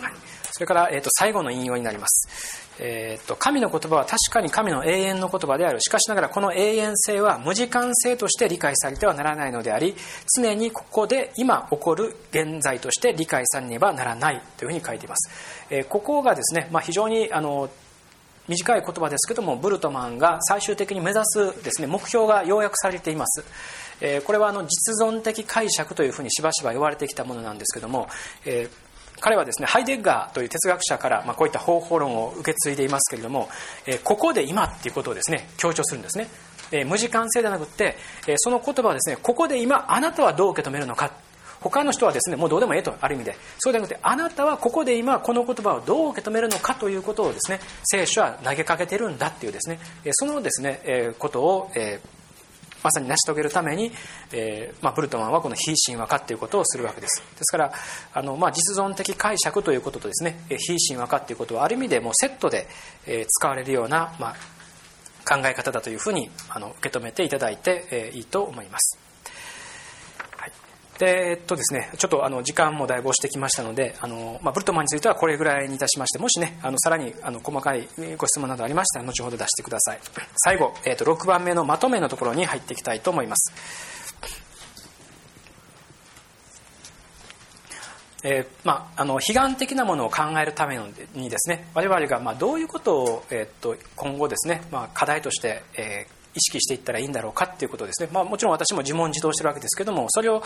[0.00, 0.12] はい、
[0.52, 2.64] それから、えーと、最後の引用になります。
[2.80, 5.80] えーと、神の言葉は確かに神の永遠の言葉である。
[5.80, 9.94] しかしながらこの永遠性は無時間性として理解されてはならないのであり
[10.36, 15.30] 常にここで今起こる現在として理解されねばならないというふうに書いています、
[15.70, 17.70] えー、ここがですね、まあ、非常にあの
[18.48, 23.44] 短い言葉ですけどもブルトマンが最終的に目指すですね目標が要約されています、
[24.00, 28.08] えー、これはあの実存的解釈というふうにしばしば言われてきたものなんですけども、
[28.44, 33.48] えー、彼はですねハイデッガーという哲学者から、まあ、こういった方法論を受け継いでいますけれども、
[33.86, 36.28] えー、ここで今っていうことをですね強調するんですね、
[36.70, 37.96] え無時間性ではなくて、
[38.26, 41.12] えその言葉はですねここで今あなたはどう受け止めるのか
[41.70, 43.36] 他の人はですねもうどうでもええとある意味で。
[43.58, 49.78] そうではなくてあなたはここで今この言葉をどう受け止めるのかということをですね聖書は投げかけてるんだっていうですね
[50.12, 52.00] そのですね、えことを、え
[52.82, 53.90] まさに成し遂げるために、
[54.30, 57.22] えーまあ、ブルトマンはこの非神話化ということをするわけです。
[57.38, 57.72] ですから
[58.12, 62.68] あの、まあ、実存的解釈ということとですね非神話化ということはある意味でもうセットで、
[63.06, 64.34] えー、使われるような、まあ、
[65.26, 69.03] 考え方だというふうにあの受け止めていただいて、えー、いいと思います。
[71.00, 80.00] えっとですね、ちょっとあの時間もだいぶ押してきましたのであの、まあ、ブルトマンについてはこれぐらいにいたしましてもしねあのさらにあの細かいご質問などありましたら後ほど出してください。
[80.36, 83.52] 最後、えっと、6番目のまとめのところに入っていきたいと思います。
[88.26, 90.80] えーまあ、あの悲願的なものを考えるため
[91.14, 100.42] にですね我々がまあどういうことを、えー、っと今後ですね、まあ、課題として、えー、意識していったらいいんだろうかっていうことですね、まあ、もちろん私も自問自答してるわけですけどもそれを、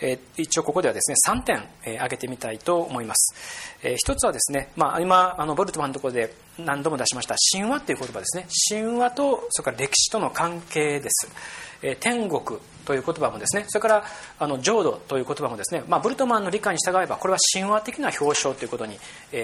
[0.00, 3.34] えー、一応ここではですね3点、えー、挙げてみたいと思います、
[3.82, 8.46] えー、一つはですね、まあ、今あのボルトマンのところで何度も出しました神話っていう言葉ですね。
[8.68, 11.30] 神話とそれから歴史との関係です、
[11.82, 14.04] えー、天国という言葉もですねそれから
[14.38, 18.98] あの浄土という言葉もですね、まあ、ブルトマンの理解に従えばこれは神話的な表彰ということに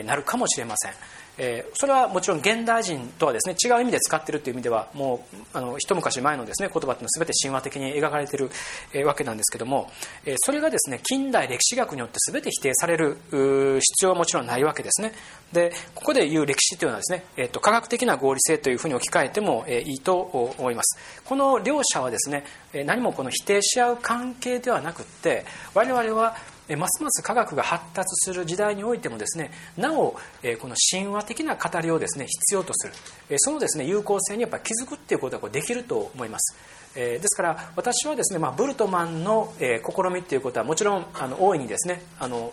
[0.05, 0.93] なるかもしれません。
[1.39, 8.51] えー、それはもちろん現代人とはですね違う意味で使っているという意味ではもうあの一昔前のですね言葉っていうのは全て神話的に描かれている、
[8.93, 9.90] えー、わけなんですけども、
[10.24, 15.12] えー、それがですね近代歴史学によって全て否定される必要はもちろんないわけですね。
[15.52, 20.19] でここで言う歴史というのはですね、えーと、科学的な合理性というふうに置き換えても、えー、いいと
[20.59, 20.98] 思います。
[21.24, 22.44] この両者はですね
[22.86, 25.44] 何もこの否定し合う関係ではなくって
[25.74, 26.36] 我々は
[26.77, 30.12] ますます科学が発達する時代においてもですねなお
[30.61, 32.95] この神話的な語りをですね必要とする。
[33.39, 36.57] そのですね有効性にやっぱ気づくっていうことができると思います。
[36.95, 42.53] ですから私はですね、まあ、ブルトマンの試みっていうことはもちろんあの大いにですねあの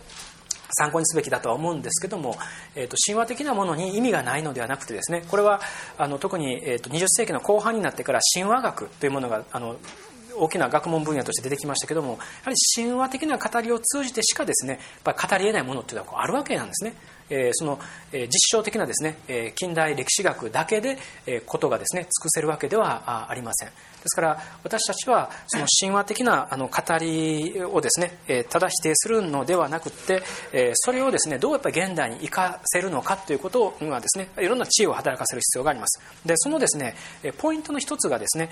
[0.72, 2.36] 参考にすべきだとは思うんですけども、
[2.74, 5.60] えー、と神話的なものに意味がないのではなくてですねこれは
[5.98, 9.76] あの特に、えー、と20世紀の後半になってから神話学というものがあの
[10.32, 16.94] 大きな学問分野として出てきましたけどもやはり神話的な語りを通じてしかですねやっぱり語り得ないものっていうのはあるわけなんですね。
[17.32, 17.78] えその、
[18.12, 23.68] え実証的なですね、え近代歴史学だけで、えことがですね尽くせるわけではありません。
[23.68, 23.74] で
[24.06, 30.22] すから私たちはその神話的なあの語りをですね、えただ否定するのではなくて、
[30.52, 36.00] えそれをですねどうやっぱり現代に生かせるのかということにはですねいろんな知恵を働かせる必要があります。
[36.26, 36.94] でそのですね
[37.38, 38.50] ポイントの一つがですね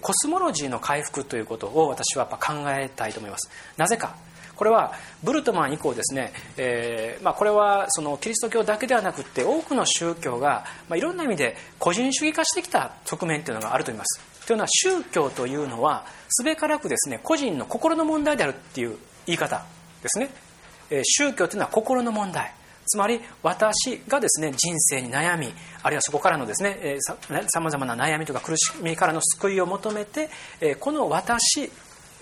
[0.00, 3.50] コスモロジーの回復ということを私はやっぱ考えたいと思います。
[3.76, 4.27] なぜか。
[4.58, 14.20] これはブルトマン以降ですね、えーまあ、これはそのキリスト教だけではなくて多くの宗教が、まあ、いろんな意味で個人主義化してきた側面というのがあると思います。
[14.46, 19.64] というのは宗教というのはすべからくですね個人の心の問題であるっていう言い方
[20.02, 20.30] ですね、
[20.90, 22.52] えー、宗教というのは心の問題。
[22.88, 25.52] つまり私がですね人生に悩み
[25.82, 26.96] あるいはそこからのですね
[27.48, 30.30] さまざまな悩みとか苦しみからの救いを求めて
[30.80, 31.70] この私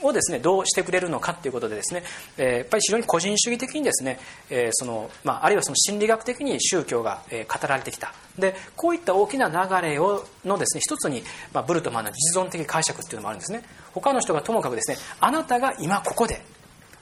[0.02, 2.02] をですねどうしてくれるのかということでですね、
[2.36, 4.18] えやっぱり非常に個人主義的にですね、
[4.50, 8.14] えそのまあ、あるいはその心理学的に宗教がえ語られてきた。
[8.38, 13.62] でこういった大きな流れをのですね一つに、まあ、ブルトマンの実存的解釈っていうのもあるんですね。
[13.92, 16.42] 他の人がともかくですねあなたが今ここで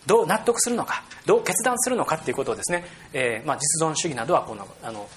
[0.07, 5.09] どう納得するのかどう決断するのかということをですね、え、まあ、実存主義などはこのあの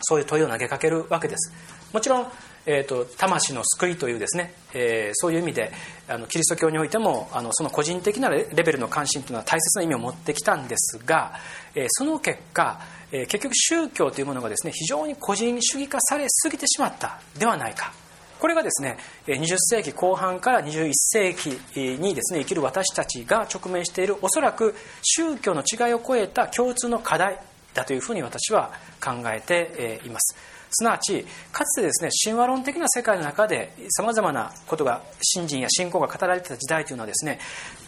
[0.00, 1.52] そういう問いを投げかけるわけです。
[1.92, 2.26] もちろん、
[2.66, 5.70] えーと、魂の救いというですね、えー、そういう意味で
[6.08, 11.34] あのキリスト教においてもあのその個人的なレベルの関心というのは大切な意味を持ってきたんですが、
[11.76, 12.80] えー、その結果、
[13.12, 17.92] えー、結局宗教というものがですね非常に個人主義化されすぎてしまったではないか。
[18.40, 21.58] これがですね20世紀後半から21世紀
[21.98, 27.38] にですね生きる私たちが直面しているおそらく宗教の違いを超えた共通の課題
[27.72, 28.72] だというふうに私は
[29.02, 30.55] 考えています。
[30.76, 37.38] すなわちかつてですね神話論的な世界の中でさまざまなことが信心や信仰が語られてた時代というのはですね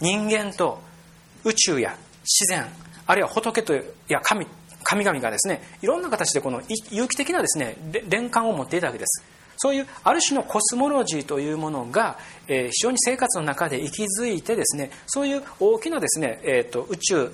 [0.01, 0.81] 人間と
[1.43, 2.65] 宇宙や自然
[3.05, 4.47] あるいは仏といや神
[4.83, 7.75] 神々がですねいろんな形でこの有機的なですね
[8.07, 9.23] 連関を持っていたわけです。
[9.61, 12.17] そういうある種のコスモロジーというものが、
[12.47, 17.31] えー、非常に生活の中で息づいてですねそういう大きなですね、えーと宇宙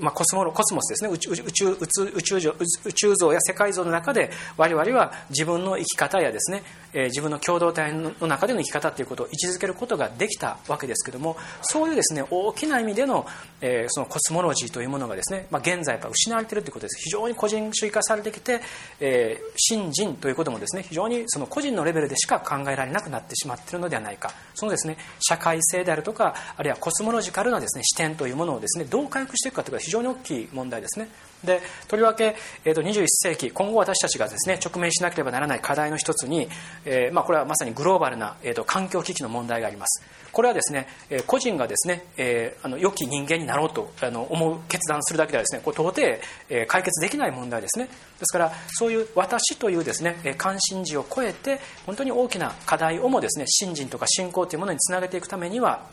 [0.00, 1.10] まあ、コスモコスモスですね。
[1.10, 2.54] 宇宙宇宙宇宙
[2.84, 13.26] 宇宙像や世界像の中で我々は自分の生き方やですね、えー、自分の共同体の中での生き方ということを位置づけることができたわけですけどもそういうですね大きな意味での,、
[13.60, 17.00] えー、そのコスモロジーというものがですね、まあ、現在やっぱ失われているということです。
[17.04, 18.60] 非常に個人主義化されてきて、
[19.00, 24.32] えー、信心ということもですね非常にその個人のレベルでしか考えられなくなってしまっているのではないか。
[24.54, 31.08] そのですね社会性であるとかあるいはコスモロジカルなですね視点というものをですねどう回復していくかというは非常に大きい問題ですね。
[31.44, 32.34] でとりわけ、
[32.64, 36.48] えー、と21世紀今後私たちがですね直面しなければならない課題の一つに、
[36.84, 40.02] えーまあ、これはまさにグローバルな、えー、と環境危機の問題があります。
[40.32, 46.02] これはですね、えー、個人がですね、えー、あの良き人間になろうとあの思う決断するだけではですねこれ到底、
[46.50, 47.86] えー、解決できない問題ですね。
[47.86, 47.92] で
[48.24, 55.86] すからそういう私というですね関心事を超えて本当に大きな課題をもですね信心とか信仰というものにつなげていくためには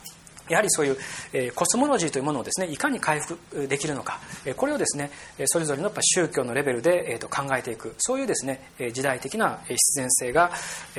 [0.48, 0.96] やはりそういう、
[1.32, 5.10] えコスモロジーというものをですねいかに回復できるのか、えこれをですね
[5.46, 10.52] それぞれのやっぱ宗教のレベルで、えー、と考えていくそういうですね時代的な必然性が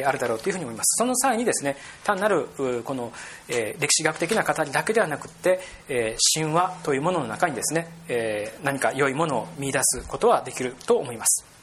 [0.06, 0.98] あるだろうというふうに思います。
[0.98, 2.48] その際にですね単なる
[2.84, 3.12] この、
[3.48, 5.60] え歴史学的な語りだけではなくって、
[5.90, 11.55] え神話というものの中にですね、え何か良いものを見出すことはできると思います。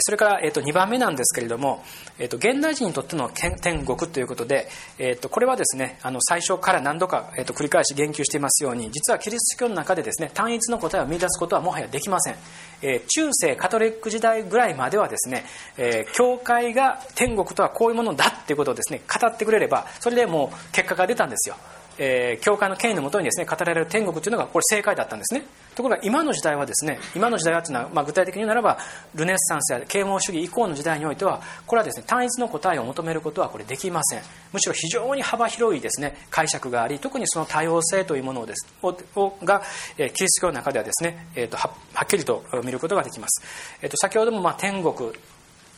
[0.00, 1.82] それから、えー、と2番目なんですけれども、
[2.18, 12.36] えー、と現代人にとっての天国ということで、えー、とこれはですねあの最初から何度か、えー、と繰り返し言及していますように実はキリスト教の中でですね単一の答えを見出すことはもはやできません、
[12.82, 15.44] えー、中世カトリック時代ぐらいまではですね、
[15.76, 21.56] えー、教会が天国とはこういうものだっていうことをですね語ってくれればそれでもう結果が出たんですよ。
[21.98, 25.44] えー、教会の権威のもとにですね語られる天国というのがこれ正解だったんですね。
[25.74, 28.78] ところが今の時代はですね今の時代はというのは、まあ、具体的に言うならば
[29.14, 34.22] ルネッサンスや啓蒙主義以降の時代においてはこれはですね単一の答えを求めることはこれできません。
[34.52, 39.62] むしろ非常に幅広いですね解釈があり特にその多様性というものをですをが、
[39.98, 41.70] えー、キリスト教の中ではですね、えーと、は
[42.02, 43.42] っきりと見ることができます、
[43.82, 45.12] えーと先ほどもまあ天国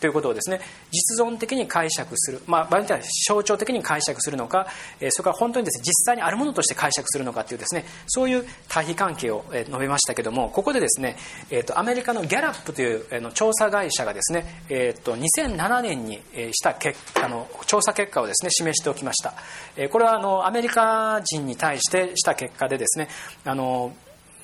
[0.01, 0.61] ということをですね
[0.91, 4.67] 実存的に解釈する、まあ、場合によっては象徴的に解釈するのか、
[5.01, 11.17] えそれから本当にですね実際にあるものとして解釈するのかというですねそういう対比関係を、述べましたけどもここでですね、
[11.51, 16.21] えーと、アメリカのギャラップという、えの調査会社がですね、えーと、2007年に
[16.53, 19.35] した結あの調査結果をですね示しておきました、
[19.77, 23.09] えこれはあのアメリカ人に対してした結果でですね
[23.45, 23.95] あの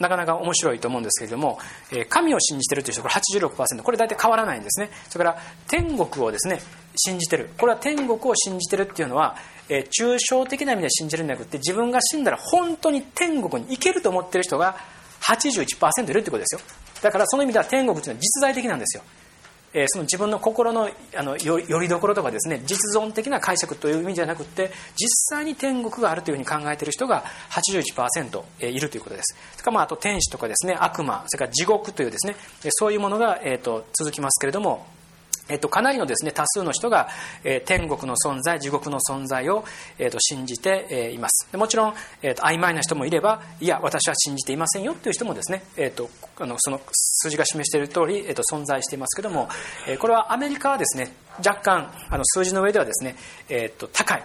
[0.02, 1.58] なかなか面白いと思うんですけれども、
[1.92, 4.90] え神を信じてるという人これ86%これ大体変わらないんですね。
[5.08, 5.38] それから
[5.68, 6.60] 天国をですね
[6.96, 7.50] 信じてる。
[7.56, 9.36] これは天国を信じてるっていうのは、
[9.68, 14.76] え抽象的な意味で信じるんじゃなくて自分が死んだら本当に天国に行けると思ってる人が
[15.22, 16.60] 81%いるってことですよ。
[17.00, 19.04] だからその意味では天国というのは実在的なんですよ。
[19.74, 29.36] えその自分の心のあのよりどころとかですね実存的な解釈という意味じゃなくて実際に天国があるというふうに考えている人が81%いるということです。
[29.52, 32.36] それかまああと天使とかですね悪魔それから地獄というですね
[32.70, 34.86] そういうものが、えー、と続きますけれども
[35.48, 37.08] えっと、かなりのですね、多数の人が、
[37.44, 39.64] えー、天国の存在、地獄の存在を、
[39.98, 41.48] えー、と信じて、えー、います。
[41.50, 49.48] でもちろん、えー、と曖昧な人もいれば、いや、私は信じていませんよという人もですね、えー、とあのその数字が示している通り、えー、と存在していますけども、
[49.86, 53.16] えー、これはアメリカはですね、若干、あの数字の上ではですね、
[53.48, 54.24] えー、と高い。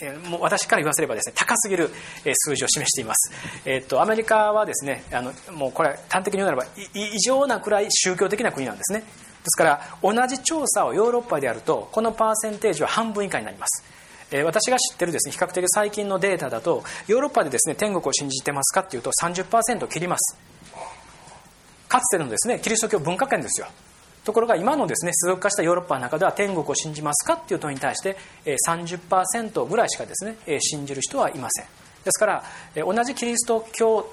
[0.00, 1.90] え、もう私から言わせればですね高すぎる、
[2.34, 3.32] 数字を示しています、
[3.64, 9.04] えー、とアメリカはですねあのもうこれ端的に言うならば異常なくらい宗教的な国なんですね
[9.44, 13.84] ですから同じ調査をヨーロッパでやるとこのパーセンテージは半分以下になります。
[14.30, 20.38] え私が知ってるですね比較的最近のデータだとヨーロッパでですね天国を信じてますかっていうと30%を切ります。
[21.88, 23.66] かつてのですねキリスト教文化圏ですよ。
[24.24, 28.16] ところが今のですね世俗化したヨーロッパの中では天国を信じますかっていう問いに対して
[28.66, 31.66] 30%ぐらいしかですね信じる人はいません。
[32.04, 32.44] ですから
[32.74, 34.08] 同じキリスト教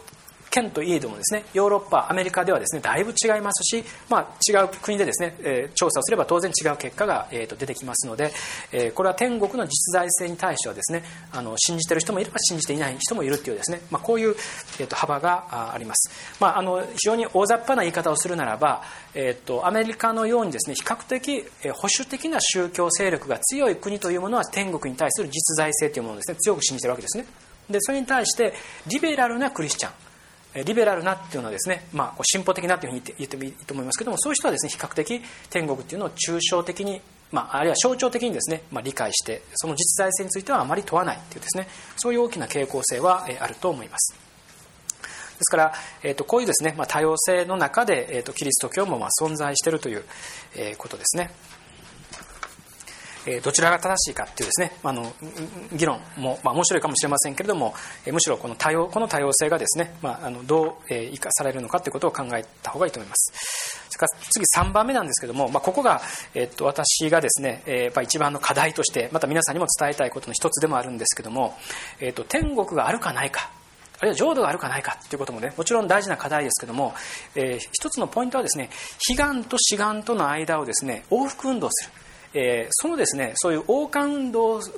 [0.52, 8.32] 県といえどもですねヨーロッパアメリカではですねだいぶ違いますし、まあ、違う国でですね、えー、調査をすれば当然違う結果が、えー、と出てきますので、
[8.74, 14.36] えー、これは天国の実在性に対してはですねあの信じてる人もいれば信じていない人もいるっていうですね、まあ、こういう、
[14.80, 18.84] えー、と幅があります、まあ、あの非常に大雑把な言い方をするならば、
[19.14, 27.26] えー、とアメリカのようにですね比較的保守的な宗教勢力が強い国というものは天国に対する実在性というものをですね強く信じてるわけですね。
[27.70, 28.54] でそれに対して
[28.88, 30.11] リベラルなクリスチャン。
[30.54, 37.02] リベラルなっていうのはですね、まあ、進歩的なというふうに言ってもいいと思いますけどもそういう人はですね比較的天国っていうのを抽象的に、
[37.32, 44.16] まあ、あるいは象徴的にですね、まあ、理解してその実在性についてはあまり問わないっていうですねそういう大きな傾向性はあると思います。
[45.42, 45.74] ですから、
[46.04, 50.04] えー、とこういうですね、まあ、多様性の中で、えー、とキリスト教もまあ存在しているという、
[50.56, 51.32] え、ことですね。
[53.26, 55.12] えどちらが正しいかっていうですね、あの
[55.74, 57.74] 議論も、まあ、面白いかもしれませんけれども、
[58.06, 63.82] えむしろこの多様この多様性がですね、まあ、あのどうえ生かされるのかということを考えた方がいいと思います。
[63.90, 66.02] それから次3番目なんですけども、まあ、ここが、
[66.34, 71.58] えっと、私がですね、えー、一番の課題としてまた皆さんにも伝えたいことの一つでもあるんですけども、
[72.00, 73.52] えっと、天国があるかないか
[74.00, 76.94] あるいは浄土があるかないかということもねもちろん大事な課題ですけども、
[77.36, 78.70] えー、一つのポイントはですね
[79.08, 81.92] 悲願と志願との間をですね往復運動する
[82.34, 84.70] えー、そのですねそういう王冠動を支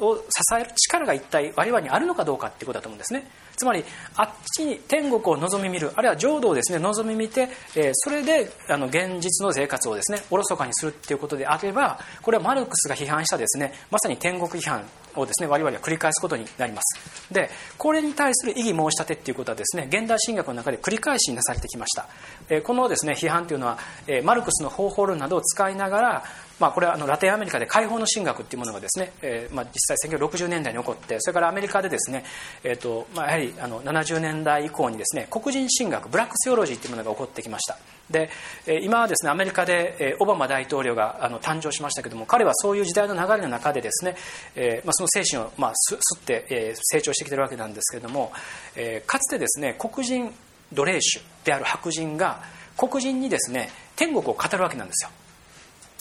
[0.59, 3.29] える力が一体我々にあるのかどうかっていうことだと思うんですね。
[3.55, 3.83] つまり
[4.15, 14.83] あっちに天国を望み見るあるいは浄土をですね望み見て、えー、それであの現実の生活をですねおろそかにするっていうことであればこれはマルクスが批判したですねまさに天国批判
[15.15, 17.31] をですね我々は繰り返すことになります。
[17.31, 22.07] でこれに対する異議申し立てっていうことはですね現代神学の中で繰り返しなされてきました、
[22.49, 23.77] えー、このですね批判というのは、
[24.07, 26.23] えー、マルクスの方法論などを使いながら
[26.59, 32.23] まあ、これはあのラテンアメリカで解放の神学っていうものがですね、えーまあ、実際1960年代に起こってそれからアメリカでですね、
[32.63, 37.77] えーとまあ、やはりあの70年代以降にですね黒人神学ブラックセオロジーっていうものが起こってきました。
[38.09, 38.29] で
[38.67, 44.15] え今はですねアメリカでえオバマ大統領があの誕生しましたけども彼はそういう時代の流れの中でですね、
[44.55, 48.31] えーまあ、その精神を、まあ、すすって、えー、成長してきてるわけなんですけれども、
[48.75, 50.33] えー、かつてですね黒人
[50.73, 52.41] 奴隷種である白人が
[52.77, 55.09] 黒人にですね天国を語るわけなんですよ。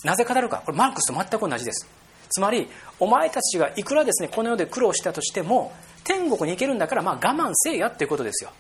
[0.05, 0.63] なぜ語るか？
[0.65, 1.87] これマルクスと全く同じです。
[2.31, 2.69] つまり
[2.99, 5.73] お前たちがいくらですねこの世で苦労したとしても
[6.03, 8.51] 天国に行けるんだからまあ我慢せいやっていうことですよ。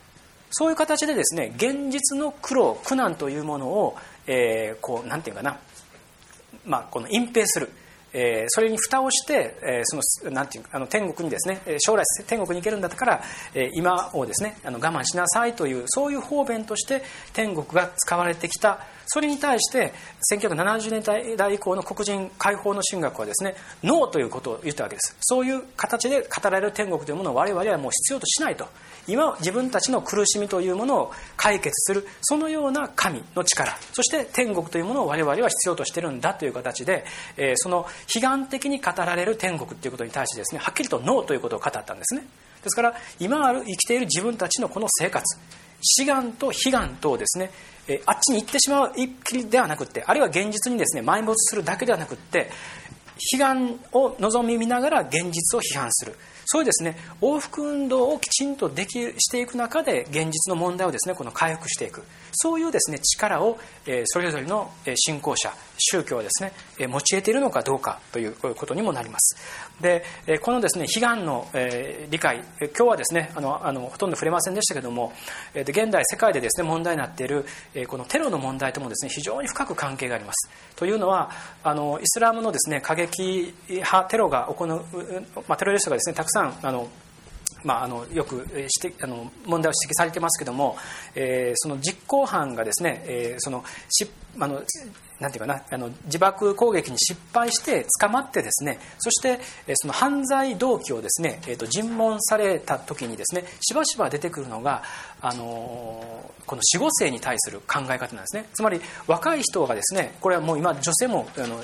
[0.50, 3.96] そういう形でですね現実の苦労苦難というものを、
[4.26, 5.58] えー、こうなんていうかな。
[6.66, 7.70] まあこの隠蔽する。
[8.12, 13.22] えー、それに蓋をして、え、そのなんていうあの天国にですね将来天国に行けるんだったから、
[13.54, 17.02] えー、今をですねあの我慢しなさいというそういう方便として
[17.32, 18.80] 天国が使われてきた。
[19.06, 19.92] それに対して
[20.32, 25.16] 1970年代以降の黒人解放の神学はですねノーということを言ったわけです。
[25.20, 28.66] そういう形で語られる天国というものを我々はもう必要としないと。
[29.08, 32.06] 今自分たちの苦しみというものを解決する。
[32.22, 33.76] そのような神の力。
[33.92, 37.04] そして天国というものを我々は必要としてるんだという形で、
[37.36, 42.26] えー、その悲願的に語られる天国っていうことに対してですねはっきりとノーということを語ったんですね。
[42.62, 45.38] ですから今ある生きている自分たちのこの生活
[45.80, 47.50] 志願と悲願とですね
[47.88, 52.50] えあっちに行ってしまう一気ではなくってあるいは現実にですね埋没するだけではなくって
[53.32, 56.14] 悲願を望み見ながら現実を批判する。
[56.44, 56.96] そういうですね。
[57.20, 62.02] 往復運動をきちんとできしていく中で現実の問題をですねこの回復していく。
[62.32, 69.36] そういうですね力を、えそれぞれの信仰者宗教はですね用いているのかどうかということにもなります。
[69.80, 75.12] でえこのですね悲願のえ理解今日はですねあのあのほとんど触れませんでしたけども
[75.54, 77.44] え現代世界でですね問題になっている
[77.74, 80.50] えこのテロの問題ともですね非常に深く関係があります。
[80.76, 81.30] というのは
[81.62, 84.84] あのイスラムのですね過激派テロが行う、
[85.48, 86.88] まあ、テロリストがですねたくさんあの
[87.64, 90.76] まあ、あのよくしてあの問題を指摘されてますけども、
[91.14, 93.64] えー、その実行犯がですね、えー、その
[94.40, 94.62] あの
[95.20, 99.38] なんていうかなあの自爆攻撃に失敗して捕まってですねそして
[99.74, 104.82] その犯罪動機をですね、えー、と尋問された時にですねしばしば出てくるのが
[105.22, 108.46] あのこの死後生に対する考え方なんですね。
[108.52, 111.60] つまり若い人がですねこれはもう今女性もあの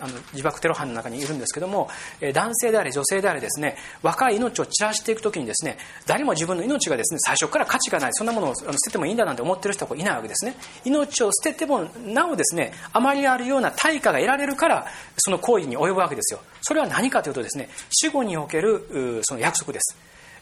[0.00, 1.88] あの自爆テロ犯の中にいるんですけども
[2.32, 5.76] 男性であれ女性であれですね若い命を散らしていく時にですね
[6.06, 10.54] 誰も自分の命がですね最初から価値がないそんなものを捨ててもいいんだなんて思ってる人はいないわけですね。
[10.84, 14.86] 命を捨ててもなおですねあまりあるような対価が得られるから
[15.18, 16.40] その行為に及ぶわけですよ。
[16.62, 19.96] それは何かというとですね死後におけるその約束です。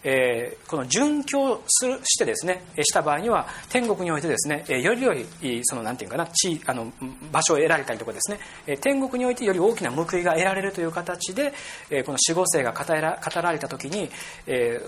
[0.04, 6.92] えー、この殉教するしてですねした場合には天国においてですねよりよりそのなんていうかな地あの
[7.32, 11.52] 場所を得られたりとかですね天国においてより大きな報いが得られるという形で
[12.04, 14.08] この死後生が語ら語られた時に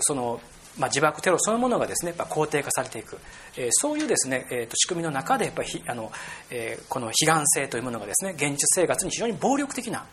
[0.01, 0.39] その
[0.77, 3.17] まあ、自爆テロそのものがですねやっぱ肯定化されていく、
[3.57, 6.11] えー、そういうですね、えー、と仕組みの中でやっぱりあの、
[6.49, 10.05] えー、この悲願性というものがですね現実生活に非常に暴力的な、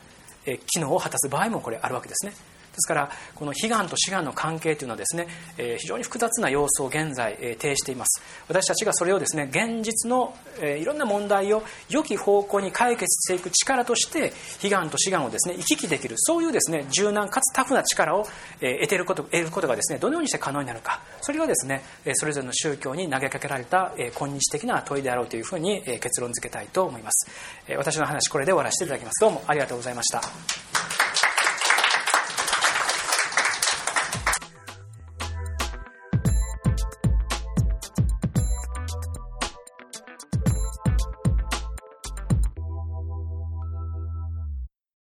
[0.67, 2.33] 機能を果たす場合もこれあるわけですね。
[2.79, 5.27] ですからこの悲願と志願の関係というのはですね、
[5.59, 8.23] え非常に複雑な要素を現在、え呈しています。
[8.49, 14.33] 私たちがそれをですね現実の、えいろんな問題を良き方向に解決していく力として
[14.63, 18.27] 悲願と志願をですね行き来できるそういうですね柔軟かつタフな力を、
[18.61, 21.03] え得ていること得ることがですねどのようにして可能になるか。
[21.21, 21.83] それはですね
[22.15, 27.29] それぞれの宗教に投げかけられた、え今日的な問いであろうというふうに、え結論付けたいと思います、
[27.67, 29.21] え私の話これで終わらせていただきます。
[29.21, 31.08] どうもありがとうございました。